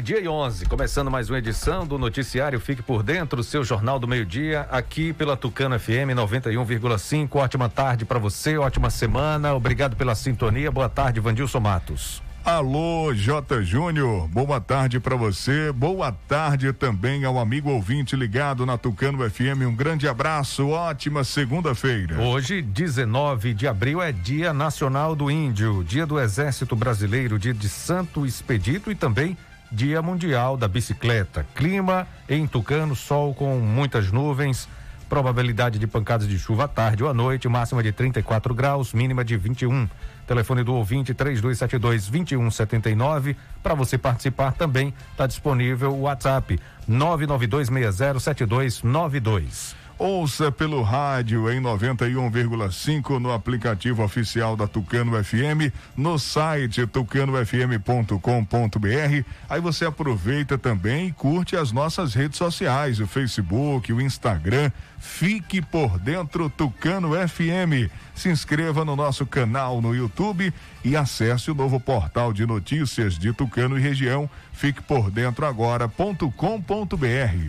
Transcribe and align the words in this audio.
Meio-dia 0.00 0.20
e 0.20 0.28
11, 0.28 0.64
começando 0.64 1.10
mais 1.10 1.28
uma 1.28 1.36
edição 1.36 1.86
do 1.86 1.98
Noticiário 1.98 2.58
Fique 2.58 2.82
por 2.82 3.02
Dentro, 3.02 3.44
seu 3.44 3.62
jornal 3.62 3.98
do 3.98 4.08
meio-dia, 4.08 4.62
aqui 4.70 5.12
pela 5.12 5.36
Tucano 5.36 5.78
FM 5.78 6.16
91,5. 6.16 7.36
Ótima 7.36 7.68
tarde 7.68 8.06
para 8.06 8.18
você, 8.18 8.56
ótima 8.56 8.88
semana. 8.88 9.52
Obrigado 9.52 9.96
pela 9.96 10.14
sintonia. 10.14 10.70
Boa 10.70 10.88
tarde, 10.88 11.20
Vandilson 11.20 11.60
Matos. 11.60 12.22
Alô, 12.42 13.12
J. 13.12 13.62
Júnior, 13.62 14.26
boa 14.28 14.58
tarde 14.58 14.98
para 14.98 15.14
você, 15.14 15.70
boa 15.70 16.10
tarde 16.26 16.72
também 16.72 17.26
ao 17.26 17.38
amigo 17.38 17.68
ouvinte 17.68 18.16
ligado 18.16 18.64
na 18.64 18.78
Tucano 18.78 19.28
FM. 19.28 19.66
Um 19.68 19.76
grande 19.76 20.08
abraço, 20.08 20.68
ótima 20.68 21.24
segunda-feira. 21.24 22.18
Hoje, 22.18 22.62
19 22.62 23.52
de 23.52 23.68
abril, 23.68 24.00
é 24.00 24.10
Dia 24.10 24.54
Nacional 24.54 25.14
do 25.14 25.30
Índio, 25.30 25.84
Dia 25.84 26.06
do 26.06 26.18
Exército 26.18 26.74
Brasileiro, 26.74 27.38
Dia 27.38 27.52
de 27.52 27.68
Santo 27.68 28.24
Expedito 28.24 28.90
e 28.90 28.94
também 28.94 29.36
Dia 29.72 30.02
Mundial 30.02 30.56
da 30.56 30.66
Bicicleta. 30.66 31.46
Clima 31.54 32.08
em 32.28 32.44
Tucano, 32.46 32.96
sol 32.96 33.34
com 33.34 33.58
muitas 33.58 34.10
nuvens, 34.10 34.68
probabilidade 35.08 35.78
de 35.78 35.86
pancadas 35.86 36.28
de 36.28 36.38
chuva 36.38 36.64
à 36.64 36.68
tarde 36.68 37.02
ou 37.02 37.10
à 37.10 37.14
noite, 37.14 37.48
máxima 37.48 37.82
de 37.82 37.92
34 37.92 38.54
graus, 38.54 38.92
mínima 38.92 39.24
de 39.24 39.34
21. 39.36 39.88
Telefone 40.26 40.62
do 40.62 40.74
ouvinte 40.74 41.14
3272 41.14 42.08
2179. 42.08 43.34
Para 43.62 43.74
você 43.74 43.96
participar 43.96 44.52
também 44.52 44.92
está 45.12 45.26
disponível 45.26 45.92
o 45.92 46.02
WhatsApp 46.02 46.60
992607292. 46.88 49.79
Ouça 50.00 50.50
pelo 50.50 50.80
rádio 50.80 51.52
em 51.52 51.60
91,5 51.60 53.18
no 53.18 53.30
aplicativo 53.30 54.02
oficial 54.02 54.56
da 54.56 54.66
Tucano 54.66 55.22
FM, 55.22 55.70
no 55.94 56.18
site 56.18 56.86
tucanofm.com.br. 56.86 59.24
Aí 59.46 59.60
você 59.60 59.84
aproveita 59.84 60.56
também 60.56 61.08
e 61.08 61.12
curte 61.12 61.54
as 61.54 61.70
nossas 61.70 62.14
redes 62.14 62.38
sociais, 62.38 62.98
o 62.98 63.06
Facebook, 63.06 63.92
o 63.92 64.00
Instagram. 64.00 64.72
Fique 65.00 65.62
por 65.62 65.98
dentro 65.98 66.50
Tucano 66.50 67.12
FM. 67.26 67.90
Se 68.14 68.28
inscreva 68.28 68.84
no 68.84 68.94
nosso 68.94 69.24
canal 69.24 69.80
no 69.80 69.94
YouTube 69.94 70.52
e 70.84 70.94
acesse 70.94 71.50
o 71.50 71.54
novo 71.54 71.80
portal 71.80 72.34
de 72.34 72.44
notícias 72.44 73.18
de 73.18 73.32
Tucano 73.32 73.78
e 73.78 73.80
região 73.80 74.28
Fique 74.60 74.82
por 74.82 75.10
dentro 75.10 75.46
agora.com.br. 75.46 76.28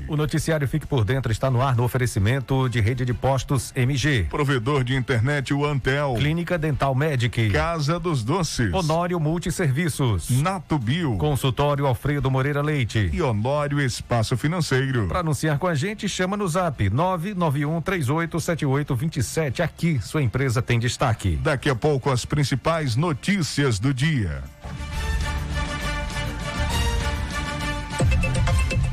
O 0.07 0.16
noticiário 0.16 0.66
Fique 0.66 0.88
por 0.88 1.03
Dentro 1.03 1.29
está 1.29 1.52
no 1.52 1.61
ar 1.61 1.75
no 1.75 1.83
oferecimento 1.83 2.69
de 2.69 2.79
rede 2.79 3.03
de 3.03 3.13
postos 3.13 3.73
MG. 3.75 4.27
Provedor 4.29 4.85
de 4.85 4.95
internet 4.95 5.53
o 5.53 5.66
Antel. 5.66 6.13
Clínica 6.17 6.57
Dental 6.57 6.95
Medic. 6.95 7.49
Casa 7.49 7.99
dos 7.99 8.23
Doces. 8.23 8.73
Honório 8.73 9.19
Multisserviços. 9.19 10.29
Nato 10.29 10.79
Bio. 10.79 11.17
Consultório 11.17 11.85
Alfredo 11.85 12.31
Moreira 12.31 12.61
Leite. 12.61 13.09
E 13.11 13.22
Honório 13.22 13.81
Espaço 13.81 14.38
Financeiro. 14.38 15.07
Para 15.09 15.19
anunciar 15.19 15.59
com 15.59 15.67
a 15.67 15.75
gente, 15.75 16.07
chama 16.07 16.38
no 16.38 16.47
zap 16.47 16.89
991 16.89 17.41
387827. 17.50 19.61
Aqui, 19.61 20.00
sua 20.02 20.22
empresa 20.22 20.61
tem 20.61 20.78
destaque. 20.78 21.38
Daqui 21.38 21.70
a 21.70 21.75
pouco 21.75 22.11
as 22.11 22.25
principais 22.25 22.96
notícias 22.96 23.79
do 23.79 23.94
dia. 23.94 24.44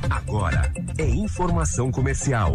Agora 0.08 0.72
é 0.98 1.06
informação 1.06 1.90
comercial. 1.90 2.54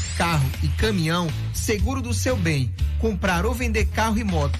carro 0.21 0.47
e 0.61 0.67
caminhão, 0.67 1.27
seguro 1.51 1.99
do 1.99 2.13
seu 2.13 2.37
bem, 2.37 2.71
comprar 2.99 3.43
ou 3.43 3.55
vender 3.55 3.87
carro 3.87 4.19
e 4.19 4.23
moto 4.23 4.59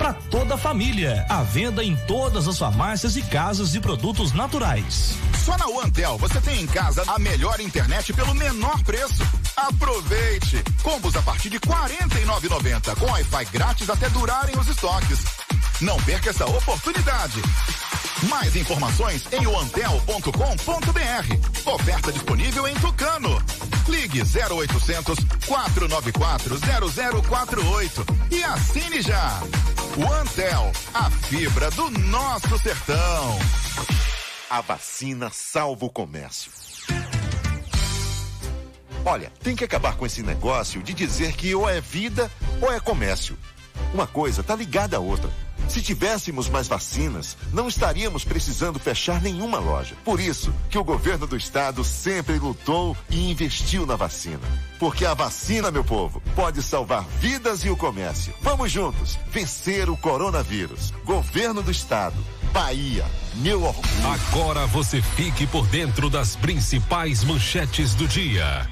para 0.00 0.14
toda 0.14 0.54
a 0.54 0.58
família. 0.58 1.26
A 1.28 1.42
venda 1.42 1.84
em 1.84 1.94
todas 2.06 2.48
as 2.48 2.58
farmácias 2.58 3.16
e 3.16 3.22
casas 3.22 3.72
de 3.72 3.80
produtos 3.80 4.32
naturais. 4.32 5.14
Só 5.44 5.58
na 5.58 5.66
Antel 5.84 6.16
você 6.16 6.40
tem 6.40 6.62
em 6.62 6.66
casa 6.66 7.04
a 7.06 7.18
melhor 7.18 7.60
internet 7.60 8.10
pelo 8.14 8.34
menor 8.34 8.82
preço. 8.82 9.22
Aproveite! 9.54 10.64
Combos 10.82 11.14
a 11.16 11.22
partir 11.22 11.50
de 11.50 11.56
R$ 11.56 11.62
49,90 11.66 12.98
com 12.98 13.04
Wi-Fi 13.04 13.44
grátis 13.52 13.90
até 13.90 14.08
durarem 14.08 14.58
os 14.58 14.68
estoques. 14.68 15.18
Não 15.82 15.98
perca 15.98 16.30
essa 16.30 16.46
oportunidade. 16.46 17.42
Mais 18.30 18.56
informações 18.56 19.26
em 19.30 19.46
oantel.com.br. 19.46 21.70
Oferta 21.70 22.10
disponível 22.10 22.66
em 22.66 22.74
Tucano. 22.76 23.38
Ligue 23.90 24.22
0800 24.22 25.18
494 25.46 26.58
0048 27.22 28.06
e 28.30 28.44
assine 28.44 29.02
já. 29.02 29.40
O 29.96 30.12
Antel, 30.12 30.70
a 30.94 31.10
fibra 31.10 31.70
do 31.72 31.90
nosso 31.90 32.56
sertão. 32.60 33.38
A 34.48 34.60
vacina 34.60 35.30
salva 35.32 35.84
o 35.84 35.90
comércio. 35.90 36.52
Olha, 39.04 39.32
tem 39.42 39.56
que 39.56 39.64
acabar 39.64 39.96
com 39.96 40.06
esse 40.06 40.22
negócio 40.22 40.82
de 40.82 40.94
dizer 40.94 41.32
que 41.32 41.54
ou 41.54 41.68
é 41.68 41.80
vida 41.80 42.30
ou 42.60 42.72
é 42.72 42.78
comércio. 42.78 43.36
Uma 43.92 44.06
coisa 44.06 44.42
tá 44.42 44.54
ligada 44.54 44.96
à 44.96 45.00
outra. 45.00 45.30
Se 45.68 45.80
tivéssemos 45.80 46.48
mais 46.48 46.66
vacinas, 46.66 47.36
não 47.52 47.68
estaríamos 47.68 48.24
precisando 48.24 48.78
fechar 48.78 49.20
nenhuma 49.20 49.58
loja. 49.58 49.94
Por 50.04 50.20
isso 50.20 50.52
que 50.68 50.78
o 50.78 50.84
governo 50.84 51.26
do 51.26 51.36
estado 51.36 51.84
sempre 51.84 52.38
lutou 52.38 52.96
e 53.08 53.30
investiu 53.30 53.86
na 53.86 53.96
vacina. 53.96 54.40
Porque 54.78 55.04
a 55.04 55.14
vacina, 55.14 55.70
meu 55.70 55.84
povo, 55.84 56.22
pode 56.34 56.62
salvar 56.62 57.04
vidas 57.20 57.64
e 57.64 57.70
o 57.70 57.76
comércio. 57.76 58.34
Vamos 58.40 58.72
juntos 58.72 59.18
vencer 59.30 59.88
o 59.90 59.96
coronavírus. 59.96 60.92
Governo 61.04 61.62
do 61.62 61.70
estado. 61.70 62.16
Bahia, 62.52 63.06
meu 63.36 63.62
orgulho. 63.62 63.86
Agora 64.30 64.66
você 64.66 65.00
fique 65.00 65.46
por 65.46 65.66
dentro 65.66 66.10
das 66.10 66.34
principais 66.34 67.22
manchetes 67.22 67.94
do 67.94 68.08
dia. 68.08 68.68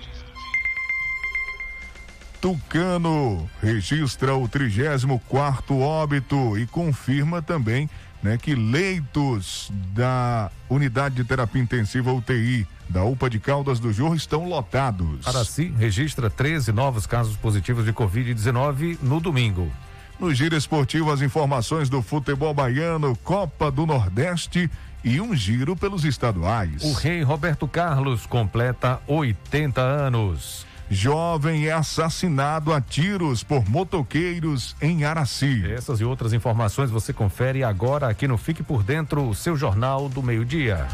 Tucano 2.41 3.49
registra 3.61 4.35
o 4.35 4.49
34 4.49 5.79
óbito 5.79 6.57
e 6.57 6.67
confirma 6.67 7.43
também 7.43 7.91
né, 8.23 8.37
que 8.37 8.55
leitos 8.55 9.71
da 9.93 10.51
unidade 10.69 11.17
de 11.17 11.25
terapia 11.25 11.63
intensiva 11.63 12.13
UTI 12.13 12.67
da 12.89 13.05
UPA 13.05 13.29
de 13.29 13.39
Caldas 13.39 13.79
do 13.79 13.93
Jorro 13.93 14.15
estão 14.15 14.49
lotados. 14.49 15.27
Araci 15.27 15.73
registra 15.77 16.31
13 16.31 16.73
novos 16.73 17.07
casos 17.07 17.37
positivos 17.37 17.85
de 17.85 17.93
Covid-19 17.93 18.99
no 19.03 19.21
domingo. 19.21 19.71
No 20.19 20.35
giro 20.35 20.57
esportivo, 20.57 21.13
as 21.13 21.23
informações 21.23 21.89
do 21.89 22.03
futebol 22.03 22.53
baiano, 22.53 23.17
Copa 23.23 23.71
do 23.71 23.87
Nordeste 23.87 24.69
e 25.05 25.21
um 25.21 25.35
giro 25.35 25.77
pelos 25.77 26.05
estaduais. 26.05 26.83
O 26.83 26.93
rei 26.93 27.23
Roberto 27.23 27.69
Carlos 27.69 28.27
completa 28.27 29.01
80 29.07 29.81
anos. 29.81 30.67
Jovem 30.91 31.67
é 31.67 31.73
assassinado 31.73 32.73
a 32.73 32.81
tiros 32.81 33.43
por 33.43 33.69
motoqueiros 33.69 34.75
em 34.81 35.05
Araci. 35.05 35.71
Essas 35.71 36.01
e 36.01 36.05
outras 36.05 36.33
informações 36.33 36.91
você 36.91 37.13
confere 37.13 37.63
agora 37.63 38.09
aqui 38.09 38.27
no 38.27 38.39
Fique 38.39 38.63
por 38.63 38.83
Dentro, 38.83 39.29
o 39.29 39.35
seu 39.35 39.55
Jornal 39.57 40.09
do 40.09 40.23
Meio-Dia. 40.23 40.87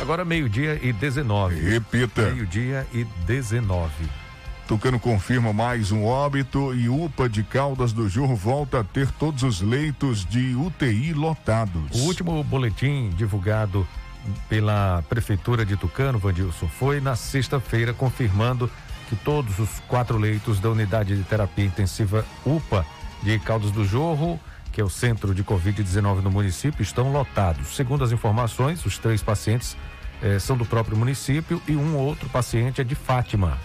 Agora 0.00 0.24
meio-dia 0.24 0.78
e 0.80 0.92
19. 0.92 1.68
Repita. 1.68 2.30
Meio-dia 2.30 2.86
e 2.94 3.02
19. 3.26 3.90
Tucano 4.68 5.00
confirma 5.00 5.52
mais 5.52 5.90
um 5.90 6.04
óbito 6.04 6.72
e 6.72 6.88
UPA 6.88 7.28
de 7.28 7.42
Caldas 7.42 7.92
do 7.92 8.08
Jorro 8.08 8.36
volta 8.36 8.80
a 8.80 8.84
ter 8.84 9.10
todos 9.10 9.42
os 9.42 9.60
leitos 9.60 10.24
de 10.24 10.54
UTI 10.54 11.12
lotados. 11.12 12.00
O 12.00 12.04
último 12.04 12.42
boletim 12.44 13.10
divulgado 13.16 13.84
pela 14.48 15.02
Prefeitura 15.08 15.64
de 15.64 15.76
Tucano, 15.76 16.18
Vandilson, 16.18 16.68
foi 16.68 17.00
na 17.00 17.16
sexta-feira 17.16 17.92
confirmando 17.92 18.70
que 19.08 19.16
todos 19.16 19.58
os 19.58 19.80
quatro 19.88 20.18
leitos 20.18 20.60
da 20.60 20.70
unidade 20.70 21.16
de 21.16 21.22
terapia 21.22 21.64
intensiva 21.64 22.24
UPA 22.44 22.84
de 23.22 23.38
Caldas 23.38 23.70
do 23.70 23.84
Jorro, 23.84 24.38
que 24.72 24.80
é 24.80 24.84
o 24.84 24.90
centro 24.90 25.34
de 25.34 25.42
Covid-19 25.42 26.22
no 26.22 26.30
município, 26.30 26.82
estão 26.82 27.12
lotados. 27.12 27.74
Segundo 27.74 28.04
as 28.04 28.12
informações, 28.12 28.84
os 28.84 28.98
três 28.98 29.22
pacientes 29.22 29.76
eh, 30.22 30.38
são 30.38 30.56
do 30.56 30.64
próprio 30.64 30.96
município 30.96 31.62
e 31.66 31.76
um 31.76 31.96
outro 31.96 32.28
paciente 32.28 32.80
é 32.80 32.84
de 32.84 32.94
Fátima. 32.94 33.58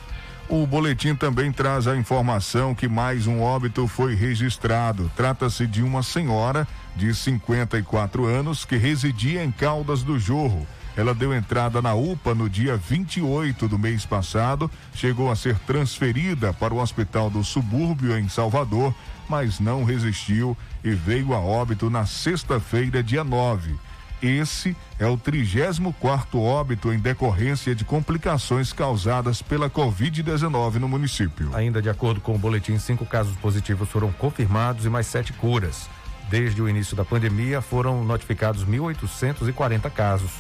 O 0.48 0.68
boletim 0.68 1.16
também 1.16 1.52
traz 1.52 1.88
a 1.88 1.96
informação 1.96 2.76
que 2.76 2.88
mais 2.88 3.26
um 3.26 3.42
óbito 3.42 3.88
foi 3.88 4.16
registrado. 4.16 5.10
Trata-se 5.16 5.66
de 5.66 5.82
uma 5.82 6.04
senhora 6.04 6.68
de 6.96 7.14
54 7.14 8.26
anos 8.26 8.66
que 8.66 8.78
residia 8.78 9.44
em 9.44 9.52
Caldas 9.52 10.04
do 10.04 10.20
Jorro. 10.20 10.66
Ela 10.96 11.14
deu 11.14 11.34
entrada 11.34 11.82
na 11.82 11.94
UPA 11.94 12.36
no 12.36 12.50
dia 12.50 12.76
28 12.76 13.68
do 13.68 13.80
mês 13.80 14.06
passado, 14.06 14.70
chegou 14.94 15.32
a 15.32 15.36
ser 15.36 15.58
transferida 15.60 16.52
para 16.54 16.74
o 16.74 16.82
Hospital 16.82 17.30
do 17.30 17.44
Subúrbio 17.44 18.18
em 18.18 18.28
Salvador, 18.28 18.94
mas 19.30 19.60
não 19.60 19.86
resistiu 19.86 20.58
e 20.84 20.92
veio 20.92 21.34
a 21.34 21.40
óbito 21.40 21.90
na 21.90 22.06
sexta-feira, 22.06 23.02
dia 23.02 23.24
9. 23.24 23.76
Esse 24.22 24.76
é 25.00 25.08
o 25.08 25.18
34 25.18 26.40
óbito 26.40 26.94
em 26.94 27.00
decorrência 27.00 27.74
de 27.74 27.84
complicações 27.84 28.72
causadas 28.72 29.42
pela 29.42 29.68
Covid-19 29.68 30.76
no 30.76 30.88
município. 30.88 31.50
Ainda 31.56 31.82
de 31.82 31.90
acordo 31.90 32.22
com 32.22 32.36
o 32.36 32.38
boletim, 32.38 32.78
cinco 32.78 33.04
casos 33.04 33.36
positivos 33.38 33.90
foram 33.90 34.12
confirmados 34.12 34.86
e 34.86 34.90
mais 34.90 35.08
sete 35.08 35.34
curas. 35.34 35.90
Desde 36.30 36.62
o 36.62 36.70
início 36.70 36.96
da 36.96 37.04
pandemia, 37.04 37.62
foram 37.62 38.04
notificados 38.04 38.66
1.840 38.66 39.90
casos. 39.92 40.32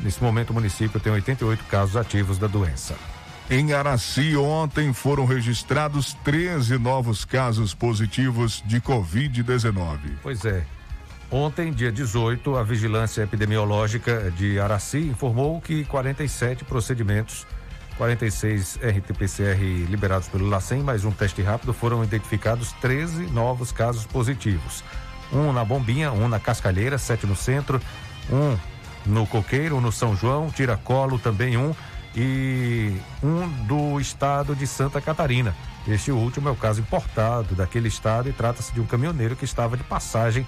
Nesse 0.00 0.22
momento, 0.22 0.50
o 0.50 0.54
município 0.54 1.00
tem 1.00 1.12
88 1.12 1.64
casos 1.64 1.96
ativos 1.96 2.38
da 2.38 2.46
doença. 2.46 2.96
Em 3.50 3.72
Araci, 3.72 4.36
ontem 4.36 4.92
foram 4.92 5.24
registrados 5.24 6.12
13 6.22 6.76
novos 6.76 7.24
casos 7.24 7.72
positivos 7.72 8.62
de 8.66 8.78
Covid-19. 8.78 9.98
Pois 10.22 10.44
é. 10.44 10.66
Ontem, 11.30 11.72
dia 11.72 11.90
18, 11.90 12.56
a 12.56 12.62
Vigilância 12.62 13.22
Epidemiológica 13.22 14.30
de 14.30 14.60
Araci 14.60 14.98
informou 14.98 15.60
que 15.62 15.84
47 15.84 16.64
procedimentos, 16.64 17.46
46 17.96 18.78
RT-PCR 18.82 19.86
liberados 19.88 20.28
pelo 20.28 20.46
LACEN, 20.46 20.82
mais 20.82 21.06
um 21.06 21.10
teste 21.10 21.40
rápido, 21.40 21.72
foram 21.72 22.04
identificados 22.04 22.72
13 22.80 23.28
novos 23.28 23.72
casos 23.72 24.04
positivos. 24.04 24.84
Um 25.32 25.52
na 25.52 25.64
Bombinha, 25.64 26.12
um 26.12 26.28
na 26.28 26.40
Cascalheira, 26.40 26.98
sete 26.98 27.26
no 27.26 27.36
centro, 27.36 27.80
um 28.30 28.56
no 29.06 29.26
Coqueiro, 29.26 29.76
um 29.76 29.80
no 29.80 29.92
São 29.92 30.16
João, 30.16 30.50
Tiracolo 30.50 31.18
também 31.18 31.56
um 31.56 31.74
e 32.16 32.96
um 33.22 33.48
do 33.66 34.00
estado 34.00 34.56
de 34.56 34.66
Santa 34.66 35.00
Catarina. 35.00 35.54
Este 35.86 36.10
último 36.10 36.48
é 36.48 36.52
o 36.52 36.56
caso 36.56 36.80
importado 36.80 37.54
daquele 37.54 37.86
estado 37.88 38.28
e 38.28 38.32
trata-se 38.32 38.72
de 38.72 38.80
um 38.80 38.86
caminhoneiro 38.86 39.36
que 39.36 39.44
estava 39.44 39.76
de 39.76 39.84
passagem 39.84 40.44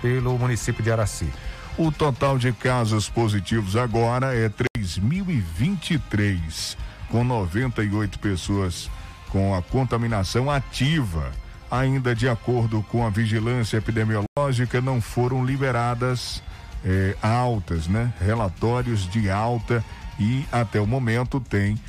pelo 0.00 0.38
município 0.38 0.82
de 0.82 0.90
Araci. 0.90 1.30
O 1.78 1.90
total 1.90 2.36
de 2.36 2.52
casos 2.52 3.08
positivos 3.08 3.76
agora 3.76 4.34
é 4.34 4.46
3.023, 4.48 6.76
com 7.08 7.24
98 7.24 8.18
pessoas 8.18 8.90
com 9.30 9.54
a 9.54 9.62
contaminação 9.62 10.50
ativa. 10.50 11.32
Ainda 11.72 12.14
de 12.14 12.28
acordo 12.28 12.84
com 12.90 13.04
a 13.06 13.08
vigilância 13.08 13.78
epidemiológica, 13.78 14.82
não 14.82 15.00
foram 15.00 15.42
liberadas 15.42 16.42
eh, 16.84 17.16
altas, 17.22 17.88
né? 17.88 18.12
Relatórios 18.20 19.08
de 19.08 19.30
alta 19.30 19.82
e 20.20 20.44
até 20.52 20.78
o 20.78 20.86
momento 20.86 21.40
tem 21.40 21.80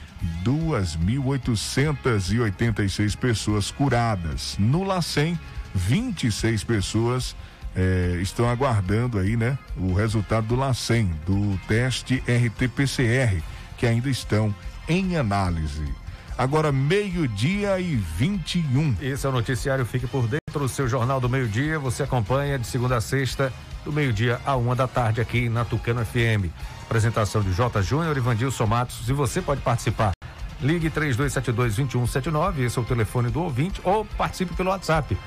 2.886 0.46 3.18
pessoas 3.18 3.72
curadas. 3.72 4.56
No 4.58 4.86
LACEN, 4.86 5.38
26 5.75 6.63
pessoas 6.63 7.36
eh, 7.75 8.20
estão 8.22 8.48
aguardando 8.48 9.20
aí, 9.20 9.36
né? 9.36 9.60
O 9.75 9.94
resultado 9.94 10.48
do 10.48 10.56
LACEN, 10.56 11.12
do 11.25 11.60
teste 11.68 12.24
RT-PCR, 12.25 13.44
que 13.78 13.86
ainda 13.86 14.10
estão 14.10 14.56
em 14.88 15.18
análise. 15.18 16.02
Agora, 16.38 16.72
meio-dia 16.72 17.80
e 17.80 17.96
21. 17.96 18.98
Esse 19.02 19.25
é 19.25 19.30
o 19.30 19.32
noticiário 19.32 19.86
Fique 19.86 20.08
por 20.08 20.28
Dentro, 20.28 20.63
o 20.63 20.70
seu 20.70 20.88
Jornal 20.88 21.20
do 21.20 21.30
Meio-Dia. 21.30 21.78
Você 21.78 22.04
acompanha 22.04 22.58
de 22.58 22.66
segunda 22.66 22.98
a 22.98 23.02
sexta, 23.02 23.54
do 23.86 23.94
meio-dia 23.94 24.42
a 24.46 24.56
uma 24.56 24.75
da 24.75 24.88
tarde, 24.88 25.22
aqui 25.22 25.48
na 25.48 25.63
Tucano 25.63 26.04
FM. 26.04 26.50
Apresentação 26.84 27.42
de 27.42 27.54
J. 27.54 27.82
Júnior 27.84 28.18
e 28.18 28.20
Vandilson 28.20 28.66
Matos. 28.66 29.08
E 29.08 29.13
você 29.13 29.42
pode 29.42 29.62
participar. 29.62 30.12
Ligue 30.60 30.90
3272-2179, 30.90 32.60
esse 32.60 32.80
é 32.80 32.82
o 32.82 32.86
telefone 32.86 33.30
do 33.30 33.42
ouvinte, 33.42 33.82
ou 33.84 34.06
participe 34.06 34.56
pelo 34.56 34.70
WhatsApp 34.70 35.18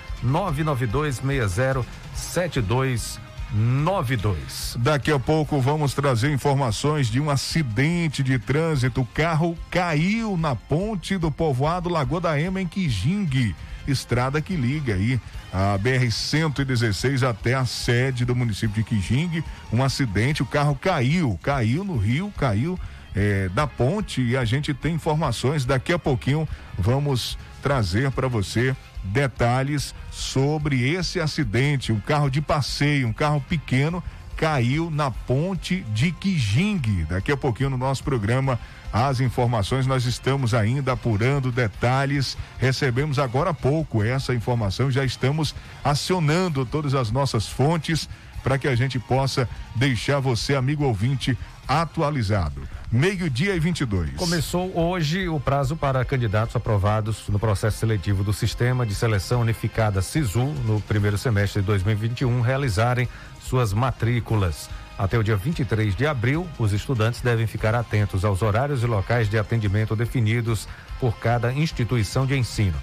992607292. 3.55 4.77
Daqui 4.79 5.13
a 5.13 5.19
pouco 5.19 5.61
vamos 5.61 5.95
trazer 5.95 6.33
informações 6.33 7.09
de 7.09 7.21
um 7.21 7.31
acidente 7.31 8.23
de 8.23 8.39
trânsito. 8.39 9.03
O 9.03 9.07
carro 9.07 9.57
caiu 9.71 10.37
na 10.37 10.55
ponte 10.55 11.17
do 11.17 11.31
povoado 11.31 11.89
Lagoa 11.89 12.21
da 12.21 12.41
Ema, 12.41 12.61
em 12.61 12.67
Quijingue. 12.67 13.55
Estrada 13.87 14.41
que 14.41 14.57
liga 14.57 14.95
aí 14.95 15.21
a 15.53 15.79
BR-116 15.79 17.23
até 17.23 17.55
a 17.55 17.65
sede 17.65 18.25
do 18.25 18.35
município 18.35 18.75
de 18.75 18.83
Quijingue. 18.83 19.45
Um 19.73 19.83
acidente, 19.83 20.43
o 20.43 20.47
carro 20.47 20.75
caiu, 20.75 21.39
caiu 21.43 21.85
no 21.85 21.97
rio, 21.97 22.33
caiu 22.37 22.79
eh, 23.15 23.49
da 23.55 23.67
ponte 23.67 24.21
e 24.21 24.37
a 24.37 24.45
gente 24.45 24.75
tem 24.75 24.95
informações. 24.95 25.65
Daqui 25.65 25.93
a 25.93 25.99
pouquinho 25.99 26.49
vamos 26.77 27.39
trazer 27.63 28.11
para 28.11 28.29
você 28.29 28.77
detalhes 29.07 29.95
sobre 30.11 30.89
esse 30.89 31.21
acidente. 31.21 31.93
Um 31.93 32.01
carro 32.01 32.31
de 32.31 32.41
passeio, 32.41 33.09
um 33.09 33.13
carro 33.13 33.41
pequeno, 33.41 34.03
caiu 34.37 34.91
na 34.91 35.11
ponte 35.11 35.81
de 35.95 36.13
Quijingue. 36.13 37.05
Daqui 37.05 37.33
a 37.33 37.37
pouquinho 37.37 37.71
no 37.71 37.79
nosso 37.79 38.05
programa 38.05 38.59
as 38.93 39.21
informações, 39.21 39.87
nós 39.87 40.07
estamos 40.07 40.55
ainda 40.55 40.93
apurando 40.93 41.53
detalhes. 41.53 42.37
Recebemos 42.59 43.19
agora 43.19 43.51
há 43.51 43.55
pouco 43.55 44.03
essa 44.03 44.35
informação, 44.35 44.91
já 44.91 45.05
estamos 45.05 45.55
acionando 45.85 46.65
todas 46.65 46.95
as 46.95 47.11
nossas 47.11 47.47
fontes 47.47 48.09
para 48.43 48.59
que 48.59 48.69
a 48.69 48.77
gente 48.77 48.99
possa 48.99 49.49
deixar 49.75 50.21
você, 50.21 50.55
amigo 50.55 50.85
ouvinte, 50.85 51.37
atualizado. 51.67 52.63
Meio-dia 52.91 53.55
e 53.55 53.61
22. 53.61 54.13
Começou 54.13 54.77
hoje 54.79 55.29
o 55.29 55.41
prazo 55.41 55.77
para 55.77 56.05
candidatos 56.05 56.55
aprovados 56.55 57.25
no 57.29 57.39
processo 57.39 57.79
seletivo 57.79 58.23
do 58.23 58.33
Sistema 58.33 58.87
de 58.87 58.95
Seleção 58.95 59.41
Unificada 59.41 60.01
SISU 60.01 60.45
no 60.65 60.81
primeiro 60.83 61.19
semestre 61.19 61.61
de 61.61 61.67
2021 61.67 62.41
realizarem 62.41 63.09
suas 63.41 63.73
matrículas. 63.73 64.71
Até 64.99 65.19
o 65.19 65.23
dia 65.23 65.37
23 65.37 65.95
de 65.95 66.07
abril, 66.07 66.49
os 66.59 66.73
estudantes 66.73 67.21
devem 67.21 67.47
ficar 67.47 67.75
atentos 67.75 68.25
aos 68.25 68.41
horários 68.41 68.83
e 68.83 68.87
locais 68.87 69.29
de 69.29 69.39
atendimento 69.39 69.95
definidos 69.95 70.67
por 70.99 71.19
cada 71.19 71.53
instituição 71.53 72.25
de 72.25 72.37
ensino. 72.37 72.77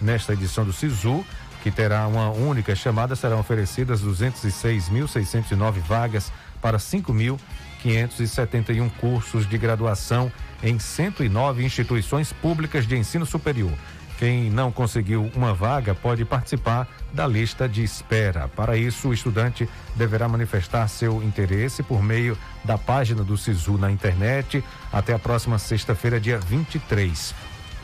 Nesta 0.00 0.32
edição 0.32 0.64
do 0.64 0.72
SISU, 0.72 1.24
que 1.62 1.70
terá 1.70 2.06
uma 2.06 2.30
única 2.30 2.74
chamada, 2.74 3.14
serão 3.16 3.40
oferecidas 3.40 4.02
206.609 4.02 5.80
vagas 5.80 6.32
para 6.62 6.78
5.571 7.84 8.90
cursos 8.98 9.48
de 9.48 9.56
graduação 9.58 10.30
em 10.62 10.78
109 10.78 11.64
instituições 11.64 12.32
públicas 12.32 12.86
de 12.86 12.96
ensino 12.96 13.24
superior. 13.24 13.72
Quem 14.18 14.50
não 14.50 14.72
conseguiu 14.72 15.30
uma 15.36 15.54
vaga 15.54 15.94
pode 15.94 16.24
participar 16.24 16.88
da 17.12 17.24
lista 17.24 17.68
de 17.68 17.84
espera. 17.84 18.48
Para 18.48 18.76
isso, 18.76 19.08
o 19.08 19.14
estudante 19.14 19.68
deverá 19.94 20.28
manifestar 20.28 20.88
seu 20.88 21.22
interesse 21.22 21.84
por 21.84 22.02
meio 22.02 22.36
da 22.64 22.76
página 22.76 23.22
do 23.22 23.36
SISU 23.36 23.78
na 23.78 23.92
internet 23.92 24.64
até 24.92 25.14
a 25.14 25.18
próxima 25.20 25.56
sexta-feira, 25.56 26.18
dia 26.18 26.36
23, 26.36 27.32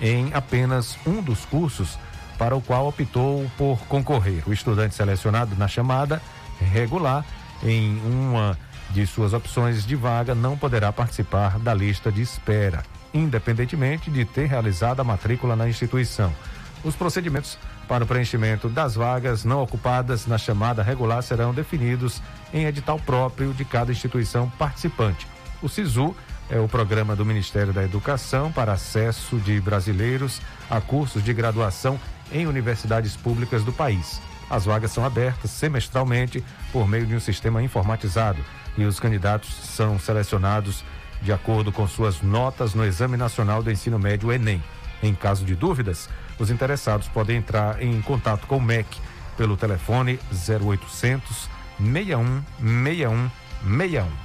em 0.00 0.34
apenas 0.34 0.98
um 1.06 1.22
dos 1.22 1.44
cursos 1.44 1.96
para 2.36 2.56
o 2.56 2.60
qual 2.60 2.88
optou 2.88 3.48
por 3.56 3.78
concorrer. 3.86 4.42
O 4.44 4.52
estudante 4.52 4.96
selecionado 4.96 5.54
na 5.54 5.68
chamada 5.68 6.20
regular 6.58 7.24
em 7.62 7.96
uma 8.04 8.58
de 8.90 9.06
suas 9.06 9.32
opções 9.32 9.84
de 9.84 9.96
vaga 9.96 10.34
não 10.34 10.56
poderá 10.56 10.92
participar 10.92 11.58
da 11.58 11.74
lista 11.74 12.12
de 12.12 12.22
espera 12.22 12.82
independentemente 13.14 14.10
de 14.10 14.24
ter 14.24 14.46
realizado 14.46 15.00
a 15.00 15.04
matrícula 15.04 15.54
na 15.54 15.68
instituição. 15.68 16.34
Os 16.82 16.96
procedimentos 16.96 17.56
para 17.88 18.04
o 18.04 18.06
preenchimento 18.06 18.68
das 18.68 18.94
vagas 18.94 19.44
não 19.44 19.62
ocupadas 19.62 20.26
na 20.26 20.36
chamada 20.36 20.82
regular 20.82 21.22
serão 21.22 21.54
definidos 21.54 22.20
em 22.52 22.66
edital 22.66 22.98
próprio 22.98 23.54
de 23.54 23.64
cada 23.64 23.92
instituição 23.92 24.50
participante. 24.58 25.26
O 25.62 25.68
SISU 25.68 26.14
é 26.50 26.58
o 26.58 26.68
programa 26.68 27.16
do 27.16 27.24
Ministério 27.24 27.72
da 27.72 27.84
Educação 27.84 28.52
para 28.52 28.72
acesso 28.72 29.36
de 29.36 29.60
brasileiros 29.60 30.42
a 30.68 30.80
cursos 30.80 31.22
de 31.22 31.32
graduação 31.32 31.98
em 32.32 32.46
universidades 32.46 33.16
públicas 33.16 33.62
do 33.64 33.72
país. 33.72 34.20
As 34.50 34.66
vagas 34.66 34.90
são 34.90 35.04
abertas 35.04 35.50
semestralmente 35.50 36.44
por 36.70 36.86
meio 36.86 37.06
de 37.06 37.14
um 37.14 37.20
sistema 37.20 37.62
informatizado 37.62 38.44
e 38.76 38.84
os 38.84 38.98
candidatos 38.98 39.54
são 39.54 39.98
selecionados 39.98 40.84
de 41.22 41.32
acordo 41.32 41.72
com 41.72 41.86
suas 41.88 42.20
notas 42.20 42.74
no 42.74 42.84
Exame 42.84 43.16
Nacional 43.16 43.62
do 43.62 43.70
Ensino 43.70 43.98
Médio 43.98 44.32
Enem. 44.32 44.62
Em 45.02 45.14
caso 45.14 45.44
de 45.44 45.54
dúvidas, 45.54 46.08
os 46.38 46.50
interessados 46.50 47.08
podem 47.08 47.36
entrar 47.36 47.82
em 47.82 48.00
contato 48.02 48.46
com 48.46 48.58
o 48.58 48.62
MEC 48.62 48.98
pelo 49.36 49.56
telefone 49.56 50.18
0800 50.30 51.48
61 51.78 52.42
61 52.60 53.30
61. 53.62 54.24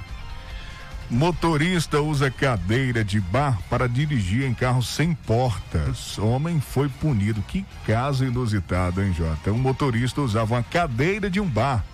Motorista 1.10 2.00
usa 2.00 2.30
cadeira 2.30 3.02
de 3.02 3.20
bar 3.20 3.58
para 3.68 3.88
dirigir 3.88 4.44
em 4.44 4.54
carro 4.54 4.80
sem 4.80 5.12
portas. 5.12 6.16
Homem 6.18 6.60
foi 6.60 6.88
punido. 6.88 7.42
Que 7.42 7.66
caso 7.84 8.24
inusitado, 8.24 9.02
hein, 9.02 9.12
Jota? 9.12 9.50
Um 9.50 9.58
motorista 9.58 10.20
usava 10.20 10.54
uma 10.54 10.62
cadeira 10.62 11.28
de 11.28 11.40
um 11.40 11.48
bar 11.48 11.84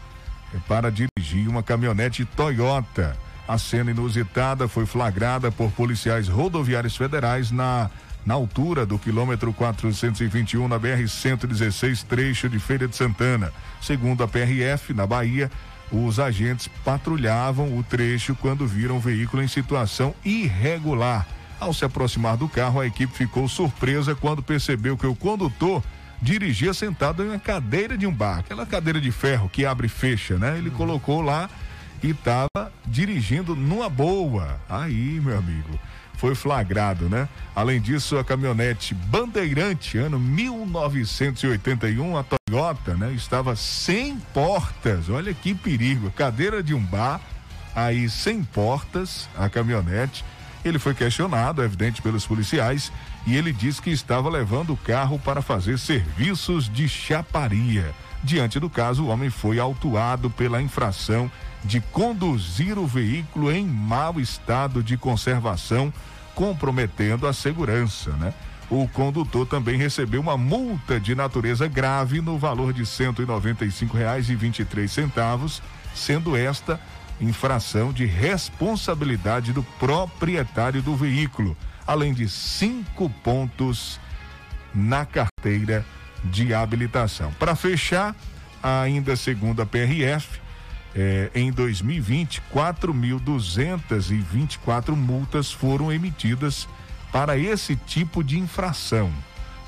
para 0.67 0.91
dirigir 0.91 1.49
uma 1.49 1.63
caminhonete 1.63 2.25
Toyota. 2.25 3.17
A 3.47 3.59
cena 3.59 3.91
inusitada 3.91 4.67
foi 4.67 4.87
flagrada 4.87 5.53
por 5.53 5.71
policiais 5.71 6.29
rodoviários 6.29 6.97
federais 6.97 7.51
na 7.51 7.91
na 8.27 8.35
altura 8.35 8.85
do 8.85 8.99
quilômetro 8.99 9.53
421 9.53 10.67
na 10.67 10.81
BR-116, 10.81 12.03
trecho 12.03 12.49
de 12.49 12.59
Feira 12.59 12.89
de 12.89 12.97
Santana. 12.97 13.53
Segundo 13.81 14.25
a 14.25 14.27
PRF, 14.27 14.93
na 14.93 15.07
Bahia, 15.07 15.49
os 15.93 16.19
agentes 16.19 16.69
patrulhavam 16.85 17.79
o 17.79 17.85
trecho 17.85 18.35
quando 18.35 18.67
viram 18.67 18.97
o 18.97 19.01
veículo 19.01 19.45
em 19.45 19.49
situação 19.49 20.13
irregular. 20.25 21.25
Ao 21.61 21.73
se 21.73 21.85
aproximar 21.85 22.37
do 22.37 22.49
carro, 22.49 22.81
a 22.81 22.87
equipe 22.87 23.15
ficou 23.15 23.49
surpresa 23.49 24.15
quando 24.17 24.43
percebeu 24.43 24.97
que 24.97 25.07
o 25.07 25.15
condutor 25.15 25.81
dirigia 26.21 26.73
sentado 26.73 27.23
em 27.23 27.29
uma 27.29 27.39
cadeira 27.39 27.97
de 27.97 28.07
um 28.07 28.13
bar, 28.13 28.39
aquela 28.41 28.67
cadeira 28.67 29.01
de 29.01 29.11
ferro 29.11 29.49
que 29.49 29.67
abre 29.67 29.87
e 29.87 29.91
fecha, 29.91 30.39
né? 30.39 30.57
Ele 30.59 30.71
colocou 30.71 31.21
lá 31.21 31.49
e 32.03 32.11
estava 32.11 32.73
dirigindo 32.87 33.55
numa 33.55 33.89
boa. 33.89 34.61
Aí, 34.69 35.21
meu 35.21 35.37
amigo, 35.39 35.79
foi 36.17 36.35
flagrado, 36.35 37.09
né? 37.09 37.29
Além 37.55 37.81
disso, 37.81 38.17
a 38.19 38.25
caminhonete 38.25 38.95
Bandeirante, 38.95 39.99
ano 39.99 40.19
1981, 40.19 42.17
a 42.17 42.25
Toyota, 42.25 42.95
né? 42.95 43.13
Estava 43.13 43.55
sem 43.55 44.19
portas. 44.33 45.09
Olha 45.09 45.33
que 45.35 45.55
perigo. 45.55 46.11
Cadeira 46.11 46.63
de 46.63 46.75
um 46.75 46.81
bar, 46.81 47.21
aí 47.75 48.09
sem 48.09 48.43
portas, 48.43 49.29
a 49.37 49.49
caminhonete. 49.49 50.25
Ele 50.65 50.79
foi 50.79 50.95
questionado, 50.95 51.63
é 51.63 51.65
evidente, 51.67 52.03
pelos 52.03 52.27
policiais, 52.27 52.91
e 53.27 53.37
ele 53.37 53.53
disse 53.53 53.83
que 53.83 53.91
estava 53.91 54.31
levando 54.31 54.73
o 54.73 54.77
carro 54.77 55.19
para 55.19 55.43
fazer 55.43 55.77
serviços 55.79 56.69
de 56.69 56.89
chaparia. 56.89 57.93
Diante 58.23 58.61
do 58.61 58.71
caso, 58.71 59.03
o 59.05 59.09
homem 59.09 59.31
foi 59.31 59.59
autuado 59.59 60.31
pela 60.31 60.63
infração 60.63 61.29
de 61.65 61.81
conduzir 61.81 62.79
o 62.79 62.87
veículo 62.87 63.51
em 63.51 63.67
mau 63.67 64.21
estado 64.21 64.81
de 64.83 64.97
conservação, 64.97 65.93
comprometendo 66.35 67.27
a 67.27 67.33
segurança, 67.33 68.11
né? 68.13 68.33
O 68.69 68.89
condutor 68.89 69.47
também 69.47 69.77
recebeu 69.77 70.21
uma 70.21 70.37
multa 70.37 70.99
de 70.99 71.15
natureza 71.15 71.69
grave 71.69 72.21
no 72.21 72.37
valor 72.37 72.73
de 72.73 72.81
R$ 72.81 72.87
195,23, 72.87 75.63
sendo 75.95 76.37
esta 76.37 76.81
infração 77.21 77.93
de 77.93 78.07
responsabilidade 78.07 79.53
do 79.53 79.63
proprietário 79.63 80.83
do 80.83 80.97
veículo, 80.97 81.57
além 81.87 82.13
de 82.13 82.29
cinco 82.29 83.09
pontos 83.23 84.01
na 84.75 85.07
carteira 85.07 85.85
de 86.25 86.53
habilitação. 86.53 87.33
Para 87.39 87.55
fechar, 87.55 88.15
ainda 88.63 89.17
segundo 89.17 89.63
a 89.63 89.67
PRF, 89.67 90.45
É, 90.99 91.31
em 91.35 91.53
2020, 91.53 92.41
4.224 92.55 94.97
multas 94.97 95.53
foram 95.53 95.93
emitidas 95.93 96.67
para 97.13 97.37
esse 97.37 97.77
tipo 97.77 98.25
de 98.25 98.39
infração. 98.39 99.13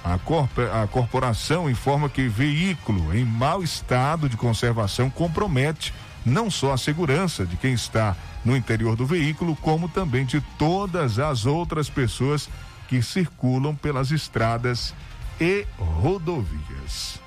A, 0.03 0.17
corp 0.17 0.59
a 0.59 0.87
corporação 0.87 1.69
informa 1.69 2.09
que 2.09 2.27
veículo 2.29 3.15
em 3.15 3.27
mau 3.27 3.63
estado 3.63 4.27
de 4.27 4.39
conservação 4.39 5.11
compromete 5.11 5.93
não 6.25 6.51
só 6.51 6.73
a 6.73 6.79
segurança 6.79 7.45
de 7.45 7.59
quem 7.59 7.75
está 7.75 8.17
no 8.49 8.57
interior 8.57 8.97
do 8.97 9.05
veículo, 9.05 9.55
como 9.57 9.91
também 9.91 10.25
de 10.25 10.41
todas 10.59 11.19
as 11.19 11.45
outras 11.45 11.91
pessoas 11.91 12.49
que 12.89 13.03
circulam 13.03 13.77
pelas 13.77 14.11
estradas 14.11 14.95
e 15.39 15.67
rodovias. 15.77 17.21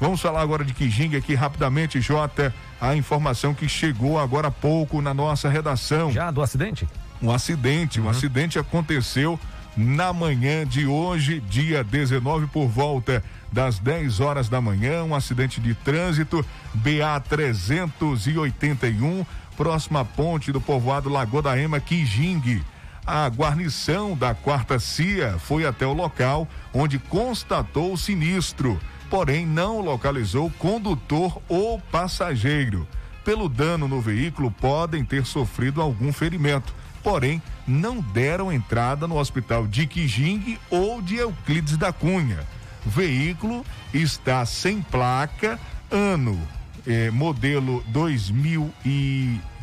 Vamos 0.00 0.22
falar 0.22 0.40
agora 0.40 0.64
de 0.64 0.72
Kijing 0.72 1.14
aqui 1.14 1.34
rapidamente, 1.34 2.00
Jota. 2.00 2.54
A 2.80 2.96
informação 2.96 3.52
que 3.52 3.68
chegou 3.68 4.18
agora 4.18 4.48
há 4.48 4.50
pouco 4.50 5.02
na 5.02 5.12
nossa 5.12 5.48
redação. 5.50 6.10
Já 6.10 6.30
do 6.30 6.40
acidente? 6.40 6.88
Um 7.20 7.30
acidente, 7.30 8.00
um 8.00 8.04
uhum. 8.04 8.10
acidente 8.10 8.58
aconteceu 8.58 9.38
na 9.76 10.10
manhã 10.12 10.66
de 10.66 10.86
hoje, 10.86 11.40
dia 11.40 11.84
19, 11.84 12.46
por 12.46 12.66
volta 12.66 13.22
das 13.52 13.78
10 13.78 14.20
horas 14.20 14.48
da 14.48 14.60
manhã, 14.60 15.04
um 15.04 15.14
acidente 15.14 15.60
de 15.60 15.74
trânsito, 15.74 16.44
BA 16.74 17.20
381, 17.28 19.26
próxima 19.62 20.04
ponte 20.04 20.50
do 20.50 20.60
povoado 20.60 21.08
Lagoa 21.08 21.40
da 21.40 21.56
Ema, 21.56 21.78
Kijing. 21.78 22.60
A 23.06 23.28
guarnição 23.28 24.16
da 24.16 24.34
quarta 24.34 24.80
CIA 24.80 25.38
foi 25.38 25.64
até 25.64 25.86
o 25.86 25.92
local 25.92 26.48
onde 26.74 26.98
constatou 26.98 27.92
o 27.92 27.96
sinistro 27.96 28.76
porém 29.12 29.46
não 29.46 29.80
localizou 29.80 30.50
condutor 30.58 31.38
ou 31.46 31.78
passageiro. 31.78 32.88
Pelo 33.22 33.46
dano 33.46 33.86
no 33.86 34.00
veículo, 34.00 34.50
podem 34.50 35.04
ter 35.04 35.26
sofrido 35.26 35.82
algum 35.82 36.10
ferimento, 36.10 36.74
porém 37.02 37.42
não 37.64 38.00
deram 38.00 38.50
entrada 38.50 39.06
no 39.06 39.18
hospital 39.18 39.66
de 39.66 39.86
Quijing 39.86 40.58
ou 40.70 41.02
de 41.02 41.16
Euclides 41.16 41.76
da 41.76 41.92
Cunha. 41.92 42.40
Veículo 42.86 43.66
está 43.92 44.46
sem 44.46 44.80
placa, 44.80 45.60
ano 45.90 46.40
eh, 46.86 47.10
modelo 47.10 47.84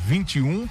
2021. 0.09 0.67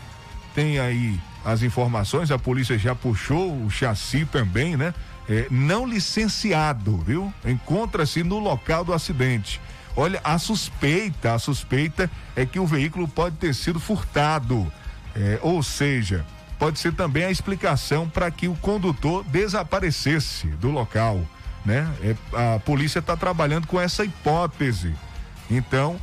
Tem 0.55 0.79
aí 0.79 1.21
as 1.45 1.63
informações, 1.63 2.31
a 2.31 2.39
polícia 2.39 2.77
já 2.77 2.95
puxou 2.95 3.65
o 3.65 3.71
chassi 3.71 4.27
também, 4.27 4.77
né? 4.77 4.93
é, 5.29 5.47
não 5.51 5.87
licenciado, 5.87 6.97
viu? 6.99 7.33
Encontra-se 7.45 8.23
no 8.23 8.39
local 8.39 8.85
do 8.85 8.95
acidente. 8.95 9.61
Olha, 9.95 10.21
a 10.25 10.39
suspeita, 10.39 11.35
a 11.35 11.39
suspeita 11.39 12.11
é 12.35 12.47
que 12.47 12.59
o 12.59 12.67
veículo 12.67 13.07
pode 13.07 13.37
ter 13.37 13.55
sido 13.55 13.79
furtado, 13.79 14.71
é, 15.15 15.39
ou 15.43 15.63
seja, 15.63 16.25
pode 16.59 16.79
ser 16.79 16.95
também 16.95 17.25
a 17.25 17.31
explicação 17.31 18.09
para 18.09 18.31
que 18.31 18.49
o 18.49 18.55
condutor 18.57 19.25
desaparecesse 19.25 20.47
do 20.47 20.71
local, 20.71 21.21
né? 21.65 21.89
É, 22.01 22.17
a 22.55 22.59
polícia 22.61 23.01
está 23.01 23.17
trabalhando 23.17 23.67
com 23.67 23.81
essa 23.81 24.05
hipótese. 24.05 24.95
Então, 25.51 25.99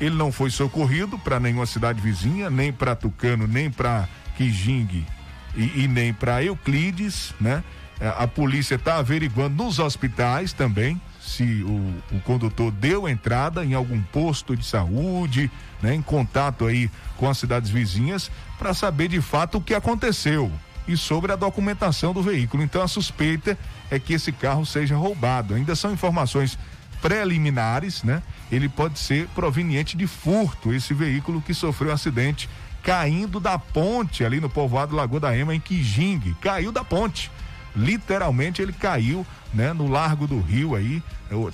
ele 0.00 0.14
não 0.16 0.32
foi 0.32 0.50
socorrido 0.50 1.18
para 1.18 1.38
nenhuma 1.38 1.66
cidade 1.66 2.00
vizinha, 2.00 2.48
nem 2.48 2.72
para 2.72 2.96
Tucano, 2.96 3.46
nem 3.46 3.70
para 3.70 4.08
Quijing 4.36 5.06
e, 5.54 5.82
e 5.84 5.88
nem 5.88 6.12
para 6.12 6.42
Euclides, 6.42 7.34
né? 7.40 7.62
É, 8.00 8.08
a 8.16 8.26
polícia 8.26 8.76
está 8.76 8.96
averiguando 8.96 9.62
nos 9.62 9.78
hospitais 9.78 10.54
também 10.54 10.98
se 11.20 11.62
o, 11.62 12.16
o, 12.16 12.20
condutor 12.22 12.72
deu 12.72 13.06
entrada 13.06 13.62
em 13.62 13.74
algum 13.74 14.00
posto 14.00 14.56
de 14.56 14.64
saúde, 14.64 15.50
né, 15.82 15.94
em 15.94 16.00
contato 16.00 16.66
aí 16.66 16.90
com 17.18 17.28
as 17.28 17.36
cidades 17.36 17.70
vizinhas, 17.70 18.30
para 18.58 18.72
saber 18.72 19.08
de 19.08 19.20
fato 19.20 19.58
o 19.58 19.60
que 19.60 19.74
aconteceu 19.74 20.50
e 20.88 20.96
sobre 20.96 21.30
a 21.30 21.36
documentação 21.36 22.14
do 22.14 22.22
veículo. 22.22 22.62
Então 22.62 22.82
a 22.82 22.88
suspeita 22.88 23.56
é 23.90 23.98
que 23.98 24.14
esse 24.14 24.32
carro 24.32 24.64
seja 24.64 24.96
roubado. 24.96 25.54
Ainda 25.54 25.76
são 25.76 25.92
informações 25.92 26.58
preliminares, 27.00 28.02
né? 28.02 28.22
Ele 28.50 28.68
pode 28.68 28.98
ser 28.98 29.26
proveniente 29.28 29.96
de 29.96 30.06
furto, 30.06 30.72
esse 30.72 30.92
veículo 30.92 31.40
que 31.40 31.54
sofreu 31.54 31.90
um 31.90 31.94
acidente 31.94 32.48
caindo 32.82 33.38
da 33.38 33.58
ponte 33.58 34.24
ali 34.24 34.40
no 34.40 34.48
povoado 34.48 34.96
Lagoa 34.96 35.20
da 35.20 35.36
Ema, 35.36 35.54
em 35.54 35.60
Quijing. 35.60 36.34
Caiu 36.40 36.72
da 36.72 36.82
ponte 36.82 37.30
literalmente 37.74 38.60
ele 38.60 38.72
caiu, 38.72 39.26
né, 39.52 39.72
no 39.72 39.88
largo 39.88 40.26
do 40.26 40.40
rio 40.40 40.74
aí, 40.74 41.02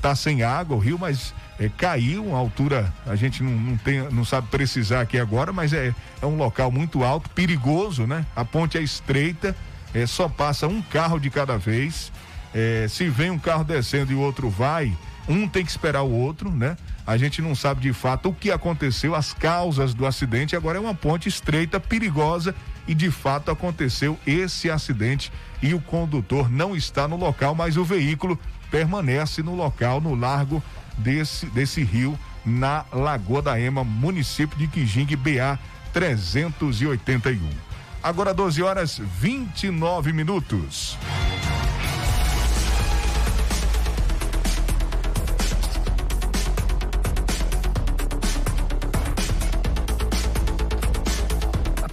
tá 0.01 0.15
sem 0.15 0.43
água 0.43 0.77
o 0.77 0.81
rio, 0.81 0.99
mas 0.99 1.35
é, 1.59 1.71
caiu, 1.77 2.27
uma 2.27 2.39
altura, 2.39 2.93
a 3.07 3.17
gente 3.17 3.43
não, 3.43 3.53
não, 3.53 3.77
tem, 3.77 4.01
não 4.11 4.25
sabe 4.25 4.49
precisar 4.49 5.01
aqui 5.01 5.19
agora, 5.19 5.53
mas 5.53 5.73
é, 5.73 5.95
é 6.21 6.27
um 6.27 6.37
local 6.37 6.71
muito 6.71 7.05
alto, 7.05 7.31
perigoso, 7.31 8.07
né? 8.07 8.25
A 8.35 8.45
ponte 8.45 8.77
é 8.77 8.83
estreita, 8.83 9.57
é, 9.95 10.07
só 10.07 10.29
passa 10.29 10.67
um 10.67 10.83
carro 10.83 11.19
de 11.19 11.31
cada 11.31 11.57
vez. 11.57 12.13
É, 12.55 12.87
se 12.89 13.09
vem 13.09 13.31
um 13.31 13.39
carro 13.39 13.65
descendo 13.65 14.13
e 14.13 14.15
o 14.15 14.21
outro 14.21 14.49
vai, 14.49 14.93
um 15.29 15.49
tem 15.49 15.65
que 15.65 15.71
esperar 15.71 16.03
o 16.03 16.11
outro, 16.11 16.51
né? 16.51 16.77
A 17.07 17.17
gente 17.17 17.41
não 17.43 17.55
sabe 17.55 17.81
de 17.81 17.93
fato 17.93 18.29
o 18.29 18.35
que 18.35 18.51
aconteceu, 18.51 19.15
as 19.15 19.33
causas 19.33 19.95
do 19.95 20.07
acidente. 20.07 20.57
Agora 20.57 20.79
é 20.79 20.81
uma 20.81 20.95
ponte 20.95 21.29
estreita, 21.29 21.81
perigosa 21.81 22.55
e 22.87 22.95
de 22.95 23.11
fato 23.11 23.51
aconteceu 23.51 24.19
esse 24.27 24.71
acidente 24.71 25.33
e 25.63 25.75
o 25.75 25.81
condutor 25.81 26.51
não 26.51 26.77
está 26.77 27.09
no 27.09 27.17
local, 27.17 27.55
mas 27.55 27.77
o 27.77 27.85
veículo 27.85 28.39
permanece 28.71 29.43
no 29.43 29.55
local, 29.55 30.01
no 30.01 30.15
largo 30.15 30.63
desse, 30.99 31.47
desse 31.47 31.83
rio, 31.83 32.19
na 32.45 32.85
Lagoa 32.93 33.43
da 33.43 33.61
Ema, 33.61 33.83
município 33.83 34.57
de 34.57 34.69
Quijing, 34.69 35.17
BA 35.17 35.59
381. 35.93 37.41
Agora 38.03 38.33
12 38.33 38.63
horas 38.63 39.01
29 39.19 40.13
minutos. 40.13 40.97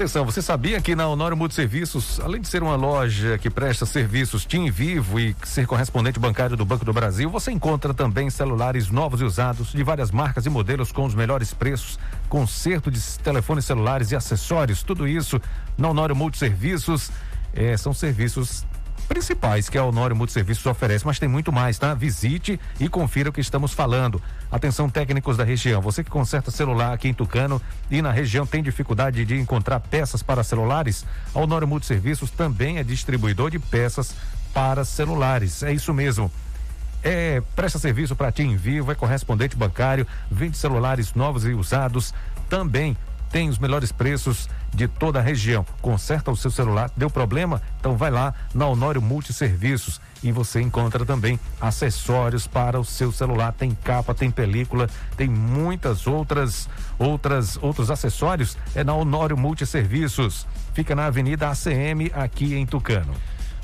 Atenção, 0.04 0.26
você 0.26 0.42
sabia 0.42 0.82
que 0.82 0.98
na 0.98 1.08
Honório 1.08 1.38
Multiserviços, 1.38 2.20
além 2.20 2.42
de 2.42 2.50
ser 2.50 2.62
uma 2.62 2.76
loja 2.76 3.38
que 3.38 3.50
presta 3.50 3.86
serviços 3.86 4.46
TIM 4.46 4.70
Vivo 4.70 5.18
e 5.18 5.34
ser 5.46 5.66
correspondente 5.66 6.20
bancário 6.20 6.58
do 6.58 6.66
Banco 6.66 6.84
do 6.84 6.92
Brasil, 6.92 7.30
você 7.30 7.54
encontra 7.54 7.94
também 7.94 8.30
celulares 8.30 8.90
novos 8.90 9.22
e 9.22 9.24
usados 9.24 9.72
de 9.72 9.82
várias 9.82 10.12
marcas 10.12 10.46
e 10.46 10.50
modelos 10.50 10.92
com 10.92 11.06
os 11.06 11.16
melhores 11.16 11.54
preços, 11.54 11.98
conserto 12.28 12.92
de 12.92 13.00
telefones 13.20 13.64
celulares 13.64 14.12
e 14.12 14.16
acessórios, 14.18 14.84
tudo 14.84 15.08
isso 15.08 15.40
na 15.78 15.88
Honório 15.88 16.18
Multiserviços. 16.18 17.10
É, 17.54 17.78
são 17.78 17.94
serviços 17.94 18.66
principais 19.04 19.70
que 19.70 19.78
a 19.78 19.84
Honório 19.84 20.16
Multiserviços 20.16 20.66
oferece, 20.66 21.06
mas 21.06 21.20
tem 21.20 21.30
muito 21.30 21.52
mais, 21.52 21.78
tá? 21.78 21.94
Visite 21.94 22.60
e 22.80 22.90
confira 22.90 23.30
o 23.30 23.34
que 23.34 23.42
estamos 23.42 23.74
falando. 23.74 24.22
Atenção 24.52 24.90
técnicos 24.90 25.38
da 25.38 25.44
região, 25.44 25.82
você 25.82 26.04
que 26.04 26.10
conserta 26.10 26.52
celular 26.52 26.94
aqui 26.94 27.08
em 27.08 27.14
Tucano 27.14 27.62
e 27.90 28.02
na 28.02 28.12
região 28.12 28.46
tem 28.46 28.64
dificuldade 28.64 29.24
de 29.26 29.40
encontrar 29.40 29.80
peças 29.80 30.24
para 30.24 30.44
celulares, 30.44 31.06
a 31.34 31.40
Honório 31.40 31.68
Multiserviços 31.68 32.32
também 32.32 32.78
é 32.78 32.84
distribuidor 32.84 33.52
de 33.52 33.60
peças 33.60 34.16
para 34.54 34.86
celulares. 34.86 35.64
É 35.64 35.72
isso 35.72 35.94
mesmo. 35.94 36.32
É, 37.04 37.42
presta 37.56 37.78
serviço 37.78 38.16
para 38.16 38.32
ti 38.32 38.44
em 38.44 38.56
vivo, 38.56 38.92
é 38.92 38.96
correspondente 38.96 39.58
bancário, 39.58 40.08
vende 40.32 40.58
celulares 40.58 41.14
novos 41.14 41.46
e 41.46 41.50
usados, 41.50 42.14
também 42.50 42.96
tem 43.34 43.50
os 43.50 43.58
melhores 43.58 43.92
preços 43.92 44.48
de 44.72 44.88
toda 44.88 45.18
a 45.18 45.22
região. 45.22 45.66
Conserta 45.82 46.30
o 46.30 46.38
seu 46.38 46.52
celular, 46.52 46.92
deu 46.96 47.10
problema? 47.10 47.60
Então 47.80 47.98
vai 47.98 48.12
lá 48.12 48.32
na 48.54 48.68
Honório 48.68 49.02
Multiserviços 49.02 50.00
e 50.22 50.32
você 50.32 50.62
encontra 50.62 51.04
também 51.04 51.40
acessórios 51.60 52.46
para 52.46 52.80
o 52.80 52.86
seu 52.86 53.12
celular. 53.12 53.52
Tem 53.52 53.72
capa, 53.72 54.14
tem 54.14 54.30
película, 54.30 54.88
tem 55.18 55.28
muitas 55.28 56.06
outras 56.06 56.70
outras 57.00 57.58
outros 57.60 57.90
acessórios. 57.90 58.56
É 58.76 58.84
na 58.84 58.94
Honório 58.94 59.36
Multiserviços. 59.36 60.46
Fica 60.76 60.96
na 60.96 61.08
Avenida 61.08 61.50
ACM 61.50 62.12
aqui 62.14 62.54
em 62.54 62.68
Tucano. 62.68 63.16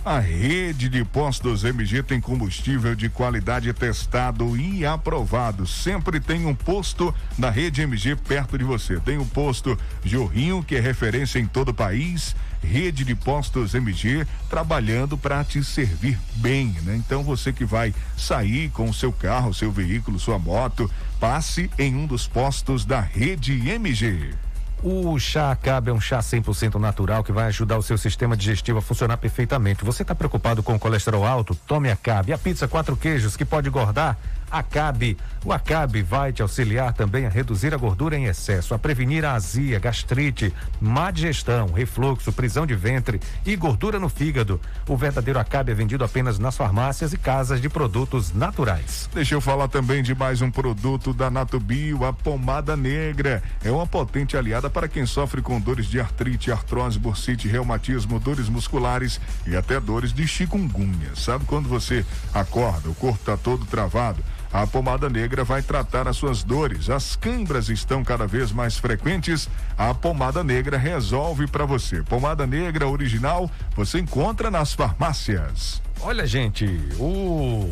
A 0.06 0.18
rede 0.18 0.88
de 0.88 1.04
postos 1.04 1.66
MG 1.66 2.02
tem 2.02 2.22
combustível 2.22 2.96
de 2.96 3.10
qualidade 3.10 3.72
testado 3.74 4.56
e 4.56 4.86
aprovado. 4.86 5.68
Sempre 5.68 6.22
tem 6.22 6.46
um 6.46 6.56
posto 6.56 7.14
da 7.38 7.50
rede 7.50 7.82
MG 7.82 8.16
perto 8.16 8.58
de 8.58 8.64
você. 8.64 8.98
Tem 9.02 9.18
o 9.18 9.26
posto 9.26 9.78
Jorrinho, 10.04 10.64
que 10.64 10.78
é 10.78 10.80
referência 10.80 11.38
em 11.38 11.46
todo 11.46 11.70
o 11.70 11.74
país. 11.74 12.34
Rede 12.64 13.04
de 13.04 13.14
postos 13.14 13.76
MG 13.76 14.26
trabalhando 14.50 15.18
para 15.18 15.44
te 15.44 15.62
servir 15.66 16.18
bem, 16.36 16.78
né? 16.84 16.96
Então 16.96 17.22
você 17.22 17.52
que 17.52 17.66
vai 17.66 17.94
sair 18.18 18.70
com 18.70 18.90
o 18.90 18.94
seu 18.94 19.12
carro, 19.12 19.54
seu 19.54 19.72
veículo, 19.72 20.18
sua 20.18 20.40
moto, 20.40 20.90
passe 21.20 21.70
em 21.78 21.94
um 21.94 22.06
dos 22.06 22.26
postos 22.26 22.86
da 22.86 23.02
rede 23.02 23.70
MG. 23.70 24.34
O 24.82 25.20
chá 25.20 25.52
Acabe 25.52 25.90
é 25.90 25.94
um 25.94 26.00
chá 26.00 26.20
100% 26.20 26.76
natural 26.76 27.22
que 27.22 27.34
vai 27.34 27.48
ajudar 27.48 27.78
o 27.78 27.84
seu 27.84 27.98
sistema 27.98 28.38
digestivo 28.38 28.80
a 28.80 28.82
funcionar 28.82 29.18
perfeitamente. 29.18 29.84
Você 29.84 30.04
está 30.04 30.16
preocupado 30.16 30.64
com 30.64 30.74
o 30.74 30.80
colesterol 30.80 31.26
alto? 31.26 31.54
Tome 31.68 31.92
Acabe. 31.92 32.32
A 32.32 32.38
pizza 32.38 32.66
quatro 32.66 32.96
queijos 32.96 33.36
que 33.36 33.44
pode 33.44 33.68
engordar? 33.68 34.18
Acabe. 34.52 35.18
O 35.46 35.54
Acabe 35.54 36.02
vai 36.02 36.34
te 36.34 36.42
auxiliar 36.42 36.94
também 36.94 37.26
a 37.26 37.30
reduzir 37.30 37.74
a 37.74 37.78
gordura 37.78 38.18
em 38.18 38.26
excesso, 38.26 38.74
a 38.74 38.80
prevenir 38.80 39.24
a 39.24 39.34
azia, 39.34 39.80
gastrite, 39.80 40.54
má 40.82 41.12
digestão, 41.12 41.68
refluxo, 41.68 42.34
prisão 42.34 42.66
de 42.66 42.76
ventre 42.76 43.20
e 43.46 43.56
gordura 43.56 44.00
no 44.00 44.10
fígado. 44.10 44.60
O 44.88 44.98
verdadeiro 44.98 45.40
Acabe 45.40 45.72
é 45.72 45.76
vendido 45.76 46.04
apenas 46.04 46.38
nas 46.40 46.58
farmácias 46.58 47.14
e 47.14 47.18
casas 47.18 47.62
de 47.62 47.70
produtos 47.70 48.34
naturais. 48.34 49.10
Deixa 49.14 49.36
eu 49.36 49.42
falar 49.42 49.68
também 49.68 50.04
de 50.04 50.14
mais 50.14 50.42
um 50.42 50.52
produto 50.52 51.14
da 51.14 51.30
Natubio, 51.30 52.04
a 52.04 52.12
pomada 52.12 52.76
negra. 52.76 53.42
É 53.64 53.72
uma 53.72 53.88
potente 53.88 54.36
aliada 54.36 54.70
para 54.70 54.88
quem 54.88 55.06
sofre 55.06 55.42
com 55.42 55.60
dores 55.60 55.86
de 55.86 56.00
artrite, 56.00 56.52
artrose, 56.52 57.00
bursite, 57.00 57.48
reumatismo, 57.48 58.20
dores 58.20 58.50
musculares 58.50 59.20
e 59.48 59.56
até 59.56 59.80
dores 59.80 60.12
de 60.14 60.28
chikungunya. 60.28 61.16
Sabe 61.16 61.46
quando 61.46 61.70
você 61.70 62.06
acorda, 62.34 62.90
o 62.90 62.96
corpo 62.96 63.20
está 63.20 63.38
todo 63.38 63.66
travado? 63.66 64.24
A 64.52 64.66
pomada 64.66 65.10
negra 65.10 65.44
vai 65.44 65.62
tratar 65.62 66.08
as 66.08 66.18
suas 66.18 66.44
dores. 66.44 66.90
As 66.90 67.16
câimbras 67.16 67.70
estão 67.70 68.04
cada 68.04 68.26
vez 68.26 68.52
mais 68.52 68.78
frequentes. 68.78 69.48
A 69.78 69.94
pomada 69.94 70.44
negra 70.44 70.78
resolve 70.78 71.46
para 71.46 71.66
você. 71.66 72.02
Pomada 72.02 72.48
negra 72.48 72.88
original 72.88 73.50
você 73.76 74.00
encontra 74.00 74.50
nas 74.50 74.74
farmácias. 74.74 75.82
Olha, 76.02 76.26
gente, 76.26 76.66
o 76.98 77.72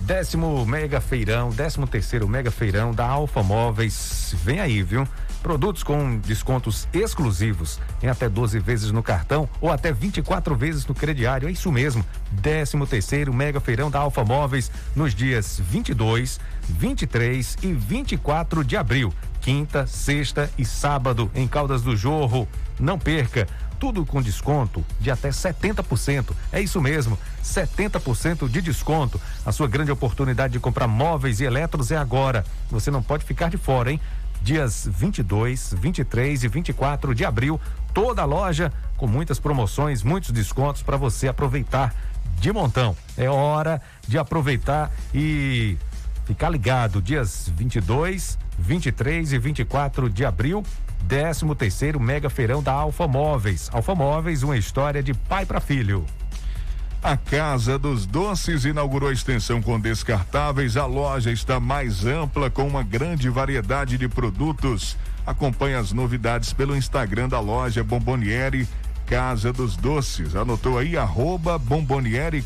décimo 0.00 0.66
mega 0.66 1.00
feirão, 1.00 1.50
décimo 1.50 1.86
terceiro 1.86 2.28
mega 2.28 2.50
feirão 2.50 2.92
da 2.92 3.06
Alfa 3.06 3.42
Móveis 3.42 4.34
vem 4.42 4.60
aí, 4.60 4.82
viu? 4.82 5.06
Produtos 5.46 5.84
com 5.84 6.18
descontos 6.18 6.88
exclusivos 6.92 7.78
em 8.02 8.08
até 8.08 8.28
12 8.28 8.58
vezes 8.58 8.90
no 8.90 9.00
cartão 9.00 9.48
ou 9.60 9.70
até 9.70 9.92
24 9.92 10.56
vezes 10.56 10.84
no 10.86 10.92
crediário. 10.92 11.48
É 11.48 11.52
isso 11.52 11.70
mesmo. 11.70 12.04
13 12.42 12.84
terceiro 12.84 13.32
Mega 13.32 13.60
Feirão 13.60 13.88
da 13.88 14.00
Alfa 14.00 14.24
Móveis 14.24 14.72
nos 14.96 15.14
dias 15.14 15.62
22, 15.62 16.40
23 16.68 17.58
e 17.62 17.72
24 17.72 18.64
de 18.64 18.76
abril. 18.76 19.14
Quinta, 19.40 19.86
sexta 19.86 20.50
e 20.58 20.64
sábado 20.64 21.30
em 21.32 21.46
Caldas 21.46 21.80
do 21.82 21.96
Jorro. 21.96 22.48
Não 22.80 22.98
perca 22.98 23.46
tudo 23.78 24.04
com 24.04 24.20
desconto 24.20 24.84
de 24.98 25.12
até 25.12 25.28
70%. 25.28 26.32
É 26.50 26.60
isso 26.60 26.80
mesmo, 26.80 27.16
70% 27.44 28.48
de 28.48 28.60
desconto. 28.60 29.20
A 29.44 29.52
sua 29.52 29.68
grande 29.68 29.92
oportunidade 29.92 30.54
de 30.54 30.58
comprar 30.58 30.88
móveis 30.88 31.38
e 31.38 31.44
eletros 31.44 31.92
é 31.92 31.96
agora. 31.96 32.44
Você 32.68 32.90
não 32.90 33.02
pode 33.02 33.24
ficar 33.24 33.48
de 33.48 33.56
fora, 33.56 33.92
hein? 33.92 34.00
Dias 34.46 34.88
22, 34.88 35.74
23 35.76 36.44
e 36.44 36.48
24 36.48 37.12
de 37.16 37.24
abril. 37.24 37.60
Toda 37.92 38.22
a 38.22 38.24
loja 38.24 38.72
com 38.96 39.04
muitas 39.04 39.40
promoções, 39.40 40.04
muitos 40.04 40.30
descontos 40.30 40.82
para 40.82 40.96
você 40.96 41.26
aproveitar 41.26 41.92
de 42.38 42.52
montão. 42.52 42.96
É 43.16 43.28
hora 43.28 43.82
de 44.06 44.16
aproveitar 44.16 44.92
e 45.12 45.76
ficar 46.24 46.48
ligado. 46.48 47.02
Dias 47.02 47.50
22, 47.56 48.38
23 48.56 49.32
e 49.32 49.38
24 49.38 50.08
de 50.08 50.24
abril. 50.24 50.62
13 51.08 51.52
terceiro 51.56 51.98
Mega 51.98 52.30
Feirão 52.30 52.62
da 52.62 52.72
Alfa 52.72 53.08
Móveis. 53.08 53.68
Alfa 53.72 53.96
Móveis, 53.96 54.44
uma 54.44 54.56
história 54.56 55.02
de 55.02 55.12
pai 55.12 55.44
para 55.44 55.60
filho. 55.60 56.06
A 57.02 57.16
Casa 57.16 57.78
dos 57.78 58.04
Doces 58.06 58.64
inaugurou 58.64 59.08
a 59.08 59.12
extensão 59.12 59.62
com 59.62 59.78
descartáveis. 59.78 60.76
A 60.76 60.86
loja 60.86 61.30
está 61.30 61.60
mais 61.60 62.04
ampla 62.04 62.50
com 62.50 62.66
uma 62.66 62.82
grande 62.82 63.28
variedade 63.28 63.96
de 63.96 64.08
produtos. 64.08 64.96
Acompanhe 65.24 65.74
as 65.74 65.92
novidades 65.92 66.52
pelo 66.52 66.76
Instagram 66.76 67.28
da 67.28 67.38
loja 67.38 67.84
Bomboniere 67.84 68.66
Casa 69.06 69.52
dos 69.52 69.76
Doces. 69.76 70.34
Anotou 70.34 70.78
aí, 70.78 70.96
arroba 70.96 71.60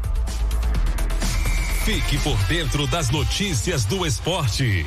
Fique 1.85 2.16
por 2.20 2.38
dentro 2.44 2.87
das 2.87 3.11
notícias 3.11 3.85
do 3.85 4.06
esporte. 4.06 4.87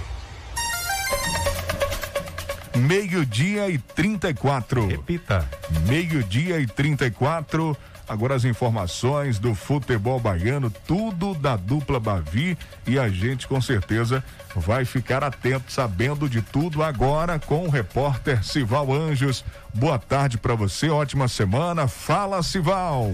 Meio-dia 2.75 3.69
e 3.69 3.77
34. 3.77 4.87
Repita. 4.87 5.49
Meio-dia 5.87 6.59
e 6.59 6.67
34. 6.67 7.75
Agora 8.07 8.35
as 8.35 8.43
informações 8.43 9.39
do 9.39 9.55
futebol 9.55 10.19
baiano, 10.19 10.69
tudo 10.69 11.33
da 11.33 11.55
dupla 11.55 11.99
Bavi 11.99 12.55
e 12.85 12.99
a 12.99 13.09
gente 13.09 13.47
com 13.47 13.59
certeza 13.59 14.23
vai 14.55 14.85
ficar 14.85 15.23
atento, 15.23 15.71
sabendo 15.71 16.29
de 16.29 16.41
tudo 16.41 16.83
agora 16.83 17.39
com 17.39 17.65
o 17.65 17.69
repórter 17.69 18.43
Sival 18.43 18.93
Anjos. 18.93 19.43
Boa 19.73 19.97
tarde 19.97 20.37
para 20.37 20.53
você, 20.53 20.89
ótima 20.89 21.27
semana. 21.27 21.87
Fala, 21.87 22.43
Sival. 22.43 23.11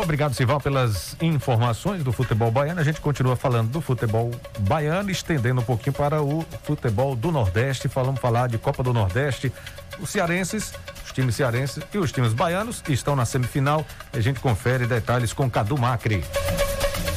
Obrigado, 0.00 0.32
Sival, 0.32 0.60
pelas 0.60 1.16
informações 1.20 2.04
do 2.04 2.12
futebol 2.12 2.52
baiano. 2.52 2.80
A 2.80 2.84
gente 2.84 3.00
continua 3.00 3.34
falando 3.34 3.72
do 3.72 3.80
futebol 3.80 4.30
baiano, 4.60 5.10
estendendo 5.10 5.60
um 5.60 5.64
pouquinho 5.64 5.92
para 5.92 6.22
o 6.22 6.46
futebol 6.62 7.16
do 7.16 7.32
Nordeste. 7.32 7.88
Falamos 7.88 8.20
falar 8.20 8.48
de 8.48 8.58
Copa 8.58 8.80
do 8.80 8.92
Nordeste. 8.92 9.52
Os 9.98 10.08
cearenses, 10.08 10.72
os 11.04 11.10
times 11.10 11.34
cearenses 11.34 11.82
e 11.92 11.98
os 11.98 12.12
times 12.12 12.32
baianos 12.32 12.80
estão 12.88 13.16
na 13.16 13.24
semifinal. 13.24 13.84
A 14.12 14.20
gente 14.20 14.38
confere 14.38 14.86
detalhes 14.86 15.32
com 15.32 15.50
Cadu 15.50 15.76
Macri. 15.76 16.22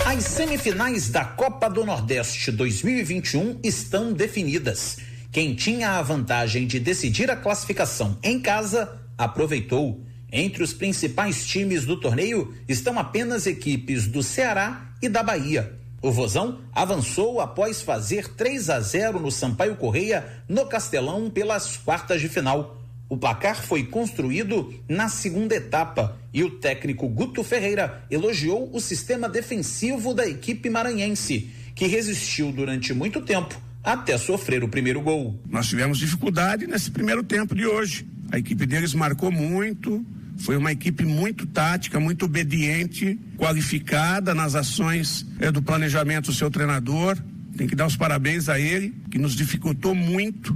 As 0.08 0.24
semifinais 0.24 1.12
da 1.12 1.24
Copa 1.24 1.70
do 1.70 1.86
Nordeste 1.86 2.52
2021 2.52 3.60
estão 3.64 4.12
definidas. 4.12 4.98
Quem 5.32 5.54
tinha 5.54 5.92
a 5.92 6.02
vantagem 6.02 6.66
de 6.66 6.80
decidir 6.80 7.30
a 7.30 7.36
classificação 7.36 8.18
em 8.24 8.40
casa, 8.40 9.00
aproveitou. 9.18 10.02
Entre 10.32 10.64
os 10.64 10.74
principais 10.74 11.46
times 11.46 11.86
do 11.86 12.00
torneio 12.00 12.54
estão 12.68 12.98
apenas 12.98 13.46
equipes 13.46 14.08
do 14.08 14.24
Ceará 14.24 14.92
e 15.02 15.08
da 15.08 15.24
Bahia. 15.24 15.74
O 16.02 16.12
Vozão 16.12 16.60
avançou 16.74 17.40
após 17.40 17.82
fazer 17.82 18.30
3 18.36 18.70
a 18.70 18.80
0 18.80 19.20
no 19.20 19.32
Sampaio 19.32 19.76
Correia, 19.76 20.26
no 20.48 20.66
Castelão, 20.66 21.30
pelas 21.30 21.78
quartas 21.78 22.22
de 22.22 22.30
final. 22.30 22.78
O 23.10 23.18
placar 23.18 23.64
foi 23.64 23.84
construído 23.84 24.74
na 24.88 25.08
segunda 25.08 25.56
etapa 25.56 26.18
e 26.34 26.44
o 26.44 26.52
técnico 26.52 27.08
Guto 27.08 27.44
Ferreira 27.44 28.04
elogiou 28.12 28.70
o 28.74 28.82
sistema 28.82 29.30
defensivo 29.30 30.14
da 30.14 30.28
equipe 30.28 30.70
maranhense, 30.70 31.52
que 31.74 31.88
resistiu 31.88 32.52
durante 32.52 32.94
muito 32.94 33.22
tempo 33.22 33.67
até 33.88 34.18
sofrer 34.18 34.66
o 34.66 34.68
primeiro 34.68 35.00
gol. 35.00 35.42
Nós 35.50 35.68
tivemos 35.68 35.98
dificuldade 35.98 36.68
nesse 36.68 36.92
primeiro 36.92 37.24
tempo 37.24 37.56
de 37.56 37.66
hoje. 37.66 38.06
A 38.30 38.38
equipe 38.38 38.66
deles 38.66 38.94
marcou 38.94 39.32
muito, 39.32 40.06
foi 40.40 40.58
uma 40.58 40.74
equipe 40.74 41.06
muito 41.06 41.46
tática, 41.46 41.98
muito 41.98 42.26
obediente, 42.26 43.18
qualificada 43.38 44.36
nas 44.36 44.56
ações 44.56 45.26
é, 45.40 45.50
do 45.54 45.62
planejamento 45.62 46.26
do 46.26 46.34
seu 46.34 46.52
treinador. 46.52 47.18
Tem 47.56 47.66
que 47.66 47.78
dar 47.78 47.88
os 47.88 47.96
parabéns 47.96 48.50
a 48.50 48.60
ele, 48.60 48.94
que 49.10 49.18
nos 49.18 49.34
dificultou 49.34 49.96
muito, 49.96 50.56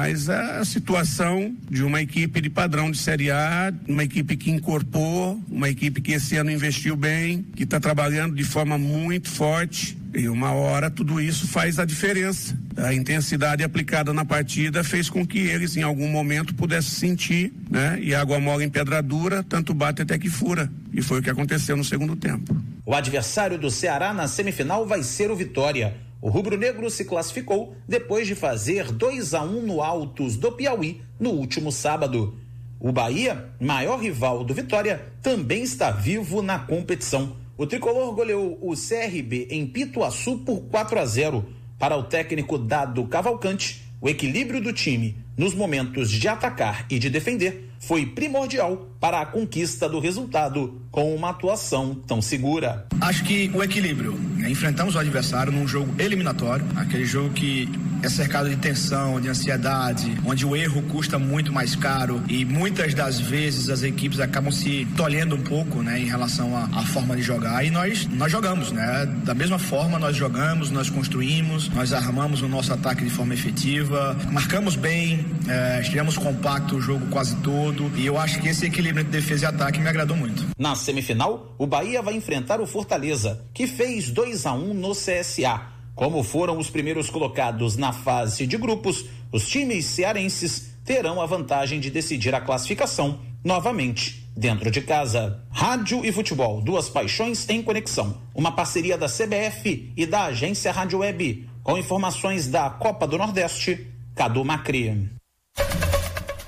mas 0.00 0.30
a 0.30 0.64
situação 0.64 1.54
de 1.70 1.84
uma 1.84 2.00
equipe 2.00 2.40
de 2.40 2.48
padrão 2.48 2.90
de 2.90 2.96
Série 2.96 3.30
A, 3.30 3.70
uma 3.86 4.02
equipe 4.02 4.34
que 4.34 4.50
incorporou, 4.50 5.38
uma 5.46 5.68
equipe 5.68 6.00
que 6.00 6.12
esse 6.12 6.38
ano 6.38 6.50
investiu 6.50 6.96
bem, 6.96 7.44
que 7.54 7.64
está 7.64 7.78
trabalhando 7.78 8.34
de 8.34 8.42
forma 8.42 8.78
muito 8.78 9.28
forte, 9.28 9.98
e 10.14 10.26
uma 10.26 10.52
hora 10.52 10.90
tudo 10.90 11.20
isso 11.20 11.46
faz 11.46 11.78
a 11.78 11.84
diferença. 11.84 12.58
A 12.78 12.94
intensidade 12.94 13.62
aplicada 13.62 14.14
na 14.14 14.24
partida 14.24 14.82
fez 14.82 15.10
com 15.10 15.26
que 15.26 15.38
eles 15.38 15.76
em 15.76 15.82
algum 15.82 16.08
momento 16.08 16.54
pudessem 16.54 17.10
sentir, 17.10 17.52
né? 17.70 17.98
E 18.00 18.14
água 18.14 18.40
mole 18.40 18.64
em 18.64 18.70
pedra 18.70 19.02
dura, 19.02 19.42
tanto 19.42 19.74
bate 19.74 20.00
até 20.00 20.18
que 20.18 20.30
fura. 20.30 20.72
E 20.94 21.02
foi 21.02 21.20
o 21.20 21.22
que 21.22 21.28
aconteceu 21.28 21.76
no 21.76 21.84
segundo 21.84 22.16
tempo. 22.16 22.56
O 22.86 22.94
adversário 22.94 23.58
do 23.58 23.70
Ceará 23.70 24.14
na 24.14 24.26
semifinal 24.26 24.86
vai 24.86 25.02
ser 25.02 25.30
o 25.30 25.36
Vitória. 25.36 25.94
O 26.22 26.28
rubro-negro 26.28 26.90
se 26.90 27.06
classificou 27.06 27.74
depois 27.88 28.26
de 28.26 28.34
fazer 28.34 28.92
2 28.92 29.32
a 29.32 29.42
1 29.42 29.58
um 29.58 29.62
no 29.62 29.82
Altos 29.82 30.36
do 30.36 30.52
Piauí 30.52 31.00
no 31.18 31.30
último 31.30 31.72
sábado. 31.72 32.38
O 32.78 32.92
Bahia, 32.92 33.50
maior 33.58 33.98
rival 33.98 34.44
do 34.44 34.52
Vitória, 34.52 35.06
também 35.22 35.62
está 35.62 35.90
vivo 35.90 36.42
na 36.42 36.58
competição. 36.58 37.36
O 37.56 37.66
tricolor 37.66 38.14
goleou 38.14 38.58
o 38.60 38.74
CRB 38.74 39.48
em 39.50 39.66
Pituaçu 39.66 40.38
por 40.38 40.60
4 40.62 40.98
a 40.98 41.06
0. 41.06 41.44
Para 41.78 41.96
o 41.96 42.02
técnico 42.02 42.58
Dado 42.58 43.06
Cavalcante, 43.06 43.82
o 43.98 44.08
equilíbrio 44.08 44.60
do 44.60 44.74
time 44.74 45.16
nos 45.38 45.54
momentos 45.54 46.10
de 46.10 46.28
atacar 46.28 46.84
e 46.90 46.98
de 46.98 47.08
defender 47.08 47.69
foi 47.80 48.04
primordial 48.04 48.86
para 49.00 49.22
a 49.22 49.26
conquista 49.26 49.88
do 49.88 49.98
resultado 49.98 50.80
com 50.90 51.14
uma 51.14 51.30
atuação 51.30 51.94
tão 51.94 52.20
segura. 52.20 52.86
Acho 53.00 53.24
que 53.24 53.50
o 53.54 53.62
equilíbrio. 53.62 54.12
Né? 54.12 54.50
Enfrentamos 54.50 54.94
o 54.94 54.98
adversário 54.98 55.50
num 55.50 55.66
jogo 55.66 55.92
eliminatório, 55.98 56.64
aquele 56.76 57.06
jogo 57.06 57.30
que 57.30 57.68
é 58.02 58.08
cercado 58.08 58.48
de 58.48 58.56
tensão, 58.56 59.20
de 59.20 59.28
ansiedade, 59.28 60.18
onde 60.24 60.46
o 60.46 60.56
erro 60.56 60.82
custa 60.82 61.18
muito 61.18 61.52
mais 61.52 61.74
caro 61.74 62.22
e 62.28 62.44
muitas 62.44 62.94
das 62.94 63.20
vezes 63.20 63.68
as 63.68 63.82
equipes 63.82 64.20
acabam 64.20 64.50
se 64.50 64.86
tolhendo 64.96 65.36
um 65.36 65.42
pouco, 65.42 65.82
né, 65.82 65.98
em 65.98 66.06
relação 66.06 66.56
à, 66.56 66.84
forma 66.84 67.14
de 67.14 67.22
jogar. 67.22 67.64
E 67.64 67.70
nós 67.70 68.08
nós 68.12 68.32
jogamos, 68.32 68.72
né? 68.72 69.06
Da 69.24 69.34
mesma 69.34 69.58
forma 69.58 69.98
nós 69.98 70.16
jogamos, 70.16 70.70
nós 70.70 70.90
construímos, 70.90 71.68
nós 71.68 71.92
armamos 71.92 72.42
o 72.42 72.48
nosso 72.48 72.72
ataque 72.72 73.04
de 73.04 73.10
forma 73.10 73.34
efetiva, 73.34 74.16
marcamos 74.30 74.76
bem, 74.76 75.24
é, 75.48 75.80
estivemos 75.80 76.16
compacto 76.16 76.76
o 76.76 76.80
jogo 76.80 77.06
quase 77.10 77.36
todo 77.36 77.90
e 77.96 78.06
eu 78.06 78.18
acho 78.18 78.40
que 78.40 78.48
esse 78.48 78.66
equilíbrio 78.66 79.02
entre 79.02 79.12
defesa 79.12 79.44
e 79.44 79.48
ataque 79.48 79.80
me 79.80 79.88
agradou 79.88 80.16
muito. 80.16 80.46
Na 80.58 80.74
semifinal, 80.74 81.54
o 81.58 81.66
Bahia 81.66 82.02
vai 82.02 82.14
enfrentar 82.14 82.60
o 82.60 82.66
Fortaleza, 82.66 83.40
que 83.54 83.66
fez 83.66 84.10
2 84.10 84.46
a 84.46 84.52
1 84.52 84.70
um 84.70 84.74
no 84.74 84.92
CSA. 84.92 85.79
Como 86.00 86.22
foram 86.22 86.56
os 86.56 86.70
primeiros 86.70 87.10
colocados 87.10 87.76
na 87.76 87.92
fase 87.92 88.46
de 88.46 88.56
grupos, 88.56 89.04
os 89.30 89.46
times 89.46 89.84
cearenses 89.84 90.74
terão 90.82 91.20
a 91.20 91.26
vantagem 91.26 91.78
de 91.78 91.90
decidir 91.90 92.34
a 92.34 92.40
classificação 92.40 93.20
novamente 93.44 94.26
dentro 94.34 94.70
de 94.70 94.80
casa. 94.80 95.44
Rádio 95.50 96.02
e 96.02 96.10
futebol, 96.10 96.62
duas 96.62 96.88
paixões 96.88 97.46
em 97.50 97.62
conexão. 97.62 98.16
Uma 98.34 98.50
parceria 98.50 98.96
da 98.96 99.08
CBF 99.08 99.92
e 99.94 100.06
da 100.06 100.24
agência 100.24 100.72
Rádio 100.72 101.00
Web, 101.00 101.46
com 101.62 101.76
informações 101.76 102.48
da 102.48 102.70
Copa 102.70 103.06
do 103.06 103.18
Nordeste, 103.18 103.86
Cadu 104.14 104.42
Macri. 104.42 105.10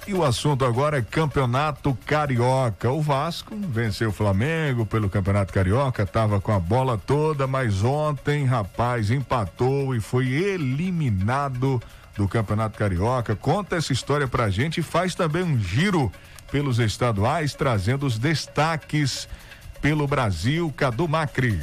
E 0.04 0.14
o 0.14 0.24
assunto 0.24 0.64
agora 0.64 0.98
é 0.98 1.02
Campeonato 1.02 1.96
Carioca. 2.04 2.90
O 2.90 3.00
Vasco 3.00 3.54
venceu 3.56 4.08
o 4.08 4.12
Flamengo 4.12 4.84
pelo 4.84 5.08
Campeonato 5.08 5.52
Carioca, 5.52 6.02
estava 6.02 6.40
com 6.40 6.50
a 6.50 6.58
bola 6.58 6.98
toda, 6.98 7.46
mas 7.46 7.84
ontem, 7.84 8.44
rapaz, 8.44 9.12
empatou 9.12 9.94
e 9.94 10.00
foi 10.00 10.26
eliminado 10.26 11.80
do 12.16 12.26
Campeonato 12.26 12.76
Carioca. 12.76 13.36
Conta 13.36 13.76
essa 13.76 13.92
história 13.92 14.26
pra 14.26 14.50
gente 14.50 14.80
e 14.80 14.82
faz 14.82 15.14
também 15.14 15.44
um 15.44 15.56
giro 15.56 16.10
pelos 16.50 16.80
estaduais, 16.80 17.54
trazendo 17.54 18.04
os 18.04 18.18
destaques 18.18 19.28
pelo 19.80 20.08
Brasil. 20.08 20.72
Cadu 20.76 21.06
Macri. 21.06 21.60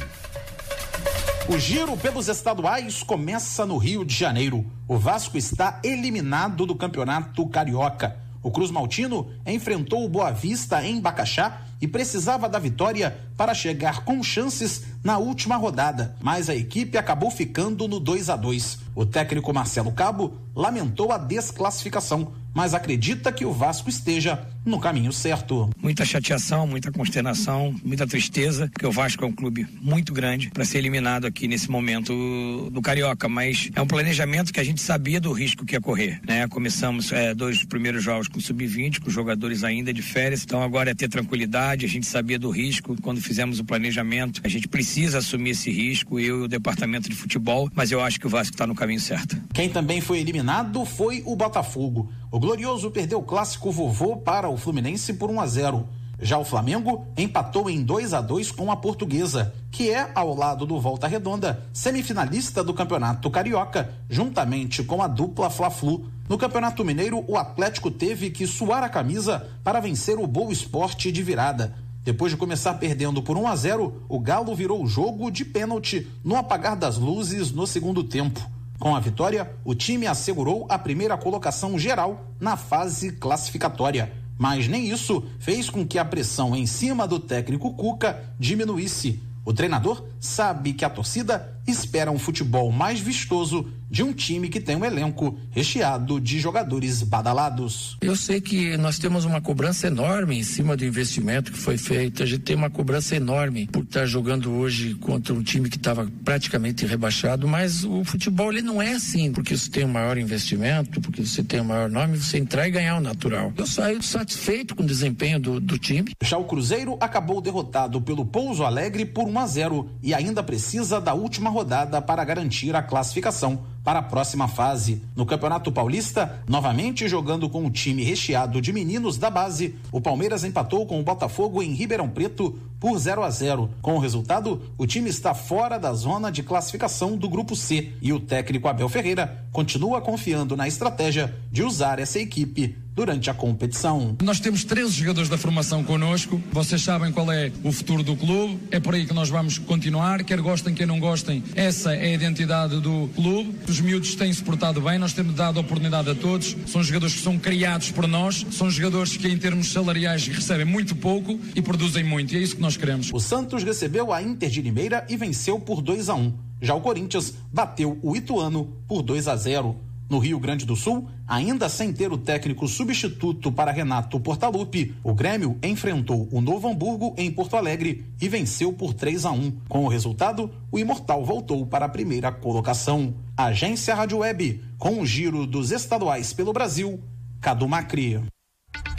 O 1.46 1.58
giro 1.58 1.94
pelos 1.96 2.26
estaduais 2.28 3.02
começa 3.02 3.66
no 3.66 3.76
Rio 3.76 4.02
de 4.02 4.14
Janeiro. 4.14 4.64
O 4.88 4.96
Vasco 4.96 5.36
está 5.36 5.78
eliminado 5.84 6.64
do 6.64 6.74
Campeonato 6.74 7.46
Carioca. 7.46 8.29
O 8.42 8.50
Cruz 8.50 8.70
Maltino 8.70 9.28
enfrentou 9.46 10.04
o 10.04 10.08
Boa 10.08 10.30
Vista 10.30 10.84
em 10.84 11.00
Bacaxá 11.00 11.62
e 11.80 11.86
precisava 11.86 12.48
da 12.48 12.58
vitória 12.58 13.18
para 13.36 13.54
chegar 13.54 14.04
com 14.04 14.22
chances 14.22 14.84
na 15.02 15.18
última 15.18 15.56
rodada, 15.56 16.14
mas 16.20 16.48
a 16.48 16.54
equipe 16.54 16.96
acabou 16.98 17.30
ficando 17.30 17.88
no 17.88 18.00
2 18.00 18.30
a 18.30 18.36
2. 18.36 18.78
O 18.94 19.06
técnico 19.06 19.52
Marcelo 19.52 19.92
Cabo 19.92 20.34
lamentou 20.54 21.12
a 21.12 21.18
desclassificação, 21.18 22.32
mas 22.52 22.74
acredita 22.74 23.32
que 23.32 23.44
o 23.44 23.52
Vasco 23.52 23.88
esteja 23.88 24.46
no 24.64 24.78
caminho 24.78 25.12
certo. 25.12 25.70
Muita 25.80 26.04
chateação, 26.04 26.66
muita 26.66 26.92
consternação, 26.92 27.74
muita 27.84 28.06
tristeza, 28.06 28.68
porque 28.72 28.86
o 28.86 28.92
Vasco 28.92 29.24
é 29.24 29.26
um 29.26 29.32
clube 29.32 29.66
muito 29.80 30.12
grande 30.12 30.50
para 30.50 30.64
ser 30.64 30.78
eliminado 30.78 31.26
aqui 31.26 31.48
nesse 31.48 31.70
momento 31.70 32.70
do 32.70 32.82
Carioca, 32.82 33.28
mas 33.28 33.70
é 33.74 33.80
um 33.80 33.86
planejamento 33.86 34.52
que 34.52 34.60
a 34.60 34.64
gente 34.64 34.80
sabia 34.80 35.20
do 35.20 35.32
risco 35.32 35.64
que 35.64 35.74
ia 35.74 35.80
correr, 35.80 36.20
né? 36.26 36.46
Começamos 36.48 37.12
é, 37.12 37.34
dois 37.34 37.64
primeiros 37.64 38.02
jogos 38.02 38.28
com 38.28 38.40
sub-20, 38.40 39.00
com 39.00 39.10
jogadores 39.10 39.64
ainda 39.64 39.92
de 39.92 40.02
férias, 40.02 40.44
então 40.44 40.62
agora 40.62 40.90
é 40.90 40.94
ter 40.94 41.08
tranquilidade, 41.08 41.86
a 41.86 41.88
gente 41.88 42.06
sabia 42.06 42.38
do 42.38 42.50
risco 42.50 42.96
quando 43.00 43.20
fizemos 43.20 43.58
o 43.58 43.64
planejamento, 43.64 44.40
a 44.44 44.48
gente 44.48 44.68
precisa 44.68 45.18
assumir 45.18 45.50
esse 45.50 45.70
risco, 45.70 46.18
eu 46.18 46.40
e 46.40 46.42
o 46.44 46.48
departamento 46.48 47.08
de 47.08 47.16
futebol, 47.16 47.70
mas 47.74 47.90
eu 47.90 48.00
acho 48.00 48.20
que 48.20 48.26
o 48.26 48.30
Vasco 48.30 48.54
está 48.54 48.66
no 48.66 48.74
caminho 48.74 49.00
certo. 49.00 49.36
Quem 49.52 49.68
também 49.68 50.00
foi 50.00 50.20
eliminado 50.20 50.84
foi 50.84 51.22
o 51.24 51.34
Botafogo. 51.34 52.12
O 52.30 52.38
Glorioso 52.38 52.90
perdeu 52.92 53.18
o 53.18 53.24
clássico 53.24 53.72
vovô 53.72 54.16
para 54.16 54.48
o 54.50 54.56
Fluminense 54.56 55.14
por 55.14 55.30
1 55.30 55.40
a 55.40 55.46
0. 55.46 55.88
Já 56.22 56.36
o 56.36 56.44
Flamengo 56.44 57.06
empatou 57.16 57.70
em 57.70 57.82
2 57.82 58.12
a 58.12 58.20
2 58.20 58.52
com 58.52 58.70
a 58.70 58.76
Portuguesa, 58.76 59.54
que 59.70 59.90
é, 59.90 60.10
ao 60.14 60.34
lado 60.34 60.66
do 60.66 60.78
Volta 60.78 61.06
Redonda, 61.06 61.66
semifinalista 61.72 62.62
do 62.62 62.74
Campeonato 62.74 63.30
Carioca, 63.30 63.90
juntamente 64.08 64.82
com 64.82 65.02
a 65.02 65.06
dupla 65.06 65.48
Fla-Flu. 65.48 66.04
No 66.28 66.36
Campeonato 66.36 66.84
Mineiro, 66.84 67.24
o 67.26 67.38
Atlético 67.38 67.90
teve 67.90 68.28
que 68.30 68.46
suar 68.46 68.82
a 68.82 68.88
camisa 68.88 69.48
para 69.64 69.80
vencer 69.80 70.18
o 70.18 70.26
Boa 70.26 70.52
Esporte 70.52 71.10
de 71.10 71.22
virada. 71.22 71.74
Depois 72.04 72.32
de 72.32 72.36
começar 72.36 72.74
perdendo 72.74 73.22
por 73.22 73.36
1 73.38 73.48
a 73.48 73.56
0, 73.56 74.04
o 74.08 74.20
Galo 74.20 74.54
virou 74.54 74.82
o 74.82 74.86
jogo 74.86 75.30
de 75.30 75.44
pênalti 75.44 76.06
no 76.22 76.36
apagar 76.36 76.76
das 76.76 76.98
luzes 76.98 77.50
no 77.50 77.66
segundo 77.66 78.04
tempo. 78.04 78.40
Com 78.78 78.96
a 78.96 79.00
vitória, 79.00 79.50
o 79.64 79.74
time 79.74 80.06
assegurou 80.06 80.66
a 80.68 80.78
primeira 80.78 81.16
colocação 81.16 81.78
geral 81.78 82.26
na 82.40 82.56
fase 82.56 83.12
classificatória. 83.12 84.12
Mas 84.40 84.66
nem 84.66 84.88
isso 84.88 85.22
fez 85.38 85.68
com 85.68 85.86
que 85.86 85.98
a 85.98 86.04
pressão 86.04 86.56
em 86.56 86.64
cima 86.64 87.06
do 87.06 87.20
técnico 87.20 87.74
Cuca 87.74 88.24
diminuísse. 88.38 89.20
O 89.44 89.52
treinador 89.52 90.02
sabe 90.18 90.72
que 90.72 90.82
a 90.82 90.88
torcida 90.88 91.59
espera 91.66 92.10
um 92.10 92.18
futebol 92.18 92.70
mais 92.70 93.00
vistoso 93.00 93.66
de 93.90 94.04
um 94.04 94.12
time 94.12 94.48
que 94.48 94.60
tem 94.60 94.76
um 94.76 94.84
elenco 94.84 95.36
recheado 95.50 96.20
de 96.20 96.38
jogadores 96.38 97.02
badalados. 97.02 97.96
Eu 98.00 98.14
sei 98.14 98.40
que 98.40 98.76
nós 98.76 98.98
temos 98.98 99.24
uma 99.24 99.40
cobrança 99.40 99.88
enorme 99.88 100.38
em 100.38 100.44
cima 100.44 100.76
do 100.76 100.84
investimento 100.84 101.50
que 101.50 101.58
foi 101.58 101.76
feito. 101.76 102.22
A 102.22 102.26
gente 102.26 102.42
tem 102.42 102.54
uma 102.54 102.70
cobrança 102.70 103.16
enorme 103.16 103.66
por 103.66 103.82
estar 103.82 104.06
jogando 104.06 104.52
hoje 104.52 104.94
contra 104.94 105.34
um 105.34 105.42
time 105.42 105.68
que 105.68 105.76
estava 105.76 106.08
praticamente 106.24 106.86
rebaixado, 106.86 107.48
mas 107.48 107.84
o 107.84 108.04
futebol 108.04 108.52
ele 108.52 108.62
não 108.62 108.80
é 108.80 108.92
assim, 108.92 109.32
porque 109.32 109.56
você 109.56 109.68
tem 109.68 109.84
um 109.84 109.88
maior 109.88 110.16
investimento, 110.16 111.00
porque 111.00 111.26
você 111.26 111.42
tem 111.42 111.60
um 111.60 111.64
maior 111.64 111.90
nome, 111.90 112.16
você 112.16 112.38
entrar 112.38 112.68
e 112.68 112.70
ganhar 112.70 112.96
o 112.96 113.00
natural. 113.00 113.52
Eu 113.56 113.66
saio 113.66 114.00
satisfeito 114.02 114.76
com 114.76 114.84
o 114.84 114.86
desempenho 114.86 115.40
do, 115.40 115.58
do 115.58 115.76
time. 115.76 116.12
Já 116.22 116.38
o 116.38 116.44
Cruzeiro 116.44 116.96
acabou 117.00 117.40
derrotado 117.40 118.00
pelo 118.00 118.24
Pouso 118.24 118.62
Alegre 118.62 119.04
por 119.04 119.26
1 119.26 119.38
a 119.38 119.46
0 119.46 119.90
e 120.00 120.14
ainda 120.14 120.42
precisa 120.42 121.00
da 121.00 121.12
última 121.12 121.49
rodada 121.50 122.00
para 122.00 122.24
garantir 122.24 122.74
a 122.74 122.82
classificação 122.82 123.60
para 123.84 124.00
a 124.00 124.02
próxima 124.02 124.48
fase. 124.48 125.02
No 125.16 125.26
Campeonato 125.26 125.72
Paulista, 125.72 126.42
novamente 126.48 127.08
jogando 127.08 127.48
com 127.48 127.64
o 127.66 127.70
time 127.70 128.02
recheado 128.02 128.60
de 128.60 128.72
meninos 128.72 129.16
da 129.16 129.30
base, 129.30 129.74
o 129.90 130.00
Palmeiras 130.00 130.44
empatou 130.44 130.86
com 130.86 131.00
o 131.00 131.02
Botafogo 131.02 131.62
em 131.62 131.72
Ribeirão 131.72 132.08
Preto 132.08 132.58
por 132.78 132.98
0 132.98 133.22
a 133.22 133.30
0. 133.30 133.70
Com 133.82 133.94
o 133.96 133.98
resultado, 133.98 134.62
o 134.78 134.86
time 134.86 135.10
está 135.10 135.34
fora 135.34 135.78
da 135.78 135.92
zona 135.92 136.32
de 136.32 136.42
classificação 136.42 137.16
do 137.16 137.28
grupo 137.28 137.54
C 137.54 137.92
e 138.00 138.12
o 138.12 138.18
técnico 138.18 138.68
Abel 138.68 138.88
Ferreira 138.88 139.44
continua 139.52 140.00
confiando 140.00 140.56
na 140.56 140.66
estratégia 140.66 141.34
de 141.52 141.62
usar 141.62 141.98
essa 141.98 142.18
equipe 142.18 142.76
durante 142.94 143.30
a 143.30 143.34
competição. 143.34 144.16
Nós 144.22 144.40
temos 144.40 144.64
13 144.64 144.92
jogadores 144.92 145.28
da 145.28 145.38
formação 145.38 145.82
conosco. 145.82 146.40
Vocês 146.52 146.82
sabem 146.82 147.12
qual 147.12 147.30
é 147.32 147.50
o 147.64 147.72
futuro 147.72 148.02
do 148.02 148.16
clube. 148.16 148.58
É 148.70 148.80
por 148.80 148.94
aí 148.94 149.06
que 149.06 149.14
nós 149.14 149.28
vamos 149.28 149.58
continuar. 149.58 150.22
Quer 150.24 150.40
gostem, 150.40 150.74
quer 150.74 150.86
não 150.86 151.00
gostem, 151.00 151.42
essa 151.54 151.94
é 151.94 152.10
a 152.10 152.12
identidade 152.12 152.80
do 152.80 153.08
clube. 153.14 153.54
Os 153.70 153.80
miúdos 153.80 154.16
têm 154.16 154.32
se 154.32 154.42
portado 154.42 154.80
bem. 154.80 154.98
Nós 154.98 155.12
temos 155.12 155.32
dado 155.32 155.60
oportunidade 155.60 156.10
a 156.10 156.14
todos. 156.14 156.56
São 156.66 156.82
jogadores 156.82 157.14
que 157.14 157.22
são 157.22 157.38
criados 157.38 157.92
por 157.92 158.08
nós. 158.08 158.44
São 158.50 158.68
jogadores 158.68 159.16
que, 159.16 159.28
em 159.28 159.38
termos 159.38 159.70
salariais, 159.70 160.26
recebem 160.26 160.66
muito 160.66 160.96
pouco 160.96 161.38
e 161.54 161.62
produzem 161.62 162.02
muito. 162.02 162.34
E 162.34 162.36
é 162.36 162.40
isso 162.40 162.56
que 162.56 162.60
nós 162.60 162.76
queremos. 162.76 163.12
O 163.12 163.20
Santos 163.20 163.62
recebeu 163.62 164.12
a 164.12 164.20
Inter 164.20 164.50
de 164.50 164.60
Limeira 164.60 165.06
e 165.08 165.16
venceu 165.16 165.60
por 165.60 165.80
2 165.80 166.08
a 166.08 166.16
1. 166.16 166.34
Já 166.60 166.74
o 166.74 166.80
Corinthians 166.80 167.32
bateu 167.52 167.96
o 168.02 168.16
Ituano 168.16 168.76
por 168.88 169.02
2 169.02 169.28
a 169.28 169.36
0. 169.36 169.89
No 170.10 170.18
Rio 170.18 170.40
Grande 170.40 170.66
do 170.66 170.74
Sul, 170.74 171.08
ainda 171.26 171.68
sem 171.68 171.92
ter 171.92 172.12
o 172.12 172.18
técnico 172.18 172.66
substituto 172.66 173.52
para 173.52 173.70
Renato 173.70 174.18
Portaluppi, 174.18 174.92
o 175.04 175.14
Grêmio 175.14 175.56
enfrentou 175.62 176.28
o 176.32 176.40
Novo 176.40 176.68
Hamburgo 176.68 177.14
em 177.16 177.30
Porto 177.30 177.56
Alegre 177.56 178.04
e 178.20 178.28
venceu 178.28 178.72
por 178.72 178.92
3 178.92 179.24
a 179.24 179.30
1. 179.30 179.52
Com 179.68 179.84
o 179.84 179.88
resultado, 179.88 180.50
o 180.72 180.80
Imortal 180.80 181.24
voltou 181.24 181.64
para 181.64 181.86
a 181.86 181.88
primeira 181.88 182.32
colocação. 182.32 183.14
Agência 183.36 183.94
Rádio 183.94 184.18
Web, 184.18 184.60
com 184.76 185.00
o 185.00 185.06
giro 185.06 185.46
dos 185.46 185.70
estaduais 185.70 186.32
pelo 186.32 186.52
Brasil, 186.52 187.00
Cadu 187.40 187.68
Macri. 187.68 188.20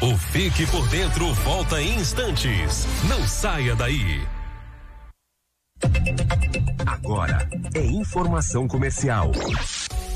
O 0.02 0.18
Fique 0.18 0.66
por 0.68 0.88
Dentro 0.88 1.34
volta 1.34 1.82
em 1.82 2.00
instantes. 2.00 2.88
Não 3.10 3.28
saia 3.28 3.76
daí. 3.76 4.22
Agora 6.86 7.50
é 7.76 7.86
informação 7.86 8.68
comercial. 8.68 9.32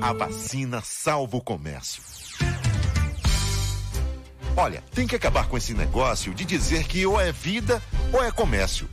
A 0.00 0.12
vacina 0.12 0.82
salva 0.84 1.36
o 1.36 1.40
comércio. 1.40 2.02
Olha, 4.56 4.82
tem 4.92 5.06
que 5.06 5.14
acabar 5.14 5.46
com 5.46 5.56
esse 5.56 5.72
negócio 5.72 6.34
de 6.34 6.44
dizer 6.44 6.84
que 6.88 7.06
ou 7.06 7.20
é 7.20 7.30
vida 7.30 7.80
ou 8.12 8.24
é 8.24 8.32
comércio. 8.32 8.88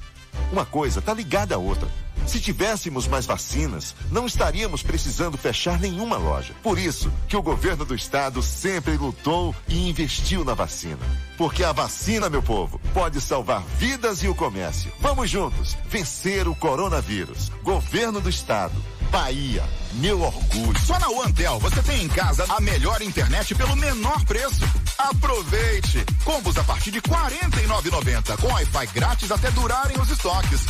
Uma 0.52 0.64
coisa 0.64 1.02
tá 1.02 1.12
ligada 1.12 1.56
à 1.56 1.58
outra. 1.58 1.90
Se 2.28 2.40
tivéssemos 2.40 3.08
mais 3.08 3.26
vacinas, 3.26 3.96
não 4.12 4.28
estaríamos 4.28 4.84
precisando 4.84 5.40
fechar 5.40 5.80
nenhuma 5.80 6.18
loja. 6.18 6.54
Por 6.62 6.78
isso 6.78 7.12
que 7.28 7.36
o 7.36 7.42
governo 7.42 7.84
do 7.84 7.96
estado 7.96 8.44
sempre 8.44 8.96
lutou 8.96 9.56
e 9.68 9.90
investiu 9.90 10.46
na 10.46 10.54
vacina. 10.54 11.00
Porque 11.36 11.64
a 11.64 11.72
vacina, 11.72 12.30
meu 12.30 12.44
povo, 12.44 12.80
pode 12.94 13.20
salvar 13.20 13.64
vidas 13.80 14.22
e 14.22 14.28
o 14.28 14.36
comércio. 14.36 14.92
Vamos 15.00 15.30
juntos 15.32 15.76
vencer 15.90 16.48
o 16.48 16.56
coronavírus. 16.56 17.50
Governo 17.64 18.22
do 18.22 18.30
estado. 18.30 18.76
Bahia, 19.14 19.64
meu 19.94 20.20
orgulho. 20.20 20.80
Só 20.80 20.98
na 20.98 21.08
OneTel 21.08 21.60
você 21.60 21.84
tem 21.84 22.02
em 22.02 22.08
casa 22.08 22.48
a 22.50 22.60
melhor 22.60 23.00
internet 23.00 23.54
pelo 23.54 23.76
menor 23.76 24.26
preço. 24.26 24.66
Aproveite! 24.98 26.04
Combos 26.26 26.58
a 26.58 26.64
partir 26.64 26.90
de 26.90 26.98
R$ 26.98 27.04
49,90 27.04 28.42
com 28.42 28.48
Wi-Fi 28.48 28.88
grátis 28.88 29.30
até 29.30 29.52
durarem 29.52 30.02
os 30.02 30.10
estoques. 30.10 30.66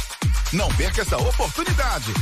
Não 0.51 0.67
perca 0.75 1.03
essa 1.03 1.17
oportunidade. 1.17 2.13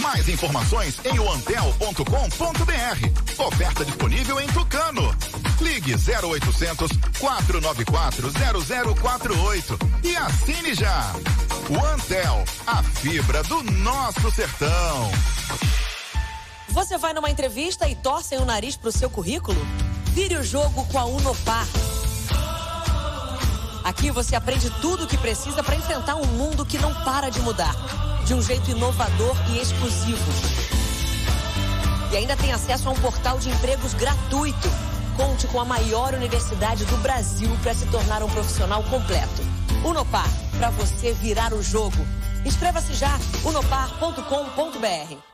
Mais 0.00 0.26
informações 0.30 0.98
em 1.04 1.18
oantel.com.br. 1.18 3.44
Oferta 3.44 3.84
disponível 3.84 4.40
em 4.40 4.46
Tucano. 4.46 5.14
Ligue 5.64 5.94
0800 5.94 6.90
494 7.18 8.30
0048 8.30 9.78
e 10.04 10.14
assine 10.14 10.74
já. 10.74 11.14
OneTel, 11.70 12.44
a 12.66 12.82
fibra 12.82 13.42
do 13.44 13.62
nosso 13.62 14.30
sertão. 14.30 15.10
Você 16.68 16.98
vai 16.98 17.14
numa 17.14 17.30
entrevista 17.30 17.88
e 17.88 17.94
torcem 17.94 18.38
o 18.38 18.44
nariz 18.44 18.76
pro 18.76 18.92
seu 18.92 19.08
currículo? 19.08 19.58
Vire 20.12 20.36
o 20.36 20.44
jogo 20.44 20.84
com 20.86 20.98
a 20.98 21.06
Unopar. 21.06 21.66
Aqui 23.82 24.10
você 24.10 24.36
aprende 24.36 24.68
tudo 24.82 25.04
o 25.04 25.06
que 25.06 25.16
precisa 25.16 25.62
para 25.62 25.76
enfrentar 25.76 26.16
um 26.16 26.26
mundo 26.26 26.66
que 26.66 26.76
não 26.76 26.92
para 27.04 27.30
de 27.30 27.40
mudar, 27.40 27.74
de 28.26 28.34
um 28.34 28.42
jeito 28.42 28.70
inovador 28.70 29.34
e 29.50 29.58
exclusivo. 29.58 30.30
E 32.12 32.16
ainda 32.18 32.36
tem 32.36 32.52
acesso 32.52 32.86
a 32.86 32.92
um 32.92 32.96
portal 32.96 33.38
de 33.38 33.48
empregos 33.48 33.94
gratuito. 33.94 34.68
Conte 35.16 35.46
com 35.46 35.60
a 35.60 35.64
maior 35.64 36.12
universidade 36.12 36.84
do 36.86 36.96
Brasil 36.98 37.50
para 37.62 37.74
se 37.74 37.86
tornar 37.86 38.22
um 38.22 38.28
profissional 38.28 38.82
completo. 38.84 39.42
Unopar, 39.84 40.28
para 40.58 40.70
você 40.70 41.12
virar 41.12 41.52
o 41.52 41.62
jogo. 41.62 42.04
Inscreva-se 42.44 42.94
já, 42.94 43.16
unopar.com.br. 43.44 45.33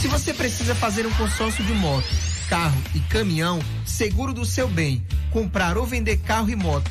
Se 0.00 0.08
você 0.08 0.34
precisa 0.34 0.74
fazer 0.74 1.06
um 1.06 1.12
consórcio 1.12 1.64
de 1.64 1.74
moto, 1.74 2.08
carro 2.48 2.82
e 2.92 2.98
caminhão, 3.00 3.60
seguro 3.86 4.32
do 4.32 4.44
seu 4.44 4.66
bem, 4.66 5.00
comprar 5.30 5.78
ou 5.78 5.86
vender 5.86 6.16
carro 6.16 6.50
e 6.50 6.56
moto, 6.56 6.90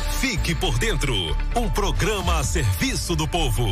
Fique 0.21 0.53
por 0.53 0.77
Dentro 0.77 1.15
um 1.55 1.67
programa 1.67 2.37
a 2.37 2.43
serviço 2.43 3.15
do 3.15 3.27
povo. 3.27 3.65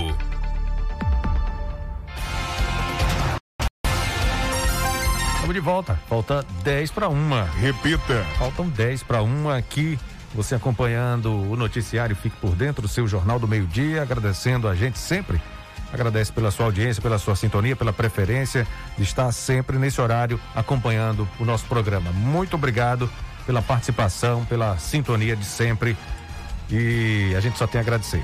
Estamos 5.35 5.53
de 5.53 5.59
volta. 5.59 5.93
Falta 6.09 6.43
10 6.63 6.89
para 6.89 7.07
uma. 7.07 7.43
Repita. 7.43 8.25
Faltam 8.39 8.67
10 8.67 9.03
para 9.03 9.21
uma 9.21 9.57
aqui. 9.57 9.99
Você 10.33 10.55
acompanhando 10.55 11.31
o 11.31 11.55
noticiário 11.55 12.15
Fique 12.15 12.37
por 12.37 12.55
Dentro, 12.55 12.87
o 12.87 12.89
seu 12.89 13.07
Jornal 13.07 13.37
do 13.37 13.47
Meio-Dia, 13.47 14.01
agradecendo 14.01 14.67
a 14.67 14.73
gente 14.73 14.97
sempre 14.97 15.39
agradece 15.93 16.31
pela 16.31 16.49
sua 16.49 16.65
audiência, 16.65 16.99
pela 16.99 17.19
sua 17.19 17.35
sintonia, 17.35 17.75
pela 17.75 17.93
preferência 17.93 18.65
de 18.97 19.03
estar 19.03 19.31
sempre 19.31 19.77
nesse 19.77 20.01
horário 20.01 20.39
acompanhando 20.55 21.29
o 21.39 21.45
nosso 21.45 21.65
programa. 21.65 22.11
Muito 22.11 22.55
obrigado 22.55 23.07
pela 23.45 23.61
participação, 23.61 24.45
pela 24.45 24.79
sintonia 24.79 25.35
de 25.35 25.45
sempre. 25.45 25.95
E 26.71 27.33
a 27.35 27.39
gente 27.39 27.57
só 27.57 27.65
tem 27.65 27.79
a 27.79 27.81
agradecer. 27.81 28.23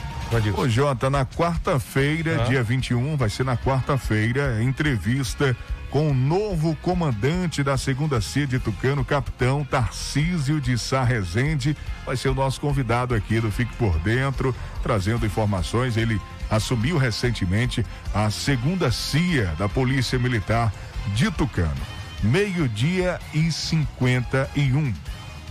Ô 0.57 0.67
Jota, 0.67 1.09
na 1.09 1.25
quarta-feira, 1.25 2.41
ah. 2.41 2.45
dia 2.45 2.63
21, 2.63 3.17
vai 3.17 3.29
ser 3.29 3.43
na 3.43 3.57
quarta-feira, 3.57 4.61
entrevista 4.61 5.55
com 5.89 6.09
o 6.09 6.13
novo 6.13 6.75
comandante 6.81 7.63
da 7.63 7.77
segunda 7.77 8.19
C 8.19 8.45
de 8.45 8.59
Tucano, 8.59 9.05
capitão 9.05 9.63
Tarcísio 9.63 10.59
de 10.59 10.77
Sá 10.77 11.03
Rezende. 11.03 11.75
Vai 12.05 12.17
ser 12.17 12.29
o 12.29 12.35
nosso 12.35 12.59
convidado 12.59 13.15
aqui 13.15 13.39
do 13.39 13.49
Fique 13.49 13.73
por 13.77 13.97
Dentro, 13.99 14.53
trazendo 14.83 15.25
informações. 15.25 15.95
Ele 15.95 16.19
assumiu 16.49 16.97
recentemente 16.97 17.85
a 18.13 18.29
segunda 18.29 18.91
CIA 18.91 19.55
da 19.57 19.69
Polícia 19.69 20.19
Militar 20.19 20.73
de 21.15 21.31
Tucano. 21.31 21.81
Meio-dia 22.21 23.19
e 23.33 23.51
51. 23.51 24.93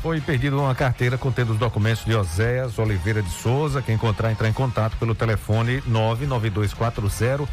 Foi 0.05 0.20
perdida 0.20 0.55
uma 0.55 0.74
carteira 0.74 1.16
contendo 1.16 1.55
os 1.55 1.59
documentos 1.59 2.05
de 2.05 2.14
Oséias 2.14 2.78
Oliveira 2.78 3.22
de 3.22 3.30
Souza. 3.30 3.80
Quem 3.80 3.94
encontrar, 3.94 4.30
entrar 4.30 4.46
em 4.46 4.52
contato 4.52 4.98
pelo 4.98 5.14
telefone 5.14 5.82
99240 5.86 7.48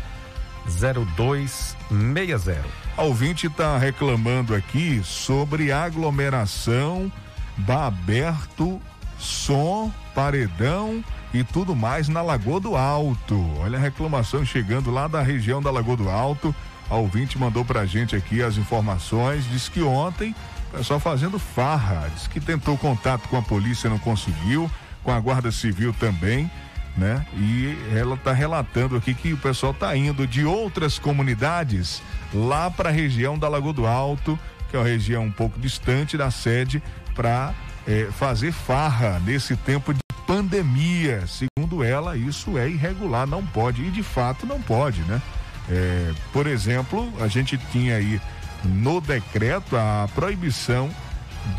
0260. 0.65 2.61
A 2.97 3.03
ouvinte 3.03 3.47
está 3.47 3.77
reclamando 3.77 4.53
aqui 4.53 5.01
sobre 5.01 5.71
aglomeração, 5.71 7.09
bar 7.55 7.85
aberto, 7.85 8.81
som, 9.17 9.89
paredão 10.13 11.01
e 11.33 11.45
tudo 11.45 11.73
mais 11.73 12.09
na 12.09 12.21
Lagoa 12.21 12.59
do 12.59 12.75
Alto. 12.75 13.41
Olha 13.61 13.77
a 13.77 13.81
reclamação 13.81 14.43
chegando 14.43 14.91
lá 14.91 15.07
da 15.07 15.21
região 15.21 15.61
da 15.61 15.71
Lagoa 15.71 15.95
do 15.95 16.09
Alto. 16.09 16.53
A 16.89 16.95
ouvinte 16.97 17.39
mandou 17.39 17.63
pra 17.63 17.85
gente 17.85 18.13
aqui 18.13 18.43
as 18.43 18.57
informações, 18.57 19.49
diz 19.49 19.69
que 19.69 19.81
ontem 19.81 20.35
pessoal 20.71 20.99
fazendo 20.99 21.37
farra. 21.37 22.09
Diz 22.13 22.27
que 22.27 22.39
tentou 22.39 22.77
contato 22.77 23.27
com 23.27 23.37
a 23.37 23.41
polícia, 23.41 23.89
não 23.89 23.99
conseguiu, 23.99 24.69
com 25.03 25.11
a 25.11 25.19
Guarda 25.19 25.51
Civil 25.51 25.93
também, 25.99 26.49
né? 26.97 27.25
E 27.35 27.77
ela 27.95 28.15
está 28.15 28.33
relatando 28.33 28.95
aqui 28.95 29.13
que 29.13 29.33
o 29.33 29.37
pessoal 29.37 29.71
está 29.71 29.95
indo 29.95 30.25
de 30.25 30.45
outras 30.45 30.97
comunidades 30.99 32.01
lá 32.33 32.69
para 32.69 32.89
a 32.89 32.91
região 32.91 33.37
da 33.37 33.47
Lagoa 33.47 33.73
do 33.73 33.85
Alto, 33.85 34.39
que 34.69 34.75
é 34.75 34.79
uma 34.79 34.87
região 34.87 35.25
um 35.25 35.31
pouco 35.31 35.59
distante 35.59 36.17
da 36.17 36.31
sede, 36.31 36.81
para 37.13 37.53
é, 37.87 38.07
fazer 38.11 38.51
farra 38.51 39.19
nesse 39.25 39.55
tempo 39.55 39.93
de 39.93 39.99
pandemia. 40.25 41.25
Segundo 41.27 41.83
ela, 41.83 42.15
isso 42.15 42.57
é 42.57 42.69
irregular, 42.69 43.27
não 43.27 43.45
pode, 43.45 43.83
e 43.83 43.91
de 43.91 44.03
fato 44.03 44.45
não 44.45 44.61
pode, 44.61 45.01
né? 45.01 45.21
É, 45.69 46.11
por 46.33 46.47
exemplo, 46.47 47.11
a 47.19 47.27
gente 47.27 47.57
tinha 47.71 47.95
aí 47.95 48.19
no 48.63 49.01
decreto 49.01 49.75
a 49.75 50.07
proibição 50.13 50.89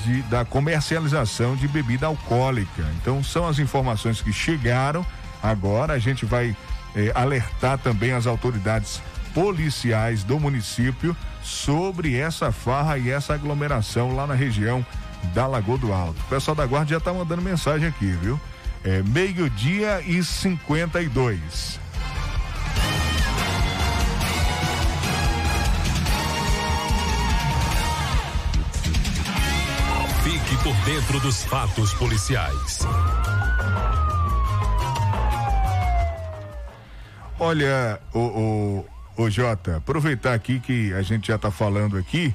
de, 0.04 0.22
da 0.22 0.44
comercialização 0.44 1.56
de 1.56 1.66
bebida 1.66 2.06
alcoólica. 2.06 2.84
Então, 3.00 3.22
são 3.22 3.46
as 3.46 3.58
informações 3.58 4.20
que 4.20 4.32
chegaram. 4.32 5.04
Agora, 5.42 5.94
a 5.94 5.98
gente 5.98 6.24
vai 6.24 6.56
eh, 6.94 7.10
alertar 7.14 7.78
também 7.78 8.12
as 8.12 8.26
autoridades 8.26 9.02
policiais 9.34 10.22
do 10.22 10.38
município 10.38 11.16
sobre 11.42 12.16
essa 12.16 12.52
farra 12.52 12.98
e 12.98 13.10
essa 13.10 13.34
aglomeração 13.34 14.14
lá 14.14 14.26
na 14.26 14.34
região 14.34 14.84
da 15.34 15.46
Lagoa 15.46 15.78
do 15.78 15.92
Alto. 15.92 16.20
O 16.20 16.28
pessoal 16.28 16.54
da 16.54 16.66
guarda 16.66 16.90
já 16.90 16.98
está 16.98 17.12
mandando 17.12 17.42
mensagem 17.42 17.88
aqui, 17.88 18.06
viu? 18.20 18.40
É 18.84 19.02
meio-dia 19.02 20.02
e 20.04 20.22
52. 20.22 21.80
Fique 30.52 30.64
por 30.64 30.76
dentro 30.84 31.18
dos 31.20 31.44
fatos 31.44 31.94
policiais. 31.94 32.80
Olha, 37.40 37.98
o, 38.12 38.18
o, 38.18 38.86
o 39.16 39.30
Jota, 39.30 39.78
aproveitar 39.78 40.34
aqui 40.34 40.60
que 40.60 40.92
a 40.92 41.00
gente 41.00 41.28
já 41.28 41.36
está 41.36 41.50
falando 41.50 41.96
aqui 41.96 42.34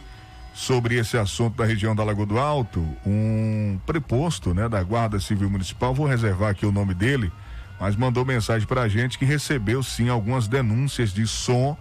sobre 0.52 0.96
esse 0.96 1.16
assunto 1.16 1.58
da 1.58 1.66
região 1.66 1.96
da 1.96 2.04
Lagoa 2.04 2.26
do 2.26 2.40
Alto, 2.40 2.80
um 3.06 3.80
preposto, 3.86 4.52
né, 4.52 4.68
da 4.68 4.82
Guarda 4.82 5.20
Civil 5.20 5.52
Municipal, 5.52 5.94
vou 5.94 6.08
reservar 6.08 6.50
aqui 6.50 6.66
o 6.66 6.72
nome 6.72 6.96
dele, 6.96 7.32
mas 7.80 7.96
mandou 7.96 8.26
mensagem 8.26 8.68
para 8.68 8.82
a 8.82 8.88
gente 8.88 9.20
que 9.20 9.26
recebeu 9.26 9.84
sim 9.84 10.10
algumas 10.10 10.48
denúncias 10.48 11.14
de 11.14 11.28
som 11.28 11.78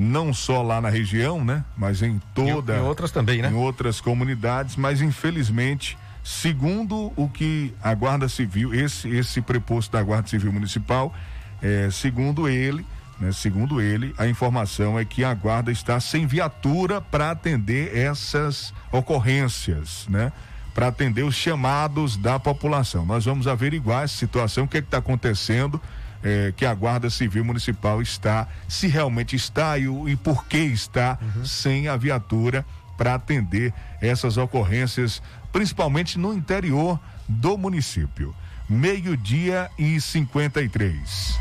não 0.00 0.32
só 0.32 0.62
lá 0.62 0.80
na 0.80 0.88
região, 0.88 1.44
né? 1.44 1.62
Mas 1.76 2.02
em 2.02 2.20
toda. 2.34 2.76
Em, 2.76 2.80
em 2.80 2.82
outras 2.82 3.10
também, 3.10 3.42
né? 3.42 3.50
Em 3.50 3.54
outras 3.54 4.00
comunidades, 4.00 4.74
mas 4.76 5.02
infelizmente, 5.02 5.98
segundo 6.24 7.12
o 7.16 7.28
que 7.28 7.74
a 7.82 7.94
Guarda 7.94 8.28
Civil, 8.28 8.74
esse, 8.74 9.08
esse 9.08 9.42
preposto 9.42 9.92
da 9.92 10.02
Guarda 10.02 10.28
Civil 10.28 10.52
Municipal, 10.52 11.14
é, 11.60 11.90
segundo 11.90 12.48
ele, 12.48 12.86
né, 13.20 13.30
segundo 13.32 13.80
ele, 13.80 14.14
a 14.16 14.26
informação 14.26 14.98
é 14.98 15.04
que 15.04 15.22
a 15.22 15.34
guarda 15.34 15.70
está 15.70 16.00
sem 16.00 16.26
viatura 16.26 17.02
para 17.02 17.30
atender 17.30 17.94
essas 17.94 18.72
ocorrências, 18.90 20.06
né? 20.08 20.32
Para 20.74 20.86
atender 20.86 21.24
os 21.24 21.34
chamados 21.34 22.16
da 22.16 22.38
população. 22.38 23.04
Nós 23.04 23.26
vamos 23.26 23.46
averiguar 23.46 24.04
essa 24.04 24.16
situação, 24.16 24.64
o 24.64 24.68
que 24.68 24.78
é 24.78 24.80
está 24.80 24.96
acontecendo 24.98 25.78
é, 26.22 26.52
que 26.56 26.66
a 26.66 26.74
Guarda 26.74 27.08
Civil 27.10 27.44
Municipal 27.44 28.00
está, 28.02 28.46
se 28.68 28.86
realmente 28.86 29.36
está 29.36 29.78
e, 29.78 29.84
e 29.84 30.16
por 30.16 30.44
que 30.46 30.58
está 30.58 31.18
uhum. 31.20 31.44
sem 31.44 31.88
a 31.88 31.96
viatura 31.96 32.64
para 32.96 33.14
atender 33.14 33.72
essas 34.00 34.36
ocorrências, 34.36 35.22
principalmente 35.50 36.18
no 36.18 36.34
interior 36.34 37.00
do 37.28 37.56
município. 37.56 38.34
Meio-dia 38.68 39.70
e 39.78 40.00
53. 40.00 41.38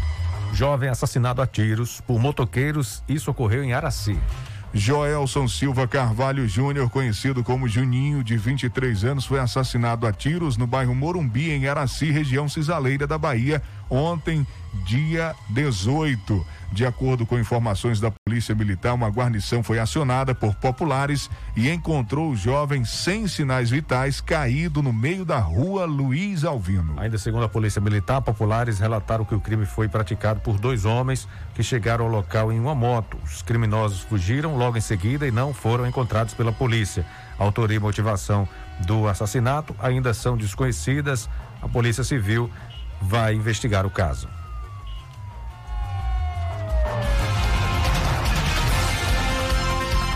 Jovem 0.53 0.89
assassinado 0.89 1.41
a 1.41 1.47
tiros 1.47 2.01
por 2.01 2.19
motoqueiros, 2.19 3.03
isso 3.07 3.29
ocorreu 3.29 3.63
em 3.63 3.73
Araci. 3.73 4.17
Joelson 4.73 5.47
Silva 5.47 5.87
Carvalho 5.87 6.47
Júnior, 6.47 6.89
conhecido 6.89 7.43
como 7.43 7.67
Juninho, 7.67 8.23
de 8.23 8.37
23 8.37 9.03
anos, 9.03 9.25
foi 9.25 9.39
assassinado 9.39 10.05
a 10.05 10.13
tiros 10.13 10.57
no 10.57 10.67
bairro 10.67 10.93
Morumbi, 10.93 11.49
em 11.49 11.67
Araci, 11.67 12.11
região 12.11 12.47
cisaleira 12.47 13.07
da 13.07 13.17
Bahia, 13.17 13.61
ontem, 13.89 14.45
dia 14.85 15.35
18. 15.49 16.45
De 16.71 16.85
acordo 16.85 17.25
com 17.25 17.39
informações 17.39 17.99
da 17.99 18.11
Polícia 18.11 18.53
Militar, 18.53 18.93
uma 18.93 19.09
guarnição 19.09 19.63
foi 19.63 19.79
acionada 19.79 20.35
por 20.35 20.53
populares 20.53 21.29
e 21.55 21.67
encontrou 21.67 22.29
o 22.29 22.35
jovem 22.35 22.85
sem 22.85 23.27
sinais 23.27 23.71
vitais 23.71 24.21
caído 24.21 24.83
no 24.83 24.93
meio 24.93 25.25
da 25.25 25.39
rua 25.39 25.85
Luiz 25.85 26.43
Alvino. 26.43 26.93
Ainda 26.99 27.17
segundo 27.17 27.43
a 27.43 27.49
Polícia 27.49 27.81
Militar, 27.81 28.21
populares 28.21 28.77
relataram 28.77 29.25
que 29.25 29.33
o 29.33 29.41
crime 29.41 29.65
foi 29.65 29.87
praticado 29.87 30.41
por 30.41 30.59
dois 30.59 30.85
homens 30.85 31.27
que 31.55 31.63
chegaram 31.63 32.05
ao 32.05 32.11
local 32.11 32.51
em 32.51 32.59
uma 32.59 32.75
moto. 32.75 33.17
Os 33.23 33.41
criminosos 33.41 34.01
fugiram 34.01 34.55
logo 34.55 34.77
em 34.77 34.81
seguida 34.81 35.27
e 35.27 35.31
não 35.31 35.53
foram 35.53 35.87
encontrados 35.87 36.35
pela 36.35 36.51
polícia. 36.51 37.03
A 37.39 37.43
autoria 37.43 37.77
e 37.77 37.79
motivação 37.79 38.47
do 38.85 39.07
assassinato 39.07 39.75
ainda 39.79 40.13
são 40.13 40.37
desconhecidas. 40.37 41.27
A 41.61 41.67
Polícia 41.67 42.03
Civil 42.03 42.49
vai 43.01 43.33
investigar 43.33 43.85
o 43.85 43.89
caso. 43.89 44.27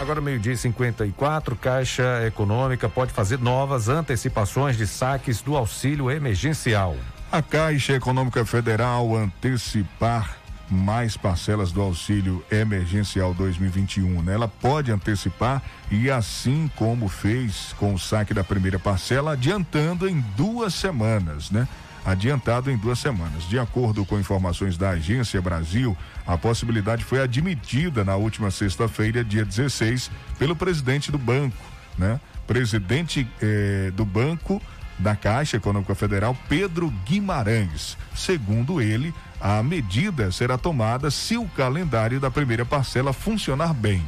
Agora, 0.03 0.19
meio-dia 0.19 0.51
e 0.51 0.57
54, 0.57 1.55
Caixa 1.55 2.27
Econômica 2.27 2.89
pode 2.89 3.13
fazer 3.13 3.39
novas 3.39 3.87
antecipações 3.87 4.75
de 4.75 4.85
saques 4.85 5.41
do 5.41 5.55
auxílio 5.55 6.11
emergencial. 6.11 6.97
A 7.31 7.41
Caixa 7.41 7.93
Econômica 7.93 8.45
Federal 8.45 9.15
antecipar 9.15 10.35
mais 10.69 11.15
parcelas 11.15 11.71
do 11.71 11.81
auxílio 11.81 12.43
emergencial 12.51 13.33
2021. 13.33 14.21
Né? 14.23 14.33
Ela 14.33 14.47
pode 14.47 14.91
antecipar 14.91 15.61
e 15.89 16.11
assim 16.11 16.69
como 16.75 17.07
fez 17.07 17.73
com 17.79 17.93
o 17.93 17.99
saque 17.99 18.33
da 18.33 18.43
primeira 18.43 18.77
parcela, 18.77 19.33
adiantando 19.33 20.07
em 20.07 20.19
duas 20.35 20.73
semanas, 20.73 21.49
né? 21.49 21.67
Adiantado 22.05 22.69
em 22.69 22.77
duas 22.77 22.99
semanas. 22.99 23.43
De 23.47 23.57
acordo 23.57 24.05
com 24.05 24.19
informações 24.19 24.77
da 24.77 24.91
Agência 24.91 25.41
Brasil, 25.41 25.97
a 26.25 26.37
possibilidade 26.37 27.03
foi 27.03 27.21
admitida 27.21 28.03
na 28.03 28.15
última 28.15 28.51
sexta-feira, 28.51 29.23
dia 29.23 29.45
16, 29.45 30.11
pelo 30.37 30.55
presidente 30.55 31.11
do 31.11 31.17
banco, 31.17 31.63
né? 31.97 32.19
Presidente 32.45 33.27
eh, 33.41 33.91
do 33.95 34.03
banco 34.03 34.61
da 34.99 35.15
Caixa 35.15 35.57
Econômica 35.57 35.95
Federal, 35.95 36.35
Pedro 36.47 36.89
Guimarães. 37.05 37.97
Segundo 38.15 38.81
ele, 38.81 39.13
a 39.39 39.63
medida 39.63 40.31
será 40.31 40.57
tomada 40.57 41.09
se 41.09 41.37
o 41.37 41.47
calendário 41.47 42.19
da 42.19 42.29
primeira 42.29 42.65
parcela 42.65 43.13
funcionar 43.13 43.73
bem. 43.73 44.03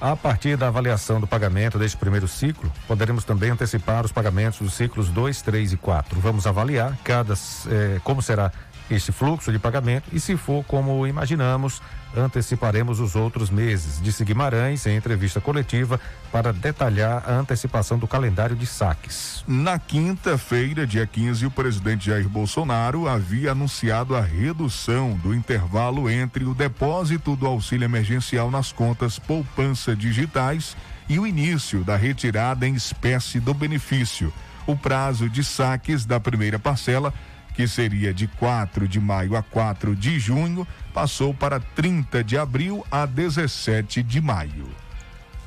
A 0.00 0.14
partir 0.14 0.56
da 0.56 0.68
avaliação 0.68 1.20
do 1.20 1.26
pagamento 1.26 1.76
deste 1.76 1.96
primeiro 1.96 2.28
ciclo, 2.28 2.72
poderemos 2.86 3.24
também 3.24 3.50
antecipar 3.50 4.04
os 4.04 4.12
pagamentos 4.12 4.60
dos 4.60 4.74
ciclos 4.74 5.08
2, 5.08 5.42
3 5.42 5.72
e 5.72 5.76
4. 5.76 6.20
Vamos 6.20 6.46
avaliar 6.46 6.96
cada 7.02 7.34
eh, 7.34 8.00
como 8.04 8.22
será 8.22 8.52
esse 8.90 9.12
fluxo 9.12 9.52
de 9.52 9.58
pagamento 9.58 10.08
e, 10.12 10.20
se 10.20 10.36
for 10.36 10.64
como 10.64 11.06
imaginamos, 11.06 11.82
anteciparemos 12.16 13.00
os 13.00 13.14
outros 13.14 13.50
meses, 13.50 14.00
disse 14.00 14.24
Guimarães 14.24 14.86
em 14.86 14.96
entrevista 14.96 15.40
coletiva 15.40 16.00
para 16.32 16.52
detalhar 16.52 17.22
a 17.28 17.34
antecipação 17.34 17.98
do 17.98 18.06
calendário 18.06 18.56
de 18.56 18.66
saques. 18.66 19.44
Na 19.46 19.78
quinta-feira, 19.78 20.86
dia 20.86 21.06
15, 21.06 21.46
o 21.46 21.50
presidente 21.50 22.06
Jair 22.06 22.28
Bolsonaro 22.28 23.08
havia 23.08 23.52
anunciado 23.52 24.16
a 24.16 24.20
redução 24.20 25.12
do 25.18 25.34
intervalo 25.34 26.08
entre 26.08 26.44
o 26.44 26.54
depósito 26.54 27.36
do 27.36 27.46
auxílio 27.46 27.84
emergencial 27.84 28.50
nas 28.50 28.72
contas 28.72 29.18
poupança 29.18 29.94
digitais 29.94 30.76
e 31.08 31.18
o 31.18 31.26
início 31.26 31.82
da 31.84 31.96
retirada 31.96 32.66
em 32.66 32.74
espécie 32.74 33.40
do 33.40 33.54
benefício. 33.54 34.32
O 34.66 34.76
prazo 34.76 35.30
de 35.30 35.42
saques 35.42 36.04
da 36.04 36.20
primeira 36.20 36.58
parcela 36.58 37.14
que 37.58 37.66
seria 37.66 38.14
de 38.14 38.28
4 38.28 38.86
de 38.86 39.00
maio 39.00 39.34
a 39.34 39.42
4 39.42 39.96
de 39.96 40.20
junho, 40.20 40.64
passou 40.94 41.34
para 41.34 41.58
30 41.58 42.22
de 42.22 42.38
abril 42.38 42.86
a 42.88 43.04
17 43.04 44.00
de 44.00 44.20
maio. 44.20 44.68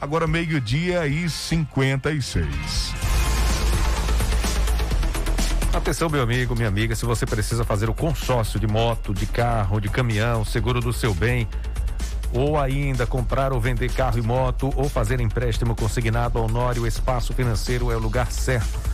Agora, 0.02 0.28
meio-dia 0.28 1.08
e 1.08 1.30
56. 1.30 2.94
Atenção, 5.74 6.10
meu 6.10 6.22
amigo, 6.22 6.54
minha 6.54 6.68
amiga, 6.68 6.94
se 6.98 7.06
você 7.06 7.26
precisa 7.26 7.64
fazer 7.64 7.90
o 7.90 7.94
consórcio 7.94 8.60
de 8.60 8.68
moto, 8.68 9.14
de 9.14 9.26
carro, 9.26 9.80
de 9.80 9.88
caminhão, 9.88 10.44
seguro 10.44 10.82
do 10.82 10.92
seu 10.92 11.14
bem, 11.14 11.48
ou 12.34 12.60
ainda 12.60 13.08
comprar 13.08 13.54
ou 13.54 13.62
vender 13.62 13.90
carro 13.90 14.20
e 14.20 14.22
moto, 14.22 14.70
ou 14.76 14.90
fazer 14.90 15.22
empréstimo 15.22 15.74
consignado 15.78 16.38
ao 16.38 16.44
Honório 16.44 16.86
Espaço 16.86 17.34
Financeiro 17.34 17.90
é 17.90 17.96
o 17.96 18.00
lugar 18.00 18.30
certo 18.30 18.91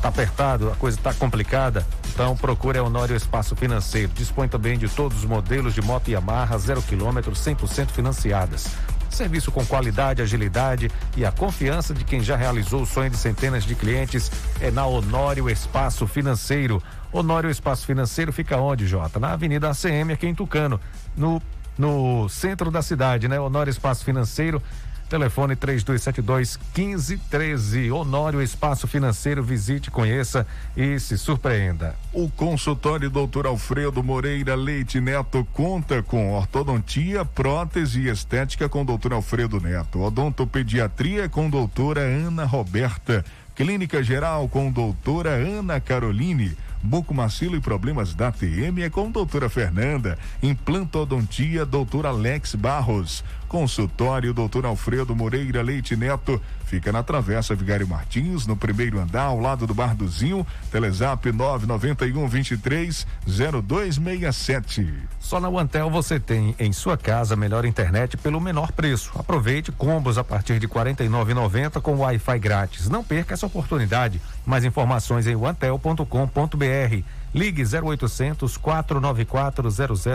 Tá 0.00 0.08
apertado, 0.08 0.70
a 0.70 0.76
coisa 0.76 0.98
tá 0.98 1.12
complicada? 1.12 1.86
Então 2.08 2.34
procure 2.34 2.78
a 2.78 2.82
Honório 2.82 3.14
Espaço 3.14 3.54
Financeiro. 3.54 4.10
Dispõe 4.14 4.48
também 4.48 4.78
de 4.78 4.88
todos 4.88 5.18
os 5.18 5.24
modelos 5.24 5.74
de 5.74 5.82
moto 5.82 6.08
Yamaha, 6.08 6.56
zero 6.56 6.80
quilômetro, 6.80 7.32
100% 7.32 7.90
financiadas. 7.90 8.68
Serviço 9.10 9.50
com 9.50 9.64
qualidade, 9.66 10.22
agilidade 10.22 10.90
e 11.16 11.24
a 11.26 11.32
confiança 11.32 11.92
de 11.92 12.04
quem 12.04 12.22
já 12.22 12.36
realizou 12.36 12.82
o 12.82 12.86
sonho 12.86 13.10
de 13.10 13.16
centenas 13.16 13.64
de 13.64 13.74
clientes 13.74 14.30
é 14.60 14.70
na 14.70 14.86
Honório 14.86 15.50
Espaço 15.50 16.06
Financeiro. 16.06 16.82
Honório 17.12 17.50
Espaço 17.50 17.84
Financeiro 17.84 18.32
fica 18.32 18.56
onde, 18.56 18.86
Jota? 18.86 19.18
Na 19.20 19.32
Avenida 19.32 19.68
ACM, 19.68 20.12
aqui 20.12 20.26
em 20.26 20.34
Tucano, 20.34 20.80
no, 21.16 21.42
no 21.76 22.28
centro 22.28 22.70
da 22.70 22.80
cidade, 22.80 23.28
né? 23.28 23.38
Honório 23.38 23.70
Espaço 23.70 24.04
Financeiro 24.04 24.62
Telefone 25.10 25.56
3272 25.56 26.56
1513. 26.72 27.90
Honório 27.90 28.40
Espaço 28.40 28.86
Financeiro. 28.86 29.42
Visite, 29.42 29.90
conheça 29.90 30.46
e 30.76 31.00
se 31.00 31.18
surpreenda. 31.18 31.96
O 32.12 32.30
consultório 32.30 33.10
Doutor 33.10 33.44
Alfredo 33.44 34.04
Moreira 34.04 34.54
Leite 34.54 35.00
Neto 35.00 35.44
conta 35.52 36.00
com 36.00 36.32
ortodontia, 36.32 37.24
prótese 37.24 38.02
e 38.02 38.08
estética 38.08 38.68
com 38.68 38.84
Doutor 38.84 39.12
Alfredo 39.12 39.60
Neto. 39.60 40.00
Odontopediatria 40.00 41.28
com 41.28 41.50
doutora 41.50 42.02
Ana 42.02 42.44
Roberta. 42.44 43.24
Clínica 43.56 44.02
Geral 44.02 44.48
com 44.48 44.70
doutora 44.70 45.30
Ana 45.30 45.80
Caroline 45.80 46.56
bucomacilo 46.82 47.56
e 47.56 47.60
problemas 47.60 48.14
da 48.14 48.32
TM 48.32 48.82
é 48.82 48.90
com 48.90 49.10
doutora 49.10 49.48
Fernanda. 49.48 50.18
Implantodontia, 50.42 51.64
doutor 51.64 52.06
Alex 52.06 52.54
Barros. 52.54 53.24
Consultório 53.48 54.32
doutor 54.32 54.64
Alfredo 54.64 55.14
Moreira 55.14 55.62
Leite 55.62 55.96
Neto. 55.96 56.40
Fica 56.70 56.92
na 56.92 57.02
Travessa 57.02 57.52
Vigário 57.52 57.88
Martins, 57.88 58.46
no 58.46 58.56
primeiro 58.56 59.00
andar, 59.00 59.24
ao 59.24 59.40
lado 59.40 59.66
do 59.66 59.74
Barduzinho. 59.74 60.46
Telezap 60.70 61.32
991 61.32 62.28
23 62.28 63.04
0267. 63.26 64.94
Só 65.18 65.40
na 65.40 65.48
Antel 65.48 65.90
você 65.90 66.20
tem 66.20 66.54
em 66.60 66.72
sua 66.72 66.96
casa 66.96 67.34
melhor 67.34 67.64
internet 67.64 68.16
pelo 68.16 68.40
menor 68.40 68.70
preço. 68.70 69.10
Aproveite 69.18 69.72
combos 69.72 70.16
a 70.16 70.22
partir 70.22 70.60
de 70.60 70.68
R$ 70.68 70.72
49,90 70.72 71.80
com 71.80 71.96
Wi-Fi 71.96 72.38
grátis. 72.38 72.88
Não 72.88 73.02
perca 73.02 73.34
essa 73.34 73.46
oportunidade. 73.46 74.20
Mais 74.46 74.64
informações 74.64 75.26
em 75.26 75.34
antel.com.br. 75.34 77.04
Ligue 77.34 77.64
0800 77.64 78.56
494 78.56 79.68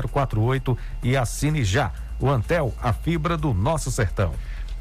0048 0.10 0.78
e 1.04 1.18
assine 1.18 1.66
já. 1.66 1.92
O 2.18 2.30
Antel, 2.30 2.74
a 2.82 2.94
fibra 2.94 3.36
do 3.36 3.54
nosso 3.54 3.92
sertão. 3.92 4.34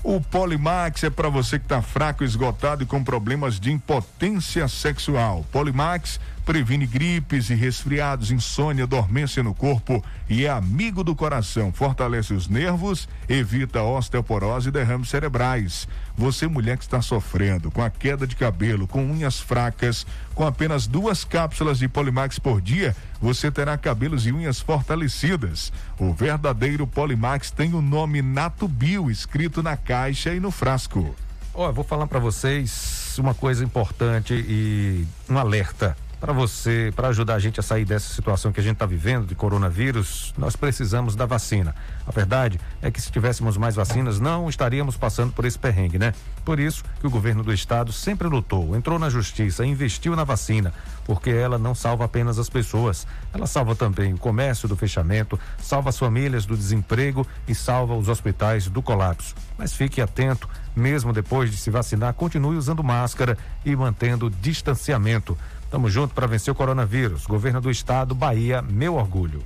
O 0.07 0.21
Polimax 0.21 1.03
é 1.05 1.09
para 1.09 1.31
você 1.31 1.59
que 1.59 1.65
está 1.65 1.81
fraco, 1.81 2.23
esgotado 2.23 2.83
e 2.83 2.87
com 2.87 3.03
problemas 3.03 3.59
de 3.59 3.73
impotência 3.73 4.69
sexual. 4.69 5.47
Polimax 5.51 6.21
previne 6.45 6.87
gripes 6.87 7.49
e 7.49 7.55
resfriados, 7.55 8.31
insônia, 8.31 8.87
dormência 8.87 9.43
no 9.43 9.55
corpo 9.55 10.05
e 10.29 10.45
é 10.45 10.51
amigo 10.51 11.03
do 11.03 11.15
coração. 11.15 11.73
Fortalece 11.73 12.35
os 12.35 12.49
nervos, 12.49 13.09
evita 13.29 13.83
osteoporose 13.83 14.69
e 14.69 14.73
derrames 14.73 15.09
cerebrais. 15.09 15.89
Você, 16.17 16.47
mulher 16.47 16.77
que 16.77 16.85
está 16.85 17.01
sofrendo 17.01 17.71
com 17.71 17.83
a 17.83 17.91
queda 17.91 18.27
de 18.27 18.37
cabelo, 18.37 18.87
com 18.87 19.05
unhas 19.05 19.41
fracas, 19.41 20.07
com 20.35 20.47
apenas 20.47 20.87
duas 20.87 21.25
cápsulas 21.25 21.79
de 21.79 21.89
Polimax 21.89 22.39
por 22.39 22.61
dia, 22.61 22.95
você 23.21 23.51
terá 23.51 23.77
cabelos 23.79 24.27
e 24.27 24.33
unhas 24.33 24.61
fortalecidas. 24.61 25.73
O 25.99 26.13
verdadeiro 26.13 26.87
Polimax 26.87 27.51
tem 27.51 27.73
o 27.75 27.81
nome 27.81 28.21
Nato 28.21 28.69
Bio 28.69 29.11
escrito 29.11 29.63
na 29.63 29.77
caixa 29.77 30.35
e 30.35 30.39
no 30.39 30.51
frasco. 30.51 31.15
Ó, 31.55 31.69
oh, 31.69 31.73
vou 31.73 31.85
falar 31.85 32.07
para 32.07 32.19
vocês 32.19 33.17
uma 33.17 33.33
coisa 33.33 33.65
importante 33.65 34.35
e 34.35 35.07
um 35.29 35.39
alerta 35.39 35.97
para 36.25 36.33
você, 36.33 36.91
para 36.97 37.09
ajudar 37.09 37.35
a 37.35 37.39
gente 37.39 37.61
a 37.61 37.63
sair 37.63 37.85
dessa 37.85 38.09
situação 38.15 38.51
que 38.51 38.59
a 38.59 38.63
gente 38.63 38.77
está 38.77 38.87
vivendo 38.87 39.27
de 39.27 39.35
coronavírus, 39.35 40.33
nós 40.39 40.57
precisamos 40.57 41.15
da 41.15 41.27
vacina. 41.27 41.75
A 42.07 42.11
verdade 42.11 42.59
é 42.81 42.91
que 42.91 42.99
se 42.99 43.13
tivéssemos 43.13 43.59
mais 43.59 43.75
vacinas, 43.75 44.19
não 44.19 44.49
estaríamos 44.49 44.97
passando 44.97 45.35
por 45.35 45.45
esse 45.45 45.59
perrengue, 45.59 45.99
né? 45.99 46.15
Por 46.43 46.59
isso 46.59 46.83
que 46.99 47.07
o 47.07 47.11
governo 47.11 47.43
do 47.43 47.53
estado 47.53 47.93
sempre 47.93 48.27
lutou, 48.27 48.75
entrou 48.75 48.99
na 48.99 49.11
justiça, 49.11 49.67
investiu 49.67 50.17
na 50.17 50.25
vacina, 50.25 50.73
porque 51.05 51.29
ela 51.29 51.59
não 51.59 51.75
salva 51.75 52.07
apenas 52.07 52.39
as 52.39 52.49
pessoas, 52.49 53.07
ela 53.31 53.47
salva 53.47 53.77
também 53.77 54.15
o 54.15 54.19
comércio 54.19 54.67
do 54.67 54.77
fechamento, 54.77 55.39
salva 55.59 55.91
as 55.91 55.99
famílias 55.99 56.47
do 56.47 56.57
desemprego 56.57 57.27
e 57.47 57.55
salva 57.55 57.95
os 57.95 58.09
hospitais 58.09 58.67
do 58.67 58.81
colapso. 58.81 59.35
Mas 59.59 59.75
fique 59.75 60.01
atento, 60.01 60.49
mesmo 60.75 61.13
depois 61.13 61.51
de 61.51 61.59
se 61.59 61.69
vacinar, 61.71 62.15
continue 62.15 62.57
usando 62.57 62.83
máscara 62.83 63.37
e 63.63 63.77
mantendo 63.77 64.31
distanciamento. 64.31 65.37
Tamo 65.75 65.91
junto 65.91 66.15
para 66.15 66.29
vencer 66.29 66.53
o 66.53 66.55
coronavírus. 66.55 67.27
Governo 67.27 67.61
do 67.61 67.69
Estado, 67.69 68.15
Bahia, 68.15 68.63
meu 68.63 68.95
orgulho. 68.95 69.43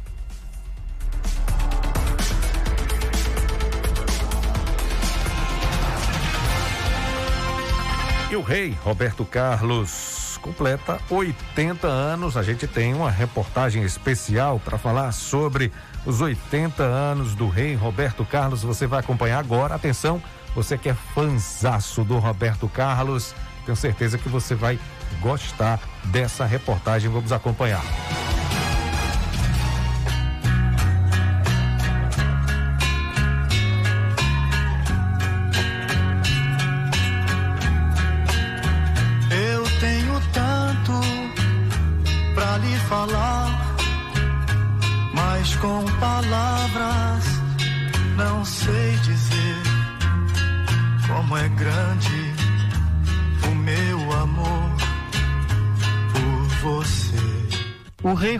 E 8.30 8.36
o 8.36 8.42
rei 8.42 8.76
Roberto 8.84 9.24
Carlos 9.24 10.38
completa 10.42 11.00
80 11.08 11.86
anos. 11.86 12.36
A 12.36 12.42
gente 12.42 12.66
tem 12.66 12.92
uma 12.92 13.10
reportagem 13.10 13.82
especial 13.82 14.60
para 14.62 14.76
falar 14.76 15.12
sobre 15.12 15.72
os 16.04 16.20
80 16.20 16.82
anos 16.82 17.34
do 17.34 17.48
rei 17.48 17.74
Roberto 17.74 18.22
Carlos. 18.26 18.62
Você 18.62 18.86
vai 18.86 19.00
acompanhar 19.00 19.38
agora. 19.38 19.74
Atenção, 19.74 20.22
você 20.54 20.76
que 20.76 20.90
é 20.90 20.94
fanzaço 20.94 22.04
do 22.04 22.18
Roberto 22.18 22.68
Carlos, 22.68 23.34
tenho 23.64 23.74
certeza 23.74 24.18
que 24.18 24.28
você 24.28 24.54
vai 24.54 24.78
gostar 25.22 25.80
dessa 26.04 26.44
reportagem. 26.44 27.10
Vamos 27.10 27.32
acompanhar. 27.32 27.82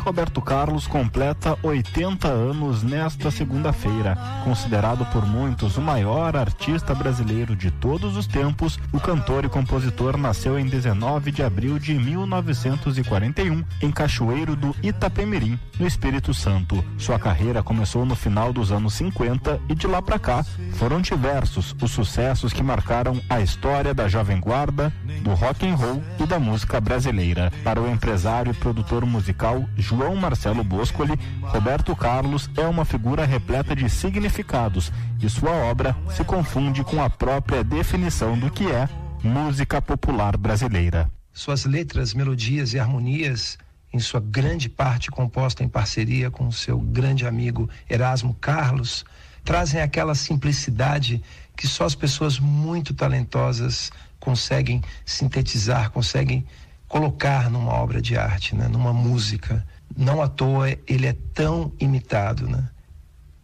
Roberto 0.09 0.41
Carlos 0.41 0.87
completa 0.87 1.59
80 1.63 2.29
anos 2.29 2.83
nesta 2.83 3.31
segunda-feira. 3.31 4.17
Considerado 4.43 5.05
por 5.13 5.27
muitos 5.27 5.77
o 5.77 5.83
maior 5.83 6.35
artista 6.35 6.95
brasileiro 6.95 7.55
de 7.55 7.71
todos 7.71 8.17
os 8.17 8.27
tempos, 8.27 8.81
o 8.91 8.99
cantor 8.99 9.45
e 9.45 9.51
compositor 9.51 10.17
nasceu 10.17 10.59
em 10.59 10.65
19 10.65 11.31
de 11.31 11.43
abril 11.43 11.79
de 11.79 11.93
1941 11.93 13.63
em 13.83 13.93
Cachoeiro 13.93 14.57
do 14.57 14.75
Itapemirim, 14.83 15.61
no 15.79 15.87
Espírito 15.87 16.33
Santo. 16.33 16.83
Sua 16.97 17.19
carreira 17.19 17.63
começou 17.63 18.07
no 18.07 18.17
final 18.17 18.51
dos 18.51 18.73
anos 18.73 18.95
50 18.95 19.61
e 19.69 19.75
de 19.75 19.87
lá 19.87 20.01
para 20.01 20.19
cá 20.19 20.43
foram 20.73 21.03
diversos 21.03 21.77
os 21.83 21.91
sucessos 21.91 22.51
que 22.51 22.63
marcaram 22.63 23.21
a 23.29 23.43
história 23.43 23.93
da 23.93 24.09
jovem 24.09 24.41
guarda, 24.41 24.91
do 25.21 25.35
rock 25.35 25.69
and 25.69 25.75
roll 25.75 26.03
e 26.19 26.25
da 26.25 26.41
música 26.41 26.81
brasileira. 26.81 27.53
Para 27.63 27.79
o 27.79 27.91
empresário 27.91 28.53
e 28.53 28.55
produtor 28.55 29.05
musical 29.05 29.19
musical 29.29 29.69
João 29.99 30.15
Marcelo 30.15 30.63
Boscoli, 30.63 31.19
Roberto 31.43 31.97
Carlos 31.97 32.49
é 32.57 32.65
uma 32.69 32.85
figura 32.85 33.25
repleta 33.25 33.75
de 33.75 33.91
significados 33.91 34.93
e 35.21 35.29
sua 35.29 35.51
obra 35.51 35.97
se 36.15 36.23
confunde 36.23 36.85
com 36.85 37.03
a 37.03 37.11
própria 37.11 37.65
definição 37.65 38.39
do 38.39 38.49
que 38.49 38.71
é 38.71 38.89
música 39.25 39.83
popular 39.83 40.37
brasileira. 40.37 41.11
Suas 41.33 41.65
letras, 41.65 42.15
melodias 42.15 42.75
e 42.75 42.79
harmonias, 42.79 43.59
em 43.93 43.99
sua 43.99 44.21
grande 44.21 44.69
parte 44.69 45.11
composta 45.11 45.65
em 45.65 45.69
parceria 45.69 46.31
com 46.31 46.49
seu 46.53 46.79
grande 46.79 47.27
amigo 47.27 47.69
Erasmo 47.91 48.35
Carlos, 48.35 49.05
trazem 49.45 49.81
aquela 49.81 50.15
simplicidade 50.15 51.21
que 51.57 51.67
só 51.67 51.85
as 51.85 51.97
pessoas 51.97 52.39
muito 52.39 52.95
talentosas 52.95 53.91
conseguem 54.21 54.81
sintetizar, 55.05 55.91
conseguem 55.91 56.47
colocar 56.87 57.51
numa 57.51 57.73
obra 57.73 58.01
de 58.01 58.17
arte, 58.17 58.55
né? 58.55 58.69
numa 58.69 58.93
música. 58.93 59.67
Não 59.99 60.23
à 60.23 60.29
toa 60.29 60.71
ele 60.87 61.09
é 61.09 61.17
tão 61.35 61.73
imitado, 61.81 62.49
né? 62.49 62.69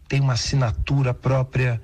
Tem 0.07 0.21
uma 0.21 0.31
assinatura 0.31 1.13
própria 1.13 1.81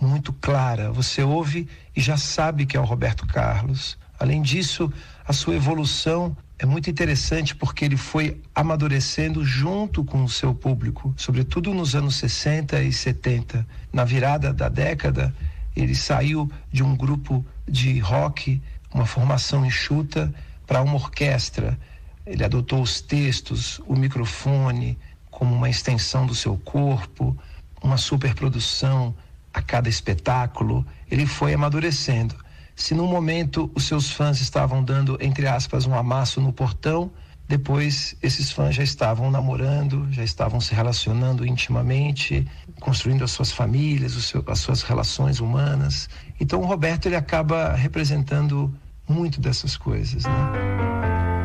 muito 0.00 0.32
clara. 0.32 0.90
Você 0.90 1.22
ouve 1.22 1.68
e 1.94 2.00
já 2.00 2.16
sabe 2.16 2.64
que 2.64 2.78
é 2.78 2.80
o 2.80 2.84
Roberto 2.84 3.26
Carlos. 3.26 3.98
Além 4.18 4.40
disso, 4.40 4.90
a 5.28 5.34
sua 5.34 5.54
evolução 5.54 6.34
é 6.58 6.64
muito 6.64 6.88
interessante 6.88 7.54
porque 7.54 7.84
ele 7.84 7.98
foi 7.98 8.40
amadurecendo 8.54 9.44
junto 9.44 10.02
com 10.02 10.24
o 10.24 10.30
seu 10.30 10.54
público, 10.54 11.12
sobretudo 11.18 11.74
nos 11.74 11.94
anos 11.94 12.16
60 12.16 12.82
e 12.82 12.94
70. 12.94 13.66
Na 13.92 14.02
virada 14.02 14.50
da 14.50 14.70
década, 14.70 15.34
ele 15.76 15.94
saiu 15.94 16.50
de 16.72 16.82
um 16.82 16.96
grupo 16.96 17.44
de 17.68 17.98
rock, 17.98 18.62
uma 18.94 19.04
formação 19.04 19.66
enxuta, 19.66 20.32
para 20.66 20.80
uma 20.80 20.94
orquestra. 20.94 21.78
Ele 22.26 22.44
adotou 22.44 22.82
os 22.82 23.00
textos, 23.00 23.80
o 23.86 23.94
microfone 23.94 24.98
como 25.30 25.54
uma 25.54 25.70
extensão 25.70 26.26
do 26.26 26.34
seu 26.34 26.56
corpo, 26.56 27.36
uma 27.82 27.96
superprodução 27.96 29.14
a 29.54 29.62
cada 29.62 29.88
espetáculo. 29.88 30.84
Ele 31.10 31.24
foi 31.24 31.54
amadurecendo. 31.54 32.34
Se 32.74 32.94
num 32.94 33.06
momento 33.06 33.70
os 33.74 33.84
seus 33.84 34.10
fãs 34.10 34.40
estavam 34.40 34.82
dando, 34.82 35.16
entre 35.20 35.46
aspas, 35.46 35.86
um 35.86 35.94
amasso 35.94 36.40
no 36.40 36.52
portão, 36.52 37.10
depois 37.48 38.16
esses 38.20 38.50
fãs 38.50 38.74
já 38.74 38.82
estavam 38.82 39.30
namorando, 39.30 40.08
já 40.10 40.24
estavam 40.24 40.60
se 40.60 40.74
relacionando 40.74 41.46
intimamente, 41.46 42.46
construindo 42.80 43.22
as 43.22 43.30
suas 43.30 43.52
famílias, 43.52 44.12
seu, 44.12 44.44
as 44.48 44.58
suas 44.58 44.82
relações 44.82 45.38
humanas. 45.38 46.08
Então 46.40 46.60
o 46.60 46.66
Roberto 46.66 47.06
ele 47.06 47.16
acaba 47.16 47.72
representando 47.72 48.74
muito 49.08 49.40
dessas 49.40 49.76
coisas, 49.76 50.24
né? 50.24 51.35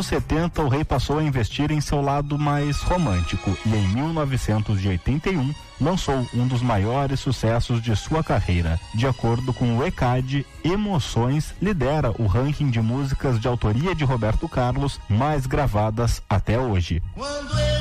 Anos 0.00 0.06
70, 0.06 0.62
o 0.62 0.68
rei 0.68 0.82
passou 0.82 1.18
a 1.18 1.22
investir 1.22 1.70
em 1.70 1.80
seu 1.80 2.00
lado 2.00 2.38
mais 2.38 2.80
romântico 2.80 3.56
e 3.66 3.74
em 3.74 3.88
1981 3.88 5.54
lançou 5.78 6.26
um 6.32 6.46
dos 6.46 6.62
maiores 6.62 7.20
sucessos 7.20 7.82
de 7.82 7.94
sua 7.94 8.24
carreira. 8.24 8.80
De 8.94 9.06
acordo 9.06 9.52
com 9.52 9.76
o 9.76 9.84
ECAD, 9.84 10.46
Emoções 10.64 11.54
lidera 11.60 12.14
o 12.18 12.26
ranking 12.26 12.70
de 12.70 12.80
músicas 12.80 13.38
de 13.38 13.46
autoria 13.46 13.94
de 13.94 14.04
Roberto 14.04 14.48
Carlos 14.48 14.98
mais 15.08 15.46
gravadas 15.46 16.22
até 16.28 16.58
hoje. 16.58 17.02
Quando 17.14 17.79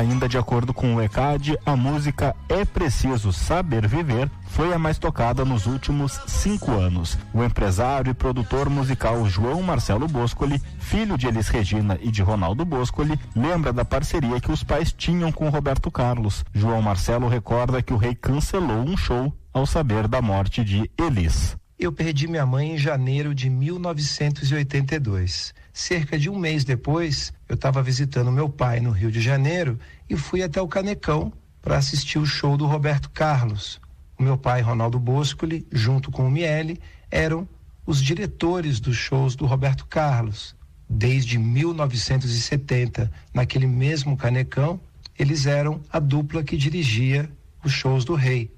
Ainda 0.00 0.26
de 0.26 0.38
acordo 0.38 0.72
com 0.72 0.94
o 0.94 1.02
ECAD, 1.02 1.58
a 1.66 1.76
música 1.76 2.34
É 2.48 2.64
Preciso 2.64 3.34
Saber 3.34 3.86
Viver 3.86 4.30
foi 4.46 4.72
a 4.72 4.78
mais 4.78 4.98
tocada 4.98 5.44
nos 5.44 5.66
últimos 5.66 6.18
cinco 6.26 6.70
anos. 6.70 7.18
O 7.34 7.44
empresário 7.44 8.10
e 8.10 8.14
produtor 8.14 8.70
musical 8.70 9.28
João 9.28 9.60
Marcelo 9.60 10.08
Boscoli, 10.08 10.58
filho 10.78 11.18
de 11.18 11.26
Elis 11.26 11.48
Regina 11.48 11.98
e 12.00 12.10
de 12.10 12.22
Ronaldo 12.22 12.64
Boscoli, 12.64 13.20
lembra 13.36 13.74
da 13.74 13.84
parceria 13.84 14.40
que 14.40 14.50
os 14.50 14.64
pais 14.64 14.90
tinham 14.90 15.30
com 15.30 15.50
Roberto 15.50 15.90
Carlos. 15.90 16.46
João 16.54 16.80
Marcelo 16.80 17.28
recorda 17.28 17.82
que 17.82 17.92
o 17.92 17.98
rei 17.98 18.14
cancelou 18.14 18.78
um 18.78 18.96
show 18.96 19.30
ao 19.52 19.66
saber 19.66 20.08
da 20.08 20.22
morte 20.22 20.64
de 20.64 20.90
Elis. 20.96 21.58
Eu 21.78 21.92
perdi 21.92 22.26
minha 22.26 22.46
mãe 22.46 22.72
em 22.72 22.78
janeiro 22.78 23.34
de 23.34 23.50
1982. 23.50 25.52
Cerca 25.82 26.18
de 26.18 26.28
um 26.28 26.38
mês 26.38 26.62
depois, 26.62 27.32
eu 27.48 27.54
estava 27.54 27.82
visitando 27.82 28.30
meu 28.30 28.50
pai 28.50 28.80
no 28.80 28.90
Rio 28.90 29.10
de 29.10 29.18
Janeiro 29.18 29.78
e 30.10 30.14
fui 30.14 30.42
até 30.42 30.60
o 30.60 30.68
Canecão 30.68 31.32
para 31.62 31.78
assistir 31.78 32.18
o 32.18 32.26
show 32.26 32.54
do 32.54 32.66
Roberto 32.66 33.08
Carlos. 33.08 33.80
O 34.18 34.22
meu 34.22 34.36
pai, 34.36 34.60
Ronaldo 34.60 35.00
Boscoli, 35.00 35.66
junto 35.72 36.10
com 36.10 36.26
o 36.26 36.30
Miele, 36.30 36.78
eram 37.10 37.48
os 37.86 38.02
diretores 38.02 38.78
dos 38.78 38.94
shows 38.94 39.34
do 39.34 39.46
Roberto 39.46 39.86
Carlos. 39.86 40.54
Desde 40.86 41.38
1970, 41.38 43.10
naquele 43.32 43.66
mesmo 43.66 44.18
Canecão, 44.18 44.78
eles 45.18 45.46
eram 45.46 45.80
a 45.90 45.98
dupla 45.98 46.44
que 46.44 46.58
dirigia 46.58 47.26
os 47.64 47.72
shows 47.72 48.04
do 48.04 48.14
Rei. 48.14 48.54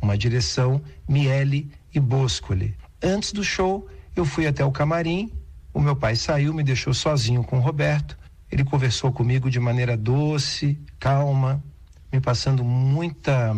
Uma 0.00 0.16
direção 0.16 0.80
Miele 1.08 1.72
e 1.92 1.98
Boscoli. 1.98 2.76
Antes 3.02 3.32
do 3.32 3.42
show, 3.42 3.88
eu 4.14 4.24
fui 4.24 4.46
até 4.46 4.64
o 4.64 4.70
camarim. 4.70 5.28
O 5.74 5.80
meu 5.80 5.96
pai 5.96 6.16
saiu, 6.16 6.52
me 6.52 6.62
deixou 6.62 6.92
sozinho 6.92 7.42
com 7.42 7.56
o 7.56 7.60
Roberto. 7.60 8.18
Ele 8.50 8.64
conversou 8.64 9.10
comigo 9.10 9.48
de 9.50 9.58
maneira 9.58 9.96
doce, 9.96 10.78
calma, 10.98 11.62
me 12.12 12.20
passando 12.20 12.62
muita 12.62 13.56